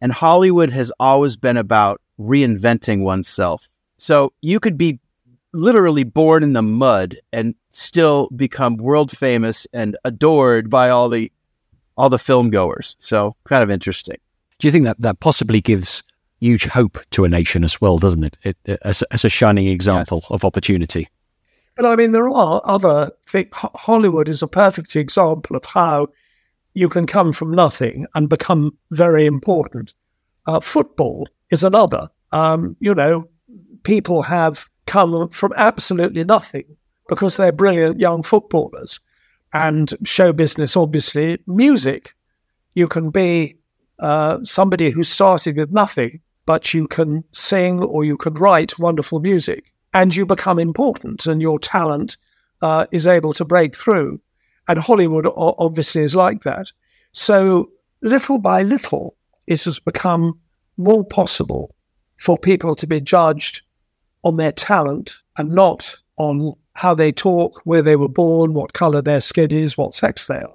And 0.00 0.12
Hollywood 0.12 0.70
has 0.70 0.92
always 1.00 1.36
been 1.36 1.56
about 1.56 2.00
reinventing 2.20 3.02
oneself. 3.02 3.68
So 3.96 4.32
you 4.40 4.60
could 4.60 4.78
be 4.78 5.00
literally 5.52 6.04
born 6.04 6.42
in 6.42 6.52
the 6.52 6.62
mud 6.62 7.16
and 7.32 7.54
still 7.70 8.28
become 8.36 8.76
world 8.76 9.16
famous 9.16 9.66
and 9.72 9.96
adored 10.04 10.70
by 10.70 10.88
all 10.88 11.08
the 11.08 11.32
all 11.96 12.08
the 12.08 12.18
film 12.18 12.50
goers. 12.50 12.96
So 12.98 13.34
kind 13.44 13.62
of 13.62 13.70
interesting. 13.70 14.16
Do 14.58 14.68
you 14.68 14.72
think 14.72 14.84
that 14.84 15.00
that 15.00 15.20
possibly 15.20 15.60
gives 15.60 16.02
huge 16.40 16.64
hope 16.66 16.98
to 17.10 17.24
a 17.24 17.28
nation 17.28 17.64
as 17.64 17.80
well, 17.80 17.98
doesn't 17.98 18.24
it? 18.24 18.36
it, 18.42 18.56
it 18.64 18.78
as, 18.82 19.02
as, 19.10 19.24
a 19.24 19.28
shining 19.28 19.66
example 19.66 20.20
yes. 20.22 20.30
of 20.30 20.44
opportunity. 20.44 21.08
But 21.74 21.86
I 21.86 21.96
mean, 21.96 22.12
there 22.12 22.28
are 22.28 22.60
other 22.64 23.10
things. 23.26 23.48
Hollywood 23.52 24.28
is 24.28 24.42
a 24.42 24.48
perfect 24.48 24.94
example 24.96 25.56
of 25.56 25.64
how 25.64 26.08
you 26.74 26.88
can 26.88 27.06
come 27.06 27.32
from 27.32 27.52
nothing 27.52 28.06
and 28.14 28.28
become 28.28 28.76
very 28.90 29.26
important. 29.26 29.94
Uh, 30.46 30.60
football 30.60 31.28
is 31.50 31.64
another. 31.64 32.08
Um, 32.32 32.76
you 32.80 32.94
know, 32.94 33.28
people 33.82 34.22
have 34.22 34.68
come 34.88 35.28
from 35.28 35.52
absolutely 35.56 36.24
nothing 36.24 36.76
because 37.08 37.36
they're 37.36 37.52
brilliant 37.52 38.00
young 38.00 38.22
footballers. 38.22 39.00
And 39.52 39.94
show 40.04 40.32
business, 40.32 40.76
obviously, 40.76 41.38
music. 41.46 42.14
You 42.74 42.88
can 42.88 43.10
be 43.10 43.58
uh, 43.98 44.38
somebody 44.42 44.90
who 44.90 45.02
started 45.02 45.56
with 45.56 45.70
nothing, 45.70 46.20
but 46.46 46.74
you 46.74 46.86
can 46.86 47.24
sing 47.32 47.80
or 47.80 48.04
you 48.04 48.16
can 48.16 48.34
write 48.34 48.78
wonderful 48.78 49.20
music 49.20 49.72
and 49.94 50.14
you 50.14 50.26
become 50.26 50.58
important 50.58 51.26
and 51.26 51.40
your 51.40 51.58
talent 51.58 52.16
uh, 52.60 52.86
is 52.92 53.06
able 53.06 53.32
to 53.34 53.44
break 53.44 53.76
through. 53.76 54.20
And 54.68 54.78
Hollywood 54.78 55.26
obviously 55.36 56.02
is 56.02 56.14
like 56.14 56.42
that. 56.42 56.72
So 57.12 57.70
little 58.02 58.38
by 58.38 58.62
little, 58.62 59.16
it 59.46 59.64
has 59.64 59.78
become 59.78 60.38
more 60.76 61.04
possible 61.04 61.74
for 62.18 62.36
people 62.36 62.74
to 62.74 62.86
be 62.86 63.00
judged 63.00 63.62
on 64.22 64.36
their 64.36 64.52
talent 64.52 65.14
and 65.36 65.52
not 65.52 65.96
on 66.16 66.54
how 66.74 66.94
they 66.94 67.12
talk, 67.12 67.60
where 67.64 67.82
they 67.82 67.96
were 67.96 68.08
born, 68.08 68.54
what 68.54 68.72
color 68.72 69.02
their 69.02 69.20
skin 69.20 69.50
is, 69.50 69.76
what 69.76 69.94
sex 69.94 70.26
they 70.26 70.38
are. 70.38 70.54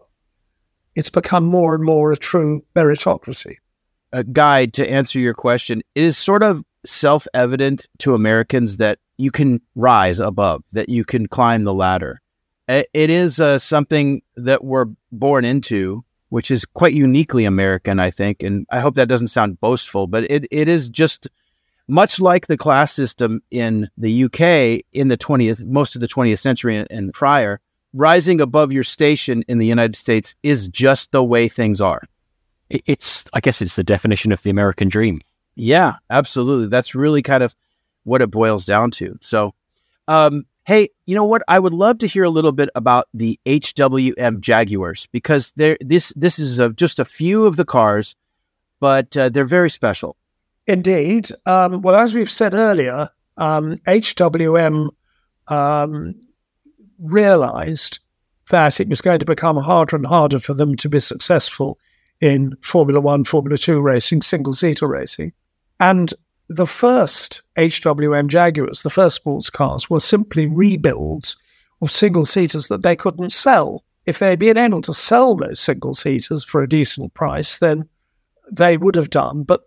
It's 0.95 1.09
become 1.09 1.45
more 1.45 1.75
and 1.75 1.83
more 1.83 2.11
a 2.11 2.17
true 2.17 2.63
meritocracy. 2.75 3.55
A 4.11 4.23
guide 4.23 4.73
to 4.73 4.89
answer 4.89 5.19
your 5.19 5.33
question, 5.33 5.81
it 5.95 6.03
is 6.03 6.17
sort 6.17 6.43
of 6.43 6.63
self 6.85 7.27
evident 7.33 7.87
to 7.99 8.13
Americans 8.13 8.77
that 8.77 8.99
you 9.17 9.31
can 9.31 9.59
rise 9.75 10.19
above, 10.19 10.63
that 10.71 10.89
you 10.89 11.03
can 11.03 11.27
climb 11.27 11.63
the 11.63 11.73
ladder. 11.73 12.21
It 12.67 12.87
is 12.93 13.41
uh, 13.41 13.59
something 13.59 14.21
that 14.37 14.63
we're 14.63 14.85
born 15.11 15.43
into, 15.45 16.05
which 16.29 16.49
is 16.49 16.63
quite 16.63 16.93
uniquely 16.93 17.43
American, 17.45 17.99
I 17.99 18.09
think. 18.09 18.41
And 18.41 18.65
I 18.71 18.79
hope 18.79 18.95
that 18.95 19.09
doesn't 19.09 19.27
sound 19.27 19.59
boastful, 19.59 20.07
but 20.07 20.23
it, 20.31 20.47
it 20.49 20.67
is 20.67 20.89
just 20.89 21.27
much 21.87 22.19
like 22.19 22.47
the 22.47 22.57
class 22.57 22.93
system 22.93 23.41
in 23.51 23.89
the 23.97 24.25
UK 24.25 24.85
in 24.93 25.07
the 25.09 25.17
20th, 25.17 25.65
most 25.65 25.95
of 25.95 26.01
the 26.01 26.07
20th 26.07 26.39
century 26.39 26.77
and, 26.77 26.87
and 26.89 27.13
prior. 27.13 27.59
Rising 27.95 28.41
above 28.41 28.71
your 28.71 28.83
station 28.83 29.43
in 29.47 29.59
the 29.59 29.67
United 29.67 29.95
States 29.95 30.35
is 30.41 30.67
just 30.67 31.11
the 31.11 31.23
way 31.23 31.47
things 31.47 31.79
are. 31.79 32.01
It's, 32.69 33.25
I 33.33 33.39
guess, 33.39 33.61
it's 33.61 33.75
the 33.75 33.83
definition 33.83 34.31
of 34.31 34.41
the 34.41 34.49
American 34.49 34.89
dream. 34.89 35.21
Yeah, 35.55 35.95
absolutely. 36.09 36.69
That's 36.69 36.95
really 36.95 37.21
kind 37.21 37.43
of 37.43 37.53
what 38.03 38.21
it 38.21 38.31
boils 38.31 38.65
down 38.65 38.89
to. 38.91 39.17
So, 39.21 39.53
um, 40.07 40.45
hey, 40.65 40.89
you 41.05 41.15
know 41.15 41.25
what? 41.25 41.43
I 41.47 41.59
would 41.59 41.73
love 41.73 41.99
to 41.99 42.07
hear 42.07 42.23
a 42.23 42.29
little 42.29 42.51
bit 42.51 42.69
about 42.75 43.07
the 43.13 43.39
HWM 43.45 44.39
Jaguars 44.39 45.07
because 45.11 45.53
there 45.55 45.77
this 45.79 46.13
this 46.15 46.39
is 46.39 46.59
a, 46.59 46.69
just 46.69 46.99
a 46.99 47.05
few 47.05 47.45
of 47.45 47.55
the 47.55 47.65
cars, 47.65 48.15
but 48.79 49.15
uh, 49.15 49.29
they're 49.29 49.45
very 49.45 49.69
special. 49.69 50.17
Indeed. 50.67 51.29
Um, 51.45 51.81
well, 51.81 51.95
as 51.95 52.13
we've 52.13 52.31
said 52.31 52.53
earlier, 52.53 53.09
um, 53.37 53.75
HWM 53.87 54.89
um, 55.47 56.15
realized 56.99 57.99
that 58.49 58.79
it 58.79 58.89
was 58.89 59.01
going 59.01 59.19
to 59.19 59.25
become 59.25 59.57
harder 59.57 59.95
and 59.95 60.05
harder 60.05 60.39
for 60.39 60.53
them 60.53 60.75
to 60.77 60.89
be 60.89 60.99
successful 60.99 61.77
in 62.21 62.55
Formula 62.61 63.01
One, 63.01 63.23
Formula 63.23 63.57
Two 63.57 63.81
racing, 63.81 64.21
single 64.21 64.53
seater 64.53 64.87
racing. 64.87 65.33
And 65.79 66.13
the 66.47 66.67
first 66.67 67.41
HWM 67.57 68.27
Jaguars, 68.27 68.81
the 68.81 68.89
first 68.89 69.17
sports 69.17 69.49
cars, 69.49 69.89
were 69.89 69.99
simply 69.99 70.47
rebuilds 70.47 71.35
of 71.81 71.91
single 71.91 72.25
seaters 72.25 72.67
that 72.67 72.83
they 72.83 72.95
couldn't 72.95 73.31
sell. 73.31 73.83
If 74.05 74.19
they'd 74.19 74.39
been 74.39 74.57
able 74.57 74.81
to 74.83 74.93
sell 74.93 75.35
those 75.35 75.59
single 75.59 75.93
seaters 75.93 76.43
for 76.43 76.61
a 76.61 76.69
decent 76.69 77.13
price, 77.13 77.57
then 77.57 77.89
they 78.51 78.77
would 78.77 78.95
have 78.95 79.09
done. 79.09 79.43
But 79.43 79.61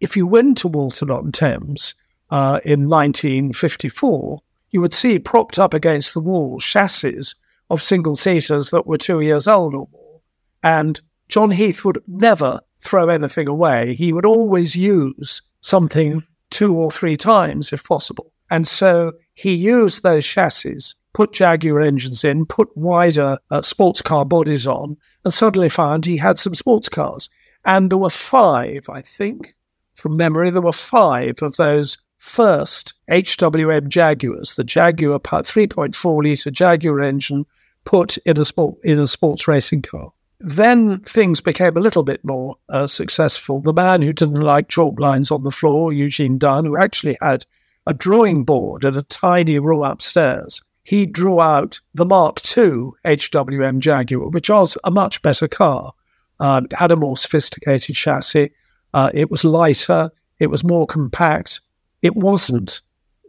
if 0.00 0.16
you 0.16 0.26
went 0.26 0.56
to 0.58 0.68
Walton 0.68 1.10
on 1.10 1.30
Thames 1.30 1.94
uh, 2.30 2.60
in 2.64 2.88
1954, 2.88 4.40
you 4.70 4.80
would 4.80 4.94
see 4.94 5.18
propped 5.18 5.58
up 5.58 5.74
against 5.74 6.14
the 6.14 6.20
wall 6.20 6.58
chassis 6.58 7.34
of 7.68 7.82
single 7.82 8.16
seaters 8.16 8.70
that 8.70 8.86
were 8.86 8.98
two 8.98 9.20
years 9.20 9.46
old 9.46 9.74
or 9.74 9.88
more. 9.92 10.20
And 10.62 11.00
John 11.28 11.50
Heath 11.50 11.84
would 11.84 12.02
never 12.06 12.60
throw 12.80 13.08
anything 13.08 13.48
away. 13.48 13.94
He 13.94 14.12
would 14.12 14.26
always 14.26 14.74
use 14.74 15.42
something 15.60 16.22
two 16.50 16.76
or 16.76 16.90
three 16.90 17.16
times 17.16 17.72
if 17.72 17.84
possible. 17.84 18.32
And 18.50 18.66
so 18.66 19.12
he 19.34 19.54
used 19.54 20.02
those 20.02 20.26
chassis, 20.26 20.94
put 21.12 21.32
Jaguar 21.32 21.80
engines 21.80 22.24
in, 22.24 22.46
put 22.46 22.76
wider 22.76 23.38
uh, 23.50 23.62
sports 23.62 24.02
car 24.02 24.24
bodies 24.24 24.66
on, 24.66 24.96
and 25.24 25.32
suddenly 25.32 25.68
found 25.68 26.04
he 26.04 26.16
had 26.16 26.38
some 26.38 26.54
sports 26.54 26.88
cars. 26.88 27.28
And 27.64 27.90
there 27.90 27.98
were 27.98 28.10
five, 28.10 28.88
I 28.88 29.02
think, 29.02 29.54
from 30.00 30.16
memory, 30.16 30.50
there 30.50 30.62
were 30.62 30.72
five 30.72 31.42
of 31.42 31.56
those 31.56 31.98
first 32.18 32.94
HWM 33.10 33.88
Jaguars, 33.88 34.54
the 34.54 34.64
Jaguar 34.64 35.18
3.4 35.18 36.24
litre 36.24 36.50
Jaguar 36.50 37.00
engine 37.00 37.46
put 37.84 38.18
in 38.18 38.38
a, 38.38 38.44
sport, 38.44 38.76
in 38.84 38.98
a 38.98 39.06
sports 39.06 39.48
racing 39.48 39.82
car. 39.82 40.12
Then 40.38 41.00
things 41.00 41.40
became 41.40 41.76
a 41.76 41.80
little 41.80 42.02
bit 42.02 42.24
more 42.24 42.56
uh, 42.68 42.86
successful. 42.86 43.60
The 43.60 43.72
man 43.72 44.00
who 44.00 44.12
didn't 44.12 44.40
like 44.40 44.68
chalk 44.68 44.98
lines 44.98 45.30
on 45.30 45.42
the 45.42 45.50
floor, 45.50 45.92
Eugene 45.92 46.38
Dunn, 46.38 46.64
who 46.64 46.78
actually 46.78 47.18
had 47.20 47.44
a 47.86 47.94
drawing 47.94 48.44
board 48.44 48.84
in 48.84 48.96
a 48.96 49.02
tiny 49.02 49.58
room 49.58 49.82
upstairs, 49.82 50.62
he 50.82 51.06
drew 51.06 51.40
out 51.40 51.80
the 51.94 52.06
Mark 52.06 52.38
II 52.56 52.90
HWM 53.04 53.80
Jaguar, 53.80 54.30
which 54.30 54.48
was 54.48 54.76
a 54.82 54.90
much 54.90 55.20
better 55.22 55.48
car. 55.48 55.92
Uh, 56.38 56.62
had 56.72 56.90
a 56.90 56.96
more 56.96 57.18
sophisticated 57.18 57.94
chassis. 57.94 58.50
Uh, 58.92 59.10
it 59.14 59.30
was 59.30 59.44
lighter. 59.44 60.10
It 60.38 60.48
was 60.48 60.64
more 60.64 60.86
compact. 60.86 61.60
It 62.02 62.16
wasn't, 62.16 62.80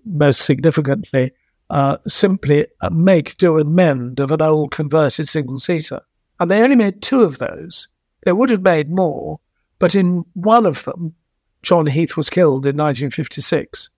most 0.06 0.42
significantly, 0.42 1.32
uh, 1.70 1.98
simply 2.08 2.68
a 2.82 2.92
make, 2.92 3.38
do, 3.38 3.58
and 3.58 3.76
mend 3.76 4.20
of 4.20 4.32
an 4.32 4.42
old 4.42 4.72
converted 4.72 5.28
single 5.28 5.60
seater. 5.60 6.02
And 6.40 6.50
they 6.50 6.62
only 6.62 6.76
made 6.76 7.02
two 7.02 7.22
of 7.22 7.38
those. 7.38 7.88
They 8.24 8.32
would 8.32 8.50
have 8.50 8.62
made 8.62 8.90
more, 8.90 9.40
but 9.80 9.96
in 9.96 10.26
one 10.34 10.66
of 10.66 10.84
them, 10.84 11.16
John 11.64 11.88
Heath 11.88 12.18
was 12.18 12.30
killed 12.30 12.66
in 12.66 12.76
1956. 12.78 13.90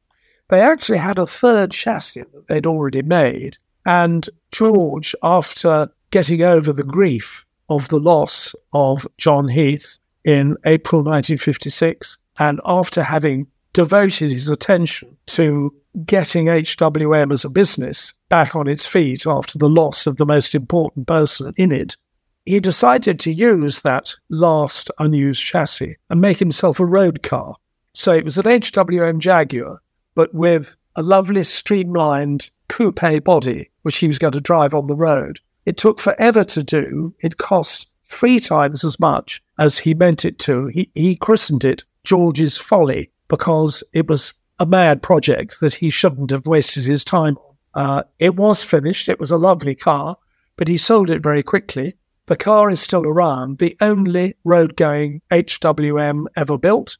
They 0.50 0.60
actually 0.60 0.98
had 0.98 1.18
a 1.18 1.26
third 1.26 1.72
chassis 1.72 2.24
that 2.34 2.48
they'd 2.48 2.66
already 2.66 3.02
made. 3.02 3.58
And 3.86 4.30
George, 4.52 5.16
after 5.24 5.90
getting 6.12 6.42
over 6.42 6.72
the 6.72 6.84
grief 6.84 7.46
of 7.70 7.88
the 7.90 8.00
loss 8.00 8.54
of 8.74 9.08
John 9.18 9.48
Heath 9.48 9.98
in 10.24 10.58
April 10.66 11.02
1956, 11.02 12.18
and 12.40 12.60
after 12.66 13.04
having 13.04 13.48
devoted 13.74 14.32
his 14.32 14.50
attention 14.50 15.18
to 15.26 15.74
getting 16.06 16.46
HWM 16.46 17.32
as 17.32 17.46
a 17.46 17.50
business 17.50 18.14
back 18.30 18.56
on 18.56 18.68
its 18.68 18.86
feet 18.86 19.28
after 19.28 19.58
the 19.58 19.70
loss 19.70 20.08
of 20.08 20.18
the 20.18 20.26
most 20.26 20.56
important 20.56 21.08
person 21.08 21.54
in 21.58 21.72
it, 21.72 21.98
he 22.46 22.60
decided 22.60 23.20
to 23.20 23.34
use 23.34 23.82
that 23.82 24.14
last 24.30 24.92
unused 25.00 25.44
chassis 25.44 25.98
and 26.10 26.20
make 26.20 26.40
himself 26.40 26.80
a 26.80 26.86
road 26.86 27.24
car. 27.24 27.56
So 27.94 28.12
it 28.14 28.26
was 28.26 28.38
an 28.38 28.46
HWM 28.46 29.20
Jaguar, 29.20 29.82
but 30.16 30.34
with 30.34 30.76
a 30.96 31.04
lovely 31.04 31.44
streamlined 31.44 32.50
coupe 32.68 33.24
body, 33.24 33.70
which 33.84 33.98
he 33.98 34.08
was 34.08 34.20
going 34.20 34.34
to 34.34 34.42
drive 34.42 34.74
on 34.74 34.88
the 34.88 34.96
road. 34.96 35.40
It 35.66 35.78
took 35.78 36.00
forever 36.00 36.44
to 36.44 36.64
do. 36.64 37.16
It 37.20 37.38
cost 37.38 37.90
three 38.14 38.40
times 38.40 38.84
as 38.84 39.00
much 39.00 39.42
as 39.60 39.80
he 39.80 39.94
meant 39.94 40.26
it 40.26 40.40
to. 40.40 40.68
He, 40.68 40.90
he 40.94 41.16
christened 41.16 41.66
it 41.66 41.84
George's 42.04 42.58
Folly 42.58 43.10
because 43.28 43.84
it 43.94 44.08
was 44.08 44.34
a 44.60 44.66
mad 44.66 45.02
project 45.02 45.60
that 45.62 45.74
he 45.74 45.90
shouldn't 45.90 46.32
have 46.32 46.46
wasted 46.46 46.86
his 46.86 47.04
time 47.04 47.38
on. 47.38 47.54
Uh, 47.76 48.04
it 48.20 48.36
was 48.36 48.64
finished. 48.64 49.10
It 49.10 49.20
was 49.20 49.32
a 49.32 49.38
lovely 49.38 49.74
car, 49.74 50.16
but 50.58 50.68
he 50.68 50.78
sold 50.78 51.10
it 51.10 51.24
very 51.24 51.42
quickly 51.42 51.96
the 52.28 52.36
car 52.38 52.70
is 52.70 52.82
still 52.82 53.06
around, 53.06 53.58
the 53.58 53.76
only 53.82 54.36
road 54.46 54.76
going 54.76 55.22
HWM 55.30 56.26
ever 56.36 56.58
built. 56.58 56.98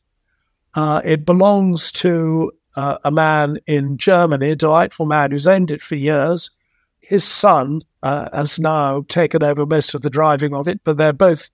Uh, 0.74 1.02
it 1.04 1.26
belongs 1.26 1.92
to 1.94 2.52
uh, 2.76 2.98
a 3.04 3.12
man 3.12 3.58
in 3.66 3.98
Germany, 3.98 4.52
a 4.52 4.56
delightful 4.56 5.06
man 5.06 5.32
who's 5.32 5.48
owned 5.48 5.72
it 5.72 5.82
for 5.82 5.96
years. 5.96 6.52
His 7.14 7.24
son 7.24 7.84
uh, 8.02 8.28
has 8.34 8.58
now 8.58 9.06
taken 9.08 9.44
over 9.44 9.68
most 9.68 9.94
of 9.94 10.02
the 10.02 10.10
driving 10.10 10.56
of 10.56 10.68
it, 10.68 10.82
but 10.84 10.98
they're 10.98 11.14
both, 11.14 11.52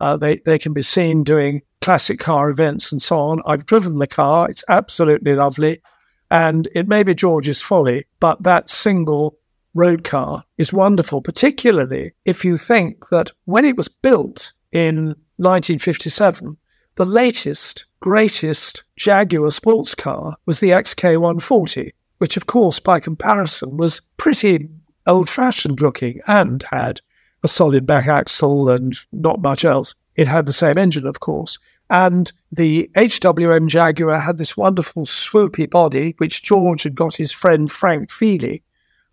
uh, 0.00 0.16
they, 0.16 0.36
they 0.36 0.58
can 0.58 0.72
be 0.72 0.80
seen 0.80 1.22
doing 1.22 1.60
classic 1.82 2.18
car 2.18 2.48
events 2.48 2.90
and 2.90 3.02
so 3.02 3.18
on. 3.18 3.42
I've 3.44 3.66
driven 3.66 3.98
the 3.98 4.06
car, 4.06 4.48
it's 4.48 4.64
absolutely 4.70 5.34
lovely. 5.34 5.82
And 6.30 6.66
it 6.74 6.88
may 6.88 7.02
be 7.02 7.14
George's 7.14 7.60
folly, 7.60 8.06
but 8.20 8.42
that 8.44 8.70
single 8.70 9.36
road 9.74 10.02
car 10.02 10.44
is 10.56 10.72
wonderful, 10.72 11.20
particularly 11.20 12.14
if 12.24 12.42
you 12.42 12.56
think 12.56 13.10
that 13.10 13.32
when 13.44 13.66
it 13.66 13.76
was 13.76 13.88
built 13.88 14.54
in 14.72 15.08
1957, 15.36 16.56
the 16.94 17.04
latest, 17.04 17.84
greatest 18.00 18.82
Jaguar 18.96 19.50
sports 19.50 19.94
car 19.94 20.38
was 20.46 20.60
the 20.60 20.70
XK140, 20.70 21.90
which, 22.16 22.38
of 22.38 22.46
course, 22.46 22.80
by 22.80 22.98
comparison, 22.98 23.76
was 23.76 24.00
pretty 24.16 24.70
old 25.06 25.28
fashioned 25.28 25.80
looking 25.80 26.20
and 26.26 26.64
had 26.70 27.00
a 27.42 27.48
solid 27.48 27.86
back 27.86 28.06
axle 28.06 28.68
and 28.68 28.96
not 29.12 29.42
much 29.42 29.64
else. 29.64 29.94
It 30.14 30.28
had 30.28 30.46
the 30.46 30.52
same 30.52 30.78
engine, 30.78 31.06
of 31.06 31.20
course. 31.20 31.58
And 31.90 32.32
the 32.50 32.90
HWM 32.94 33.66
Jaguar 33.66 34.18
had 34.18 34.38
this 34.38 34.56
wonderful 34.56 35.04
swoopy 35.04 35.68
body, 35.68 36.14
which 36.18 36.42
George 36.42 36.84
had 36.84 36.94
got 36.94 37.14
his 37.14 37.32
friend 37.32 37.70
Frank 37.70 38.10
Feeley 38.10 38.62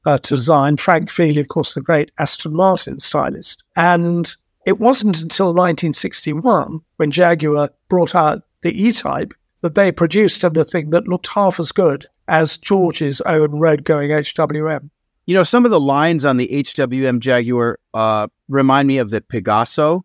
uh, 0.05 0.17
to 0.19 0.35
design. 0.35 0.77
Frank 0.77 1.09
Feeley, 1.09 1.39
of 1.39 1.47
course, 1.47 1.73
the 1.73 1.81
great 1.81 2.11
Aston 2.19 2.53
Martin 2.53 2.99
stylist. 2.99 3.63
And 3.75 4.33
it 4.65 4.79
wasn't 4.79 5.21
until 5.21 5.47
1961, 5.47 6.81
when 6.97 7.11
Jaguar 7.11 7.71
brought 7.89 8.15
out 8.15 8.43
the 8.61 8.71
E 8.71 8.91
Type, 8.91 9.33
that 9.61 9.75
they 9.75 9.91
produced 9.91 10.45
anything 10.45 10.91
that 10.91 11.07
looked 11.07 11.27
half 11.27 11.59
as 11.59 11.71
good 11.71 12.05
as 12.27 12.57
George's 12.57 13.19
own 13.21 13.59
road 13.59 13.83
going 13.83 14.11
HWM. 14.11 14.89
You 15.29 15.35
know, 15.35 15.43
some 15.43 15.63
of 15.63 15.69
the 15.69 15.79
lines 15.79 16.25
on 16.25 16.37
the 16.37 16.47
HWM 16.47 17.19
Jaguar 17.19 17.77
uh, 17.93 18.29
remind 18.47 18.87
me 18.87 18.97
of 18.97 19.11
the 19.11 19.21
Pegaso 19.21 20.01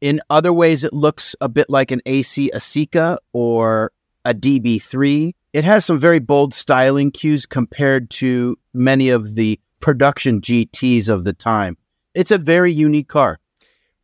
in 0.00 0.20
other 0.30 0.52
ways, 0.52 0.84
it 0.84 0.92
looks 0.92 1.34
a 1.40 1.48
bit 1.48 1.70
like 1.70 1.90
an 1.90 2.02
AC 2.04 2.50
Aceca 2.54 3.16
or 3.32 3.90
a 4.26 4.34
DB3. 4.34 5.32
It 5.52 5.64
has 5.64 5.86
some 5.86 5.98
very 5.98 6.18
bold 6.18 6.52
styling 6.52 7.10
cues 7.10 7.46
compared 7.46 8.10
to 8.10 8.58
many 8.74 9.08
of 9.08 9.34
the 9.34 9.58
production 9.80 10.40
GTs 10.40 11.08
of 11.08 11.24
the 11.24 11.32
time. 11.32 11.78
It's 12.14 12.30
a 12.30 12.36
very 12.36 12.70
unique 12.70 13.08
car. 13.08 13.38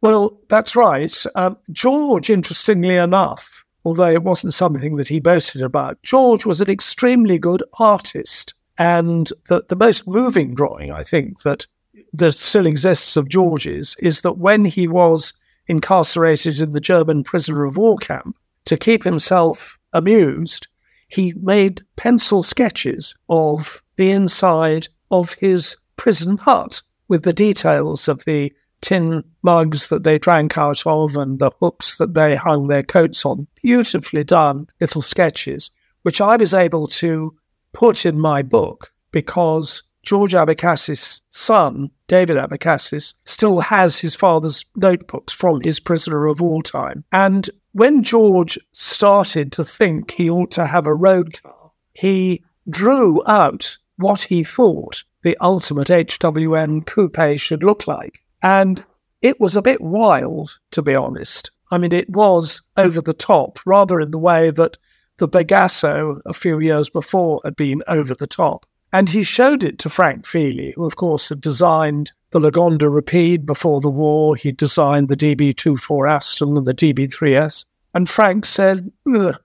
Well, 0.01 0.41
that's 0.49 0.75
right. 0.75 1.15
Um, 1.35 1.59
George, 1.71 2.31
interestingly 2.31 2.97
enough, 2.97 3.65
although 3.85 4.09
it 4.09 4.23
wasn't 4.23 4.55
something 4.55 4.97
that 4.97 5.09
he 5.09 5.21
boasted 5.21 5.61
about, 5.61 6.03
George 6.03 6.47
was 6.47 6.61
an 6.61 6.71
extremely 6.71 7.39
good 7.39 7.63
artist. 7.79 8.55
And 8.79 9.31
the, 9.49 9.65
the 9.69 9.77
most 9.77 10.07
moving 10.07 10.55
drawing, 10.55 10.91
I 10.91 11.03
think, 11.03 11.43
that, 11.43 11.67
that 12.13 12.33
still 12.33 12.67
exists 12.67 13.17
of 13.17 13.29
George's 13.29 13.97
is 13.99 14.23
that 14.23 14.39
when 14.39 14.65
he 14.65 14.89
was 14.89 15.33
incarcerated 15.67 16.61
in 16.61 16.73
the 16.73 16.81
German 16.81 17.23
prisoner 17.23 17.65
of 17.65 17.77
war 17.77 17.99
camp, 17.99 18.37
to 18.65 18.77
keep 18.77 19.05
himself 19.05 19.79
amused, 19.93 20.69
he 21.09 21.35
made 21.41 21.85
pencil 21.97 22.43
sketches 22.43 23.15
of 23.29 23.83
the 23.97 24.11
inside 24.11 24.89
of 25.11 25.35
his 25.35 25.77
prison 25.97 26.39
hut 26.39 26.81
with 27.09 27.23
the 27.23 27.33
details 27.33 28.09
of 28.09 28.25
the 28.25 28.53
tin 28.81 29.23
mugs 29.43 29.89
that 29.89 30.03
they 30.03 30.19
drank 30.19 30.57
out 30.59 30.87
of 30.87 31.17
and 31.17 31.39
the 31.39 31.51
hooks 31.61 31.97
that 31.99 32.15
they 32.15 32.35
hung 32.35 32.69
their 32.69 32.83
coats 32.83 33.25
on. 33.25 33.47
Beautifully 33.63 34.25
done 34.25 34.67
little 34.81 35.03
sketches, 35.03 35.71
which 36.03 36.21
I 36.21 36.37
was 36.37 36.55
able 36.55 36.87
to 36.89 37.37
put 37.73 38.07
in 38.07 38.19
my 38.19 38.43
book 38.43 38.93
because 39.11 39.83
George 40.03 40.33
Abecassis' 40.33 41.21
son, 41.31 41.91
David 42.09 42.37
Abecassis, 42.37 43.15
still 43.25 43.61
has 43.61 43.99
his 43.99 44.17
father's 44.17 44.65
notebooks 44.75 45.33
from 45.33 45.61
his 45.61 45.79
prisoner 45.79 46.27
of 46.27 46.43
all 46.43 46.63
time. 46.63 47.05
And 47.13 47.49
when 47.73 48.03
George 48.03 48.59
started 48.73 49.53
to 49.53 49.65
think 49.65 50.11
he 50.13 50.29
ought 50.29 50.51
to 50.53 50.67
have 50.67 50.87
a 50.87 50.95
road 50.95 51.41
car, 51.43 51.71
he 51.95 52.43
drew 52.69 53.23
out 53.27 53.79
what 53.97 54.23
he 54.23 54.43
thought 54.43 55.05
the 55.23 55.37
ultimate 55.41 55.89
HWM 55.89 56.85
coupe 56.85 57.39
should 57.39 57.63
look 57.63 57.87
like. 57.87 58.25
And 58.43 58.85
it 59.21 59.39
was 59.41 59.55
a 59.55 59.63
bit 59.63 59.81
wild, 59.81 60.59
to 60.73 60.83
be 60.83 60.97
honest. 60.97 61.51
I 61.71 61.79
mean, 61.79 61.93
it 61.93 62.11
was 62.11 62.61
over 62.77 63.01
the 63.01 63.15
top, 63.15 63.61
rather 63.65 64.01
in 64.01 64.11
the 64.11 64.19
way 64.19 64.51
that 64.51 64.79
the 65.23 65.29
Pegaso 65.29 66.21
a 66.27 66.35
few 66.35 66.59
years 66.59 66.91
before 66.91 67.41
had 67.45 67.55
been 67.55 67.81
over 67.87 68.13
the 68.13 68.27
top. 68.27 68.67
And 68.93 69.09
he 69.09 69.23
showed 69.23 69.63
it 69.63 69.79
to 69.79 69.89
Frank 69.89 70.25
Feeley, 70.25 70.75
who, 70.75 70.85
of 70.85 70.97
course, 70.97 71.29
had 71.29 71.41
designed 71.41 72.11
the 72.33 72.41
Lagonda 72.41 72.93
Rapide 72.93 73.47
before 73.47 73.81
the 73.81 73.89
war. 73.89 74.35
He 74.35 74.51
designed 74.51 75.07
the 75.07 75.17
DB24 75.17 76.11
Aston 76.11 76.57
and 76.57 76.67
the 76.67 76.75
DB3S. 76.75 77.65
And 77.95 78.09
Frank 78.09 78.45
said, 78.45 78.91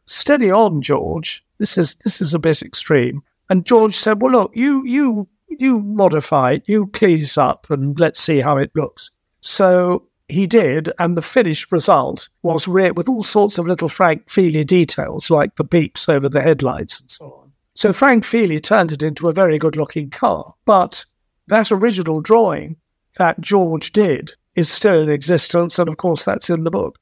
"Steady 0.08 0.50
on, 0.50 0.82
George. 0.82 1.46
This 1.60 1.78
is 1.78 1.94
this 2.04 2.22
is 2.22 2.34
a 2.34 2.40
bit 2.40 2.64
extreme." 2.64 3.22
And 3.48 3.64
George 3.64 3.96
said, 3.96 4.20
"Well, 4.20 4.32
look, 4.32 4.52
you 4.56 4.84
you 4.84 5.28
you 5.48 5.80
modify 5.80 6.54
it, 6.54 6.64
you 6.66 6.88
clean 6.88 7.20
it 7.20 7.38
up, 7.38 7.68
and 7.70 8.00
let's 8.00 8.20
see 8.20 8.40
how 8.40 8.58
it 8.58 8.72
looks." 8.74 9.12
So 9.42 10.08
he 10.30 10.46
did, 10.48 10.92
and 11.00 11.16
the 11.16 11.22
finished 11.22 11.72
result 11.72 12.30
was 12.44 12.68
re- 12.68 12.92
with 12.92 13.08
all 13.08 13.24
sorts 13.24 13.58
of 13.58 13.68
little 13.68 13.90
Frank 13.90 14.28
Feeley 14.28 14.66
details, 14.66 15.30
like 15.30 15.56
the 15.56 15.64
beeps 15.64 16.10
over 16.10 16.28
the 16.28 16.42
headlights 16.42 17.00
and 17.00 17.10
so 17.10 17.26
on. 17.26 17.52
So 17.76 17.94
Frank 17.94 18.24
Feeley 18.24 18.62
turned 18.62 18.92
it 18.92 19.04
into 19.04 19.30
a 19.30 19.34
very 19.34 19.58
good 19.58 19.76
looking 19.76 20.10
car. 20.10 20.56
But 20.66 21.06
that 21.48 21.72
original 21.72 22.22
drawing 22.22 22.78
that 23.18 23.40
George 23.40 23.92
did 23.92 24.34
is 24.56 24.70
still 24.70 25.02
in 25.02 25.10
existence. 25.10 25.78
And 25.80 25.88
of 25.88 25.98
course, 25.98 26.26
that's 26.26 26.50
in 26.50 26.64
the 26.64 26.72
book. 26.72 26.98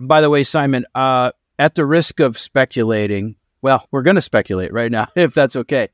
By 0.00 0.20
the 0.20 0.30
way, 0.30 0.42
Simon, 0.42 0.86
uh, 0.94 1.32
at 1.58 1.74
the 1.74 1.86
risk 1.86 2.20
of 2.20 2.38
speculating, 2.38 3.36
well, 3.62 3.86
we're 3.90 4.02
going 4.02 4.16
to 4.16 4.22
speculate 4.22 4.72
right 4.72 4.90
now, 4.90 5.08
if 5.16 5.34
that's 5.34 5.56
okay. 5.56 5.88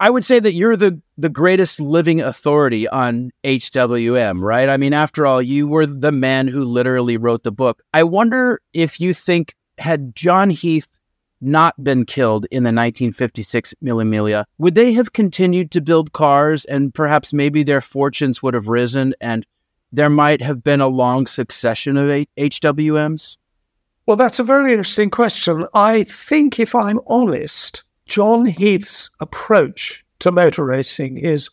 I 0.00 0.08
would 0.08 0.24
say 0.24 0.40
that 0.40 0.54
you're 0.54 0.76
the, 0.76 0.98
the 1.18 1.28
greatest 1.28 1.78
living 1.78 2.22
authority 2.22 2.88
on 2.88 3.32
HWM, 3.44 4.40
right? 4.40 4.70
I 4.70 4.78
mean, 4.78 4.94
after 4.94 5.26
all, 5.26 5.42
you 5.42 5.68
were 5.68 5.84
the 5.84 6.10
man 6.10 6.48
who 6.48 6.64
literally 6.64 7.18
wrote 7.18 7.42
the 7.42 7.52
book. 7.52 7.82
I 7.92 8.04
wonder 8.04 8.62
if 8.72 8.98
you 8.98 9.12
think, 9.12 9.54
had 9.76 10.14
John 10.14 10.48
Heath 10.48 10.88
not 11.42 11.82
been 11.82 12.06
killed 12.06 12.46
in 12.50 12.62
the 12.62 12.68
1956 12.68 13.74
Mille 13.82 13.98
Miglia, 13.98 14.44
would 14.58 14.74
they 14.74 14.94
have 14.94 15.12
continued 15.12 15.70
to 15.72 15.82
build 15.82 16.12
cars 16.12 16.64
and 16.64 16.94
perhaps 16.94 17.32
maybe 17.32 17.62
their 17.62 17.80
fortunes 17.80 18.42
would 18.42 18.54
have 18.54 18.68
risen 18.68 19.14
and 19.20 19.46
there 19.92 20.10
might 20.10 20.40
have 20.40 20.62
been 20.62 20.80
a 20.80 20.88
long 20.88 21.26
succession 21.26 21.96
of 21.96 22.08
HWMs? 22.38 23.36
Well, 24.06 24.16
that's 24.16 24.38
a 24.38 24.44
very 24.44 24.72
interesting 24.72 25.10
question. 25.10 25.66
I 25.74 26.04
think, 26.04 26.58
if 26.58 26.74
I'm 26.74 27.00
honest, 27.06 27.84
John 28.10 28.46
Heath's 28.46 29.08
approach 29.20 30.04
to 30.18 30.32
motor 30.32 30.64
racing, 30.64 31.18
his 31.18 31.48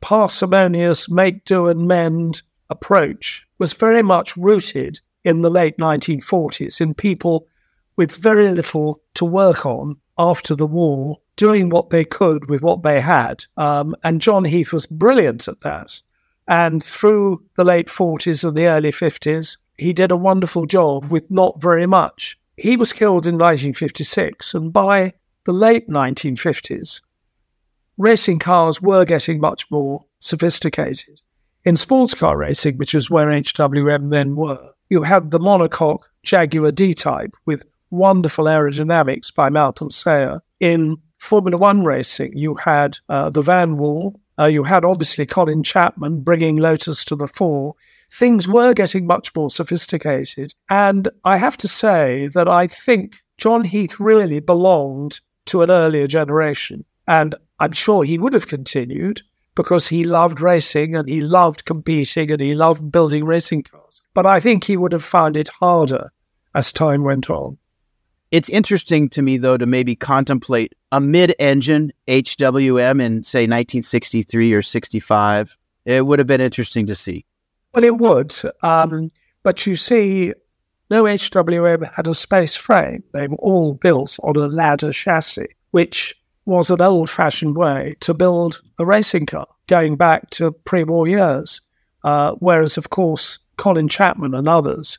parsimonious 0.00 1.10
make 1.10 1.44
do 1.44 1.66
and 1.66 1.88
mend 1.88 2.42
approach, 2.70 3.44
was 3.58 3.72
very 3.72 4.04
much 4.04 4.36
rooted 4.36 5.00
in 5.24 5.42
the 5.42 5.50
late 5.50 5.78
1940s 5.78 6.80
in 6.80 6.94
people 6.94 7.48
with 7.96 8.12
very 8.12 8.52
little 8.52 9.02
to 9.14 9.24
work 9.24 9.66
on 9.66 9.96
after 10.16 10.54
the 10.54 10.64
war, 10.64 11.18
doing 11.34 11.70
what 11.70 11.90
they 11.90 12.04
could 12.04 12.48
with 12.48 12.62
what 12.62 12.84
they 12.84 13.00
had. 13.00 13.44
Um, 13.56 13.96
and 14.04 14.20
John 14.20 14.44
Heath 14.44 14.72
was 14.72 14.86
brilliant 14.86 15.48
at 15.48 15.62
that. 15.62 16.00
And 16.46 16.84
through 16.84 17.42
the 17.56 17.64
late 17.64 17.88
40s 17.88 18.44
and 18.46 18.56
the 18.56 18.68
early 18.68 18.92
50s, 18.92 19.56
he 19.76 19.92
did 19.92 20.12
a 20.12 20.16
wonderful 20.16 20.66
job 20.66 21.10
with 21.10 21.28
not 21.32 21.60
very 21.60 21.86
much. 21.86 22.38
He 22.56 22.76
was 22.76 22.92
killed 22.92 23.26
in 23.26 23.34
1956, 23.34 24.54
and 24.54 24.72
by 24.72 25.14
the 25.46 25.52
late 25.52 25.88
1950s, 25.88 27.00
racing 27.96 28.40
cars 28.40 28.82
were 28.82 29.04
getting 29.04 29.40
much 29.40 29.70
more 29.70 30.04
sophisticated. 30.18 31.20
In 31.64 31.76
sports 31.76 32.14
car 32.14 32.36
racing, 32.36 32.76
which 32.76 32.94
is 32.94 33.08
where 33.08 33.28
HWM 33.28 34.10
then 34.10 34.36
were, 34.36 34.72
you 34.90 35.02
had 35.02 35.30
the 35.30 35.38
monocoque 35.38 36.02
Jaguar 36.24 36.72
D 36.72 36.94
type 36.94 37.34
with 37.46 37.64
wonderful 37.90 38.46
aerodynamics 38.46 39.32
by 39.32 39.48
Malcolm 39.48 39.90
Sayer. 39.90 40.42
In 40.58 40.96
Formula 41.18 41.56
One 41.56 41.84
racing, 41.84 42.36
you 42.36 42.56
had 42.56 42.98
uh, 43.08 43.30
the 43.30 43.42
Vanwall, 43.42 44.14
uh, 44.38 44.46
you 44.46 44.64
had 44.64 44.84
obviously 44.84 45.26
Colin 45.26 45.62
Chapman 45.62 46.22
bringing 46.22 46.56
Lotus 46.56 47.04
to 47.06 47.16
the 47.16 47.28
fore. 47.28 47.74
Things 48.12 48.46
were 48.46 48.74
getting 48.74 49.06
much 49.06 49.34
more 49.34 49.50
sophisticated. 49.50 50.54
And 50.68 51.08
I 51.24 51.36
have 51.36 51.56
to 51.58 51.68
say 51.68 52.28
that 52.34 52.48
I 52.48 52.66
think 52.66 53.16
John 53.38 53.64
Heath 53.64 53.98
really 54.00 54.40
belonged 54.40 55.20
to 55.46 55.62
an 55.62 55.70
earlier 55.70 56.06
generation. 56.06 56.84
And 57.06 57.34
I'm 57.58 57.72
sure 57.72 58.04
he 58.04 58.18
would 58.18 58.32
have 58.32 58.48
continued 58.48 59.22
because 59.54 59.88
he 59.88 60.04
loved 60.04 60.40
racing 60.40 60.94
and 60.94 61.08
he 61.08 61.20
loved 61.20 61.64
competing 61.64 62.30
and 62.30 62.40
he 62.40 62.54
loved 62.54 62.92
building 62.92 63.24
racing 63.24 63.62
cars. 63.62 64.02
But 64.14 64.26
I 64.26 64.40
think 64.40 64.64
he 64.64 64.76
would 64.76 64.92
have 64.92 65.04
found 65.04 65.36
it 65.36 65.48
harder 65.48 66.10
as 66.54 66.72
time 66.72 67.02
went 67.02 67.28
on 67.30 67.58
It's 68.30 68.48
interesting 68.48 69.08
to 69.10 69.22
me, 69.22 69.36
though, 69.36 69.56
to 69.56 69.66
maybe 69.66 69.94
contemplate 69.94 70.74
a 70.90 71.00
mid 71.00 71.34
engine 71.38 71.92
HWM 72.08 73.02
in, 73.02 73.22
say, 73.22 73.40
1963 73.40 74.52
or 74.52 74.62
65. 74.62 75.56
It 75.84 76.04
would 76.04 76.18
have 76.18 76.26
been 76.26 76.40
interesting 76.40 76.86
to 76.86 76.94
see. 76.94 77.24
Well, 77.72 77.84
it 77.84 77.98
would. 77.98 78.34
Um, 78.62 79.12
but 79.42 79.66
you 79.66 79.76
see, 79.76 80.32
no 80.88 81.04
HWM 81.04 81.94
had 81.94 82.06
a 82.06 82.14
space 82.14 82.54
frame. 82.54 83.02
They 83.12 83.26
were 83.26 83.36
all 83.36 83.74
built 83.74 84.18
on 84.22 84.36
a 84.36 84.46
ladder 84.46 84.92
chassis, 84.92 85.48
which 85.72 86.14
was 86.44 86.70
an 86.70 86.80
old 86.80 87.10
fashioned 87.10 87.56
way 87.56 87.96
to 88.00 88.14
build 88.14 88.60
a 88.78 88.86
racing 88.86 89.26
car 89.26 89.48
going 89.66 89.96
back 89.96 90.30
to 90.30 90.52
pre 90.52 90.84
war 90.84 91.08
years. 91.08 91.60
Uh, 92.04 92.32
whereas, 92.38 92.76
of 92.76 92.90
course, 92.90 93.38
Colin 93.56 93.88
Chapman 93.88 94.34
and 94.34 94.48
others 94.48 94.98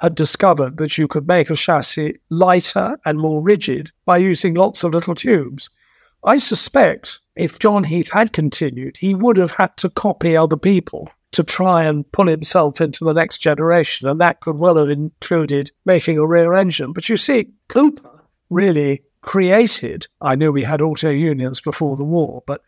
had 0.00 0.16
discovered 0.16 0.76
that 0.78 0.98
you 0.98 1.06
could 1.06 1.28
make 1.28 1.48
a 1.48 1.54
chassis 1.54 2.18
lighter 2.28 2.98
and 3.04 3.20
more 3.20 3.40
rigid 3.40 3.92
by 4.04 4.16
using 4.16 4.54
lots 4.54 4.82
of 4.82 4.92
little 4.92 5.14
tubes. 5.14 5.70
I 6.24 6.38
suspect 6.38 7.20
if 7.36 7.60
John 7.60 7.84
Heath 7.84 8.10
had 8.10 8.32
continued, 8.32 8.96
he 8.96 9.14
would 9.14 9.36
have 9.36 9.52
had 9.52 9.76
to 9.78 9.90
copy 9.90 10.36
other 10.36 10.56
people 10.56 11.08
to 11.32 11.42
try 11.42 11.84
and 11.84 12.10
pull 12.12 12.26
himself 12.26 12.80
into 12.80 13.04
the 13.04 13.14
next 13.14 13.38
generation, 13.38 14.08
and 14.08 14.20
that 14.20 14.40
could 14.40 14.58
well 14.58 14.76
have 14.76 14.90
included 14.90 15.70
making 15.84 16.18
a 16.18 16.26
rear 16.26 16.54
engine. 16.54 16.92
But 16.92 17.08
you 17.08 17.16
see, 17.16 17.50
Cooper 17.68 18.24
really 18.50 19.02
created, 19.22 20.06
I 20.20 20.34
knew 20.34 20.52
we 20.52 20.62
had 20.62 20.82
auto 20.82 21.10
unions 21.10 21.60
before 21.60 21.96
the 21.96 22.04
war, 22.04 22.42
but 22.46 22.60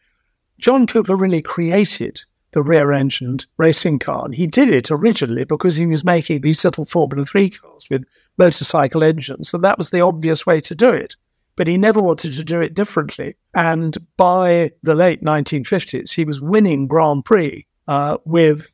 John 0.59 0.87
Cooper 0.87 1.17
really 1.17 1.43
created 1.43 2.23
the 2.53 2.63
rear 2.63 2.93
engined 2.93 3.47
racing 3.59 3.99
car. 3.99 4.25
And 4.25 4.35
he 4.35 4.47
did 4.47 4.71
it 4.71 4.91
originally 4.91 5.45
because 5.45 5.77
he 5.77 5.87
was 5.87 6.05
making 6.05 6.41
these 6.41 6.65
little 6.65 6.85
Formula 6.85 7.25
3 7.25 7.51
cars 7.51 7.89
with 7.91 8.07
motorcycle 8.39 9.03
engines. 9.03 9.53
And 9.53 9.65
that 9.65 9.77
was 9.77 9.91
the 9.91 10.01
obvious 10.01 10.47
way 10.47 10.61
to 10.61 10.75
do 10.75 10.91
it. 10.91 11.17
But 11.57 11.67
he 11.67 11.77
never 11.77 12.01
wanted 12.01 12.33
to 12.35 12.45
do 12.45 12.61
it 12.61 12.75
differently. 12.75 13.35
And 13.55 13.97
by 14.17 14.71
the 14.83 14.95
late 14.95 15.23
1950s, 15.23 16.15
he 16.15 16.25
was 16.25 16.41
winning 16.41 16.87
Grand 16.87 17.25
Prix 17.25 17.67
uh, 17.89 18.19
with 18.25 18.69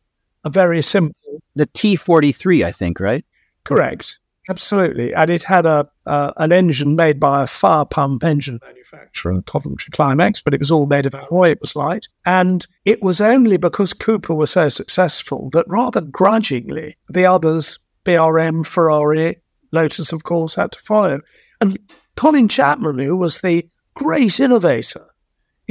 a 0.45 0.51
very 0.51 0.83
simple. 0.83 1.17
The 1.55 1.67
T43, 1.67 2.65
I 2.65 2.73
think, 2.73 3.01
right? 3.01 3.25
Correct. 3.65 4.19
Absolutely, 4.49 5.15
and 5.15 5.31
it 5.31 5.45
had 5.45 5.65
a 5.65 5.89
uh, 6.07 6.33
an 6.39 6.51
engine 6.51 6.97
made 6.97 7.21
by 7.21 7.45
a 7.45 7.47
fire 7.47 7.85
pump 7.85 8.25
engine 8.25 8.59
manufacturer, 8.65 9.41
Coventry 9.43 9.93
Climax, 9.93 10.41
but 10.41 10.53
it 10.55 10.59
was 10.59 10.73
all 10.73 10.87
made 10.87 11.07
of 11.07 11.15
alloy. 11.15 11.51
It 11.51 11.61
was 11.61 11.77
light, 11.77 12.09
and 12.27 12.67
it 12.85 13.01
was 13.01 13.21
only 13.21 13.59
because 13.59 13.93
Cooper 13.93 14.35
was 14.35 14.51
so 14.51 14.69
successful 14.69 15.51
that 15.51 15.69
rather 15.69 16.01
grudgingly 16.01 16.97
the 17.09 17.27
others, 17.27 17.79
BRM, 18.05 18.67
Ferrari, 18.67 19.41
Lotus, 19.71 20.11
of 20.11 20.25
course, 20.25 20.57
had 20.57 20.73
to 20.73 20.81
follow. 20.81 21.21
And 21.61 21.79
Colin 22.17 22.49
Chapman, 22.49 22.99
who 22.99 23.17
was 23.17 23.43
the 23.43 23.69
great 23.95 24.41
innovator 24.41 25.07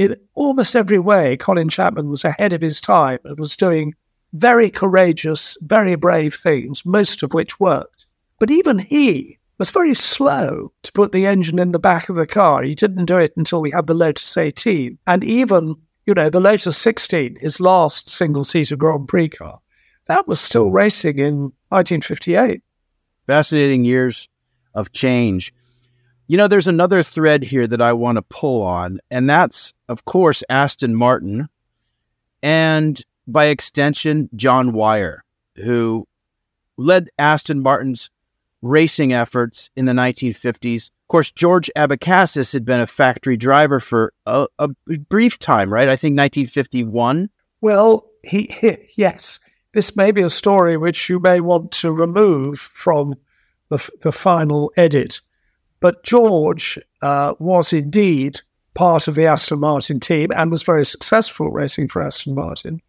in 0.00 0.16
almost 0.34 0.74
every 0.74 0.98
way, 0.98 1.36
Colin 1.36 1.68
Chapman 1.68 2.08
was 2.08 2.24
ahead 2.24 2.54
of 2.54 2.62
his 2.62 2.80
time 2.80 3.18
and 3.22 3.38
was 3.38 3.54
doing 3.54 3.92
very 4.32 4.70
courageous, 4.70 5.58
very 5.60 5.94
brave 5.94 6.34
things, 6.34 6.86
most 6.86 7.22
of 7.22 7.34
which 7.34 7.60
worked. 7.60 8.06
But 8.38 8.50
even 8.50 8.78
he 8.78 9.38
was 9.58 9.68
very 9.68 9.94
slow 9.94 10.72
to 10.84 10.92
put 10.92 11.12
the 11.12 11.26
engine 11.26 11.58
in 11.58 11.72
the 11.72 11.78
back 11.78 12.08
of 12.08 12.16
the 12.16 12.26
car. 12.26 12.62
He 12.62 12.74
didn't 12.74 13.04
do 13.04 13.18
it 13.18 13.34
until 13.36 13.60
we 13.60 13.72
had 13.72 13.86
the 13.88 13.92
Lotus 13.92 14.38
18. 14.38 14.96
And 15.06 15.22
even, 15.22 15.76
you 16.06 16.14
know, 16.14 16.30
the 16.30 16.40
Lotus 16.40 16.78
16, 16.78 17.36
his 17.38 17.60
last 17.60 18.08
single 18.08 18.42
seater 18.42 18.76
Grand 18.76 19.06
Prix 19.06 19.28
car, 19.28 19.60
that 20.06 20.26
was 20.26 20.40
still 20.40 20.70
racing 20.70 21.18
in 21.18 21.52
1958. 21.68 22.62
Fascinating 23.26 23.84
years 23.84 24.30
of 24.72 24.92
change. 24.92 25.52
You 26.30 26.36
know, 26.36 26.46
there's 26.46 26.68
another 26.68 27.02
thread 27.02 27.42
here 27.42 27.66
that 27.66 27.82
I 27.82 27.92
want 27.92 28.14
to 28.14 28.22
pull 28.22 28.62
on, 28.62 29.00
and 29.10 29.28
that's, 29.28 29.74
of 29.88 30.04
course, 30.04 30.44
Aston 30.48 30.94
Martin 30.94 31.48
and 32.40 33.04
by 33.26 33.46
extension, 33.46 34.30
John 34.36 34.70
Wyer, 34.70 35.24
who 35.56 36.06
led 36.76 37.10
Aston 37.18 37.64
Martin's 37.64 38.10
racing 38.62 39.12
efforts 39.12 39.70
in 39.74 39.86
the 39.86 39.92
1950s. 39.92 40.92
Of 40.92 41.08
course, 41.08 41.32
George 41.32 41.68
Abecassis 41.76 42.52
had 42.52 42.64
been 42.64 42.80
a 42.80 42.86
factory 42.86 43.36
driver 43.36 43.80
for 43.80 44.12
a, 44.24 44.46
a 44.60 44.68
brief 45.08 45.36
time, 45.36 45.72
right? 45.72 45.88
I 45.88 45.96
think 45.96 46.12
1951. 46.12 47.28
Well, 47.60 48.08
he, 48.22 48.42
he, 48.42 48.76
yes, 48.94 49.40
this 49.72 49.96
may 49.96 50.12
be 50.12 50.22
a 50.22 50.30
story 50.30 50.76
which 50.76 51.08
you 51.08 51.18
may 51.18 51.40
want 51.40 51.72
to 51.72 51.90
remove 51.90 52.60
from 52.60 53.16
the, 53.68 53.90
the 54.02 54.12
final 54.12 54.72
edit. 54.76 55.22
But 55.80 56.04
George 56.04 56.78
uh, 57.02 57.34
was 57.38 57.72
indeed 57.72 58.40
part 58.74 59.08
of 59.08 59.14
the 59.14 59.26
Aston 59.26 59.60
Martin 59.60 60.00
team 60.00 60.30
and 60.36 60.50
was 60.50 60.62
very 60.62 60.84
successful 60.84 61.50
racing 61.50 61.88
for 61.88 62.02
Aston 62.02 62.34
Martin. 62.34 62.80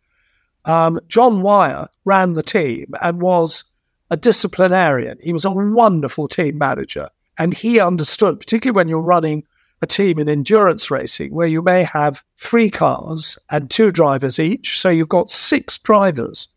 Um, 0.65 0.99
John 1.07 1.41
Wyer 1.41 1.87
ran 2.05 2.33
the 2.33 2.43
team 2.43 2.93
and 3.01 3.21
was 3.21 3.63
a 4.09 4.17
disciplinarian. 4.17 5.17
He 5.21 5.33
was 5.33 5.45
a 5.45 5.51
wonderful 5.51 6.27
team 6.27 6.57
manager. 6.57 7.09
And 7.37 7.53
he 7.53 7.79
understood, 7.79 8.39
particularly 8.39 8.75
when 8.75 8.87
you're 8.89 9.01
running 9.01 9.43
a 9.81 9.87
team 9.87 10.19
in 10.19 10.29
endurance 10.29 10.91
racing, 10.91 11.33
where 11.33 11.47
you 11.47 11.61
may 11.61 11.83
have 11.83 12.23
three 12.35 12.69
cars 12.69 13.39
and 13.49 13.71
two 13.71 13.91
drivers 13.91 14.37
each. 14.37 14.79
So 14.79 14.89
you've 14.89 15.09
got 15.09 15.31
six 15.31 15.77
drivers 15.79 16.47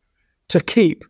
to 0.48 0.60
keep 0.60 1.04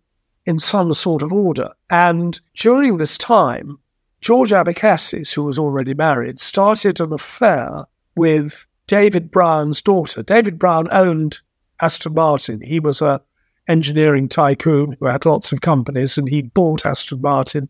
in 0.47 0.59
some 0.59 0.93
sort 0.93 1.23
of 1.23 1.33
order. 1.33 1.71
And 1.91 2.39
during 2.55 2.99
this 2.99 3.19
time, 3.19 3.79
George 4.25 4.53
Abecassis, 4.53 5.35
who 5.35 5.43
was 5.43 5.59
already 5.59 5.93
married, 5.93 6.41
started 6.41 6.99
an 6.99 7.13
affair 7.13 7.85
with 8.17 8.67
David 8.87 9.31
Brown's 9.31 9.83
daughter. 9.83 10.23
David 10.23 10.59
Brown 10.59 10.89
owned 10.93 11.41
Aston 11.83 12.15
Martin. 12.15 12.63
He 12.63 12.81
was 12.81 13.03
a 13.03 13.21
engineering 13.69 14.31
tycoon 14.31 14.97
who 14.99 15.05
had 15.05 15.27
lots 15.27 15.53
of 15.53 15.61
companies, 15.61 16.17
and 16.17 16.27
he 16.27 16.41
bought 16.41 16.87
Aston 16.87 17.21
Martin 17.21 17.69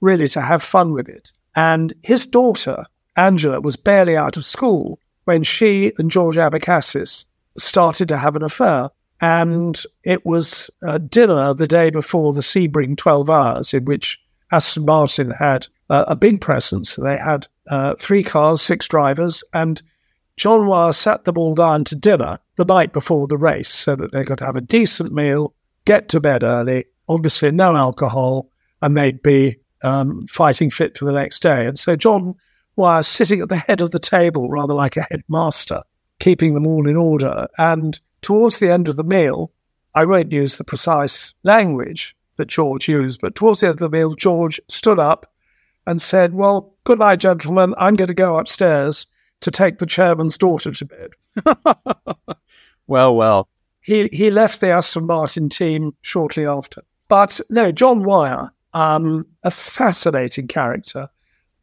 really 0.00 0.28
to 0.28 0.40
have 0.40 0.62
fun 0.62 0.92
with 0.92 1.08
it. 1.08 1.32
And 1.56 1.92
his 2.04 2.24
daughter, 2.24 2.84
Angela, 3.16 3.60
was 3.60 3.74
barely 3.74 4.16
out 4.16 4.36
of 4.36 4.44
school 4.44 5.00
when 5.24 5.42
she 5.42 5.92
and 5.98 6.08
George 6.08 6.36
Abecassis 6.36 7.24
started 7.58 8.06
to 8.06 8.18
have 8.18 8.36
an 8.36 8.44
affair. 8.44 8.90
And 9.20 9.82
it 10.04 10.24
was 10.24 10.70
dinner 11.08 11.52
the 11.52 11.66
day 11.66 11.90
before 11.90 12.32
the 12.32 12.42
Sebring 12.42 12.96
12 12.96 13.28
hours, 13.28 13.74
in 13.74 13.86
which 13.86 14.20
Aston 14.52 14.84
Martin 14.84 15.32
had 15.32 15.66
uh, 15.90 16.04
a 16.08 16.16
big 16.16 16.40
presence. 16.40 16.96
They 16.96 17.16
had 17.16 17.46
uh, 17.68 17.94
three 17.98 18.22
cars, 18.22 18.62
six 18.62 18.88
drivers, 18.88 19.44
and 19.52 19.82
John 20.36 20.66
Wyer 20.66 20.92
sat 20.92 21.24
them 21.24 21.38
all 21.38 21.54
down 21.54 21.84
to 21.84 21.96
dinner 21.96 22.38
the 22.56 22.64
night 22.64 22.92
before 22.92 23.26
the 23.26 23.38
race 23.38 23.70
so 23.70 23.96
that 23.96 24.12
they 24.12 24.24
could 24.24 24.40
have 24.40 24.56
a 24.56 24.60
decent 24.60 25.12
meal, 25.12 25.54
get 25.84 26.08
to 26.10 26.20
bed 26.20 26.42
early, 26.42 26.84
obviously 27.08 27.50
no 27.50 27.74
alcohol, 27.74 28.50
and 28.82 28.96
they'd 28.96 29.22
be 29.22 29.56
um, 29.82 30.26
fighting 30.26 30.70
fit 30.70 30.96
for 30.96 31.04
the 31.04 31.12
next 31.12 31.40
day. 31.40 31.66
And 31.66 31.78
so 31.78 31.96
John 31.96 32.34
was 32.76 33.06
sitting 33.06 33.40
at 33.40 33.48
the 33.48 33.56
head 33.56 33.80
of 33.80 33.90
the 33.90 33.98
table, 33.98 34.50
rather 34.50 34.74
like 34.74 34.96
a 34.96 35.06
headmaster, 35.10 35.82
keeping 36.18 36.54
them 36.54 36.66
all 36.66 36.86
in 36.86 36.96
order. 36.96 37.48
And 37.56 37.98
towards 38.20 38.58
the 38.58 38.70
end 38.70 38.88
of 38.88 38.96
the 38.96 39.04
meal, 39.04 39.52
I 39.94 40.04
won't 40.04 40.32
use 40.32 40.58
the 40.58 40.64
precise 40.64 41.34
language 41.42 42.14
that 42.36 42.48
George 42.48 42.86
used, 42.88 43.22
but 43.22 43.34
towards 43.34 43.60
the 43.60 43.68
end 43.68 43.74
of 43.74 43.90
the 43.90 43.96
meal, 43.96 44.14
George 44.14 44.60
stood 44.68 44.98
up 44.98 45.32
and 45.86 46.02
said, 46.02 46.34
Well, 46.34 46.74
good 46.84 46.98
night, 46.98 47.20
gentlemen. 47.20 47.74
I'm 47.78 47.94
going 47.94 48.08
to 48.08 48.14
go 48.14 48.36
upstairs 48.36 49.06
to 49.40 49.50
take 49.50 49.78
the 49.78 49.86
chairman's 49.86 50.38
daughter 50.38 50.72
to 50.72 50.84
bed. 50.84 51.10
well, 52.86 53.14
well. 53.14 53.48
He, 53.80 54.08
he 54.12 54.30
left 54.30 54.60
the 54.60 54.70
Aston 54.70 55.06
Martin 55.06 55.48
team 55.48 55.94
shortly 56.02 56.46
after. 56.46 56.82
But 57.08 57.40
no, 57.50 57.70
John 57.70 58.02
Wyer, 58.02 58.50
um, 58.74 59.26
a 59.44 59.50
fascinating 59.50 60.48
character. 60.48 61.08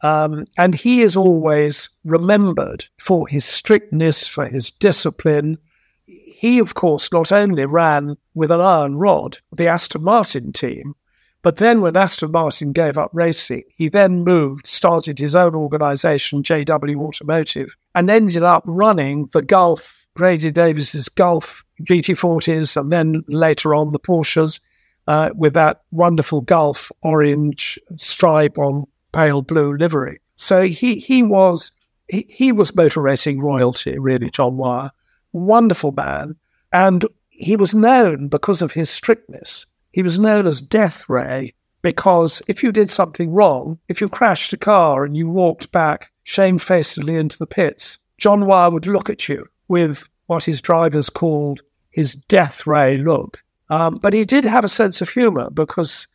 Um, 0.02 0.46
and 0.58 0.76
he 0.76 1.02
is 1.02 1.16
always 1.16 1.90
remembered 2.04 2.86
for 3.00 3.28
his 3.28 3.46
strictness, 3.46 4.28
for 4.28 4.48
his 4.48 4.72
discipline. 4.72 5.58
He, 6.06 6.60
of 6.60 6.76
course, 6.76 7.12
not 7.12 7.32
only 7.32 7.66
ran 7.66 8.18
with 8.34 8.52
an 8.52 8.62
iron 8.62 8.98
rod 8.98 9.38
the 9.52 9.68
Aston 9.68 10.04
Martin 10.04 10.52
team, 10.52 10.96
but 11.44 11.58
then 11.58 11.82
when 11.82 11.98
Aston 11.98 12.32
Martin 12.32 12.72
gave 12.72 12.98
up 12.98 13.12
racing, 13.14 13.64
he 13.76 13.90
then 13.90 14.24
moved, 14.24 14.66
started 14.66 15.20
his 15.20 15.36
own 15.36 15.54
organization, 15.54 16.42
JW 16.42 16.96
Automotive, 17.06 17.76
and 17.94 18.10
ended 18.10 18.44
up 18.44 18.64
running 18.66 19.28
the 19.34 19.42
Gulf, 19.42 20.08
Grady 20.16 20.52
Davis's 20.52 21.10
Gulf 21.10 21.66
GT40s, 21.82 22.78
and 22.78 22.90
then 22.90 23.26
later 23.28 23.76
on 23.76 23.92
the 23.92 24.00
Porsches 24.00 24.62
uh, 25.08 25.32
with 25.36 25.54
that 25.54 25.82
wonderful 25.92 26.40
Gulf 26.40 26.94
orange 27.02 27.78
stripe 27.98 28.58
on 28.58 28.86
pale 29.12 29.42
blue 29.42 29.76
livery. 29.76 30.22
So 30.38 30.62
he, 30.64 30.96
he 30.96 31.24
was 31.24 31.74
he, 32.08 32.26
he 32.30 32.52
was 32.54 32.76
motor 32.76 33.02
racing 33.02 33.42
royalty, 33.42 34.00
really, 34.00 34.30
John 34.30 34.56
Wyer. 34.56 34.92
Wonderful 35.34 35.92
man. 35.92 36.36
And 36.72 37.06
he 37.30 37.58
was 37.58 37.74
known 37.74 38.30
because 38.30 38.62
of 38.62 38.72
his 38.72 38.90
strictness 38.90 39.66
he 39.94 40.02
was 40.02 40.20
known 40.20 40.46
as 40.46 40.60
Death 40.60 41.08
Ray 41.08 41.54
Because 41.84 42.42
if 42.48 42.64
you 42.64 42.72
did 42.72 42.90
something 42.90 43.32
wrong, 43.32 43.80
if 43.88 44.02
you 44.02 44.10
crashed 44.10 44.52
a 44.54 44.58
car 44.58 45.06
and 45.06 45.16
you 45.16 45.30
walked 45.30 45.72
back 45.72 46.12
shamefacedly 46.24 47.16
into 47.16 47.38
the 47.38 47.48
pits, 47.48 48.00
John 48.18 48.46
Wyer 48.46 48.72
would 48.72 48.88
look 48.88 49.10
at 49.10 49.30
you 49.30 49.46
with 49.68 50.08
what 50.26 50.46
his 50.46 50.62
drivers 50.62 51.10
called 51.10 51.62
his 51.92 52.16
death 52.16 52.66
ray 52.66 52.98
look. 52.98 53.44
Um, 53.70 53.98
but 53.98 54.14
he 54.14 54.26
did 54.26 54.46
have 54.46 54.64
a 54.64 54.70
sense 54.70 55.02
of 55.02 55.10
humour 55.10 55.50
because 55.50 56.08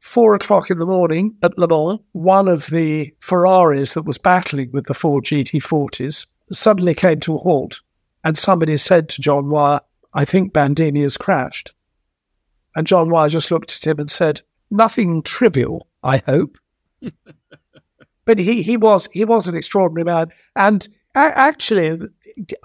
four 0.00 0.34
o'clock 0.34 0.70
in 0.70 0.78
the 0.78 0.86
morning 0.86 1.36
at 1.42 1.58
Le 1.58 1.68
Mans, 1.68 2.00
one 2.12 2.48
of 2.48 2.66
the 2.66 3.14
Ferraris 3.20 3.94
that 3.94 4.02
was 4.06 4.18
battling 4.18 4.70
with 4.72 4.86
the 4.86 4.94
four 4.94 5.20
GT40s 5.20 6.26
suddenly 6.50 6.94
came 6.94 7.20
to 7.20 7.34
a 7.34 7.38
halt. 7.38 7.80
And 8.24 8.36
somebody 8.36 8.76
said 8.76 9.08
to 9.10 9.22
John 9.22 9.50
Wyer, 9.50 9.80
I 10.14 10.24
think 10.24 10.52
Bandini 10.52 11.02
has 11.02 11.16
crashed. 11.16 11.72
And 12.78 12.86
John 12.86 13.10
Wyer 13.10 13.28
just 13.28 13.50
looked 13.50 13.74
at 13.74 13.88
him 13.88 13.98
and 13.98 14.08
said, 14.08 14.42
Nothing 14.70 15.24
trivial, 15.24 15.88
I 16.04 16.18
hope. 16.18 16.58
but 18.24 18.38
he, 18.38 18.62
he 18.62 18.76
was 18.76 19.08
he 19.12 19.24
was 19.24 19.48
an 19.48 19.56
extraordinary 19.56 20.04
man. 20.04 20.28
And 20.54 20.86
actually, 21.16 21.98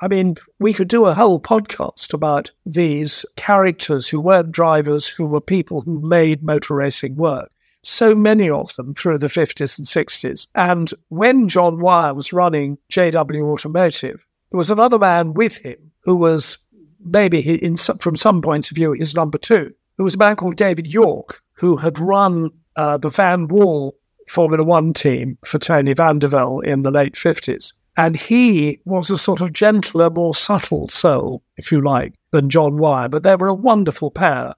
I 0.01 0.07
mean, 0.07 0.35
we 0.59 0.71
could 0.71 0.87
do 0.87 1.07
a 1.07 1.15
whole 1.15 1.39
podcast 1.39 2.13
about 2.13 2.51
these 2.63 3.25
characters 3.37 4.07
who 4.07 4.21
weren't 4.21 4.51
drivers, 4.51 5.07
who 5.07 5.25
were 5.25 5.41
people 5.41 5.81
who 5.81 5.99
made 5.99 6.43
motor 6.43 6.75
racing 6.75 7.15
work. 7.15 7.51
So 7.81 8.13
many 8.13 8.51
of 8.51 8.71
them 8.75 8.93
through 8.93 9.17
the 9.17 9.25
50s 9.25 9.79
and 9.79 9.87
60s. 9.87 10.45
And 10.53 10.93
when 11.09 11.49
John 11.49 11.79
Wyer 11.79 12.13
was 12.13 12.31
running 12.31 12.77
JW 12.91 13.51
Automotive, 13.51 14.23
there 14.51 14.59
was 14.59 14.69
another 14.69 14.99
man 14.99 15.33
with 15.33 15.55
him 15.55 15.91
who 16.01 16.15
was 16.15 16.59
maybe, 17.03 17.39
in, 17.39 17.77
from 17.77 18.15
some 18.15 18.43
points 18.43 18.69
of 18.69 18.75
view, 18.75 18.91
his 18.91 19.15
number 19.15 19.39
two. 19.39 19.73
There 19.97 20.03
was 20.03 20.15
a 20.15 20.19
man 20.19 20.35
called 20.35 20.55
David 20.55 20.87
Yorke 20.87 21.41
who 21.53 21.77
had 21.77 21.99
run 21.99 22.49
uh, 22.75 22.97
the 22.97 23.09
Vanwall 23.09 23.93
Formula 24.27 24.63
One 24.63 24.93
team 24.93 25.37
for 25.45 25.59
Tony 25.59 25.93
Vandervell 25.93 26.63
in 26.63 26.81
the 26.81 26.91
late 26.91 27.13
50s. 27.13 27.73
And 27.95 28.15
he 28.15 28.79
was 28.85 29.09
a 29.09 29.17
sort 29.17 29.41
of 29.41 29.53
gentler, 29.53 30.09
more 30.09 30.33
subtle 30.33 30.87
soul, 30.87 31.43
if 31.57 31.71
you 31.71 31.81
like, 31.81 32.13
than 32.31 32.49
John 32.49 32.77
Wyer. 32.77 33.07
But 33.09 33.23
they 33.23 33.35
were 33.35 33.47
a 33.47 33.53
wonderful 33.53 34.09
pair. 34.09 34.53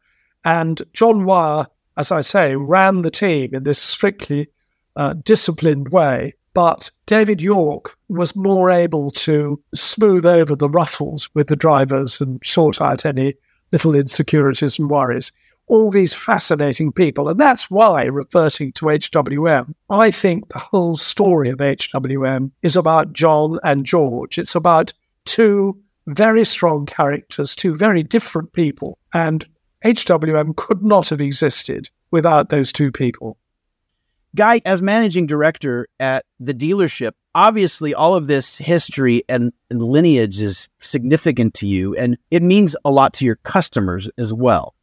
And 0.45 0.81
John 0.93 1.25
Wyer, 1.25 1.67
as 1.97 2.11
I 2.11 2.21
say, 2.21 2.55
ran 2.55 3.01
the 3.01 3.11
team 3.11 3.53
in 3.53 3.63
this 3.63 3.79
strictly 3.79 4.47
uh, 4.95 5.13
disciplined 5.13 5.89
way. 5.89 6.33
But 6.53 6.89
David 7.05 7.41
Yorke 7.41 7.97
was 8.07 8.35
more 8.35 8.69
able 8.71 9.11
to 9.11 9.61
smooth 9.73 10.25
over 10.25 10.55
the 10.55 10.69
ruffles 10.69 11.29
with 11.33 11.47
the 11.47 11.57
drivers 11.57 12.21
and 12.21 12.39
sort 12.45 12.79
out 12.79 13.05
any 13.05 13.33
little 13.71 13.95
insecurities 13.95 14.79
and 14.79 14.89
worries 14.89 15.31
all 15.67 15.89
these 15.89 16.13
fascinating 16.13 16.91
people. 16.91 17.27
And 17.29 17.39
that's 17.39 17.69
why, 17.71 18.03
reverting 18.03 18.71
to 18.73 18.85
HWM, 18.85 19.73
I 19.89 20.11
think 20.11 20.49
the 20.49 20.59
whole 20.59 20.95
story 20.95 21.49
of 21.49 21.57
HWM 21.57 22.51
is 22.61 22.75
about 22.75 23.13
John 23.13 23.59
and 23.63 23.85
George. 23.85 24.37
It's 24.37 24.55
about 24.55 24.93
two 25.25 25.79
very 26.07 26.45
strong 26.45 26.85
characters, 26.85 27.55
two 27.55 27.75
very 27.75 28.03
different 28.03 28.53
people. 28.53 28.99
And 29.13 29.45
HWM 29.83 30.55
could 30.55 30.83
not 30.83 31.09
have 31.09 31.21
existed 31.21 31.89
without 32.11 32.49
those 32.49 32.71
two 32.71 32.91
people. 32.91 33.37
Guy, 34.35 34.61
as 34.65 34.81
managing 34.81 35.27
director 35.27 35.87
at 35.99 36.25
the 36.39 36.53
dealership, 36.53 37.13
obviously 37.35 37.93
all 37.93 38.15
of 38.15 38.27
this 38.27 38.57
history 38.57 39.23
and, 39.29 39.53
and 39.69 39.83
lineage 39.83 40.39
is 40.39 40.67
significant 40.79 41.53
to 41.55 41.67
you, 41.67 41.95
and 41.95 42.17
it 42.31 42.41
means 42.41 42.75
a 42.83 42.89
lot 42.89 43.13
to 43.15 43.25
your 43.25 43.35
customers 43.35 44.09
as 44.17 44.33
well. 44.33 44.73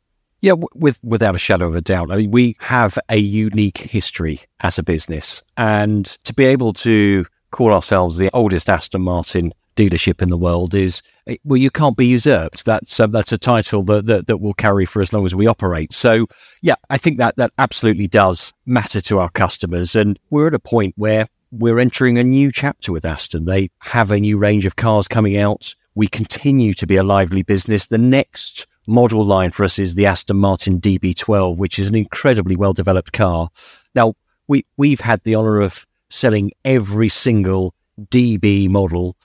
Yeah, 0.42 0.54
with 0.74 0.98
without 1.04 1.36
a 1.36 1.38
shadow 1.38 1.66
of 1.66 1.76
a 1.76 1.80
doubt. 1.80 2.10
I 2.10 2.16
mean, 2.16 2.32
we 2.32 2.56
have 2.60 2.98
a 3.08 3.16
unique 3.16 3.78
history 3.78 4.40
as 4.60 4.78
a 4.78 4.82
business, 4.82 5.42
and 5.56 6.04
to 6.24 6.34
be 6.34 6.44
able 6.44 6.72
to 6.74 7.24
call 7.52 7.72
ourselves 7.72 8.16
the 8.16 8.30
oldest 8.34 8.68
Aston 8.68 9.02
Martin 9.02 9.52
dealership 9.76 10.20
in 10.20 10.28
the 10.28 10.36
world 10.36 10.74
is 10.74 11.02
eh, 11.28 11.36
well, 11.44 11.56
you 11.56 11.70
can't 11.70 11.96
be 11.96 12.06
usurped. 12.06 12.64
That's 12.64 12.98
uh, 12.98 13.06
that's 13.06 13.32
a 13.32 13.38
title 13.38 13.84
that, 13.84 14.06
that 14.06 14.26
that 14.26 14.38
will 14.38 14.54
carry 14.54 14.84
for 14.84 15.00
as 15.00 15.12
long 15.12 15.24
as 15.24 15.34
we 15.34 15.46
operate. 15.46 15.92
So, 15.92 16.26
yeah, 16.60 16.74
I 16.90 16.98
think 16.98 17.18
that 17.18 17.36
that 17.36 17.52
absolutely 17.58 18.08
does 18.08 18.52
matter 18.66 19.00
to 19.02 19.20
our 19.20 19.30
customers, 19.30 19.94
and 19.94 20.18
we're 20.30 20.48
at 20.48 20.54
a 20.54 20.58
point 20.58 20.94
where 20.96 21.28
we're 21.52 21.78
entering 21.78 22.16
a 22.16 22.24
new 22.24 22.50
chapter 22.50 22.92
with 22.92 23.04
Aston. 23.04 23.44
They 23.44 23.68
have 23.80 24.10
a 24.10 24.18
new 24.18 24.38
range 24.38 24.64
of 24.64 24.76
cars 24.76 25.06
coming 25.06 25.36
out. 25.36 25.74
We 25.94 26.08
continue 26.08 26.72
to 26.74 26.86
be 26.86 26.96
a 26.96 27.02
lively 27.02 27.42
business. 27.42 27.86
The 27.86 27.98
next 27.98 28.66
model 28.86 29.22
line 29.22 29.50
for 29.50 29.62
us 29.64 29.78
is 29.78 29.94
the 29.94 30.06
Aston 30.06 30.38
Martin 30.38 30.80
DB12, 30.80 31.58
which 31.58 31.78
is 31.78 31.88
an 31.88 31.94
incredibly 31.94 32.56
well 32.56 32.72
developed 32.72 33.12
car. 33.12 33.50
Now, 33.94 34.14
we, 34.48 34.64
we've 34.78 35.00
had 35.00 35.22
the 35.24 35.34
honor 35.34 35.60
of 35.60 35.86
selling 36.08 36.52
every 36.64 37.10
single 37.10 37.74
DB 38.00 38.70
model 38.70 39.16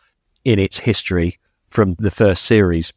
in 0.44 0.60
its 0.60 0.80
history 0.80 1.40
from 1.70 1.96
the 1.98 2.12
first 2.12 2.44
series. 2.44 2.92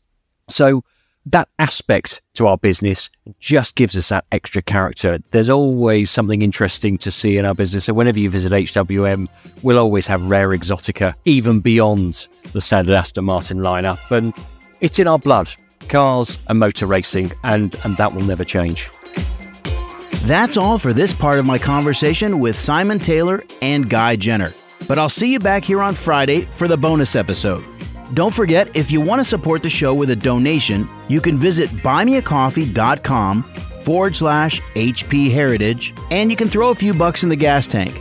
So 0.48 0.82
that 1.26 1.48
aspect 1.58 2.22
to 2.34 2.46
our 2.46 2.56
business 2.56 3.10
just 3.38 3.76
gives 3.76 3.96
us 3.96 4.08
that 4.08 4.24
extra 4.32 4.62
character. 4.62 5.18
There's 5.30 5.48
always 5.50 6.10
something 6.10 6.42
interesting 6.42 6.98
to 6.98 7.10
see 7.10 7.36
in 7.36 7.44
our 7.44 7.54
business. 7.54 7.84
So 7.84 7.94
whenever 7.94 8.18
you 8.18 8.30
visit 8.30 8.52
HWM, 8.52 9.28
we'll 9.62 9.78
always 9.78 10.06
have 10.06 10.24
rare 10.24 10.48
exotica, 10.50 11.14
even 11.24 11.60
beyond 11.60 12.26
the 12.52 12.60
standard 12.60 12.94
Aston 12.94 13.24
Martin 13.24 13.58
lineup. 13.58 13.98
And 14.10 14.34
it's 14.80 14.98
in 14.98 15.06
our 15.06 15.18
blood 15.18 15.52
cars 15.88 16.38
and 16.48 16.58
motor 16.58 16.86
racing, 16.86 17.30
and, 17.42 17.74
and 17.84 17.96
that 17.96 18.14
will 18.14 18.22
never 18.22 18.44
change. 18.44 18.90
That's 20.22 20.56
all 20.56 20.78
for 20.78 20.92
this 20.92 21.14
part 21.14 21.38
of 21.38 21.46
my 21.46 21.58
conversation 21.58 22.40
with 22.40 22.54
Simon 22.54 22.98
Taylor 22.98 23.42
and 23.60 23.88
Guy 23.88 24.16
Jenner. 24.16 24.52
But 24.86 24.98
I'll 24.98 25.08
see 25.08 25.32
you 25.32 25.38
back 25.38 25.64
here 25.64 25.82
on 25.82 25.94
Friday 25.94 26.42
for 26.42 26.68
the 26.68 26.76
bonus 26.76 27.16
episode. 27.16 27.64
Don't 28.14 28.34
forget, 28.34 28.74
if 28.76 28.90
you 28.90 29.00
want 29.00 29.20
to 29.20 29.24
support 29.24 29.62
the 29.62 29.70
show 29.70 29.94
with 29.94 30.10
a 30.10 30.16
donation, 30.16 30.88
you 31.08 31.20
can 31.20 31.36
visit 31.36 31.68
buymeacoffee.com 31.68 33.42
forward 33.82 34.16
slash 34.16 34.60
HP 34.74 35.30
Heritage, 35.30 35.94
and 36.10 36.30
you 36.30 36.36
can 36.36 36.48
throw 36.48 36.70
a 36.70 36.74
few 36.74 36.92
bucks 36.92 37.22
in 37.22 37.28
the 37.28 37.36
gas 37.36 37.66
tank. 37.66 37.96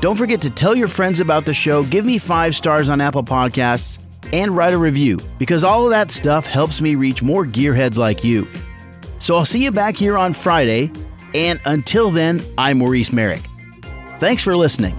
Don't 0.00 0.16
forget 0.16 0.40
to 0.42 0.50
tell 0.50 0.74
your 0.74 0.88
friends 0.88 1.20
about 1.20 1.46
the 1.46 1.54
show, 1.54 1.82
give 1.84 2.04
me 2.04 2.18
five 2.18 2.54
stars 2.54 2.88
on 2.90 3.00
Apple 3.00 3.24
Podcasts, 3.24 4.00
and 4.32 4.54
write 4.56 4.72
a 4.74 4.78
review 4.78 5.18
because 5.38 5.64
all 5.64 5.84
of 5.84 5.90
that 5.90 6.10
stuff 6.10 6.46
helps 6.46 6.80
me 6.80 6.94
reach 6.94 7.22
more 7.22 7.46
gearheads 7.46 7.96
like 7.96 8.24
you. 8.24 8.46
So 9.20 9.36
I'll 9.36 9.46
see 9.46 9.62
you 9.62 9.70
back 9.70 9.96
here 9.96 10.18
on 10.18 10.34
Friday, 10.34 10.90
and 11.34 11.58
until 11.64 12.10
then, 12.10 12.42
I'm 12.58 12.78
Maurice 12.78 13.12
Merrick. 13.12 13.42
Thanks 14.18 14.42
for 14.42 14.56
listening. 14.56 14.94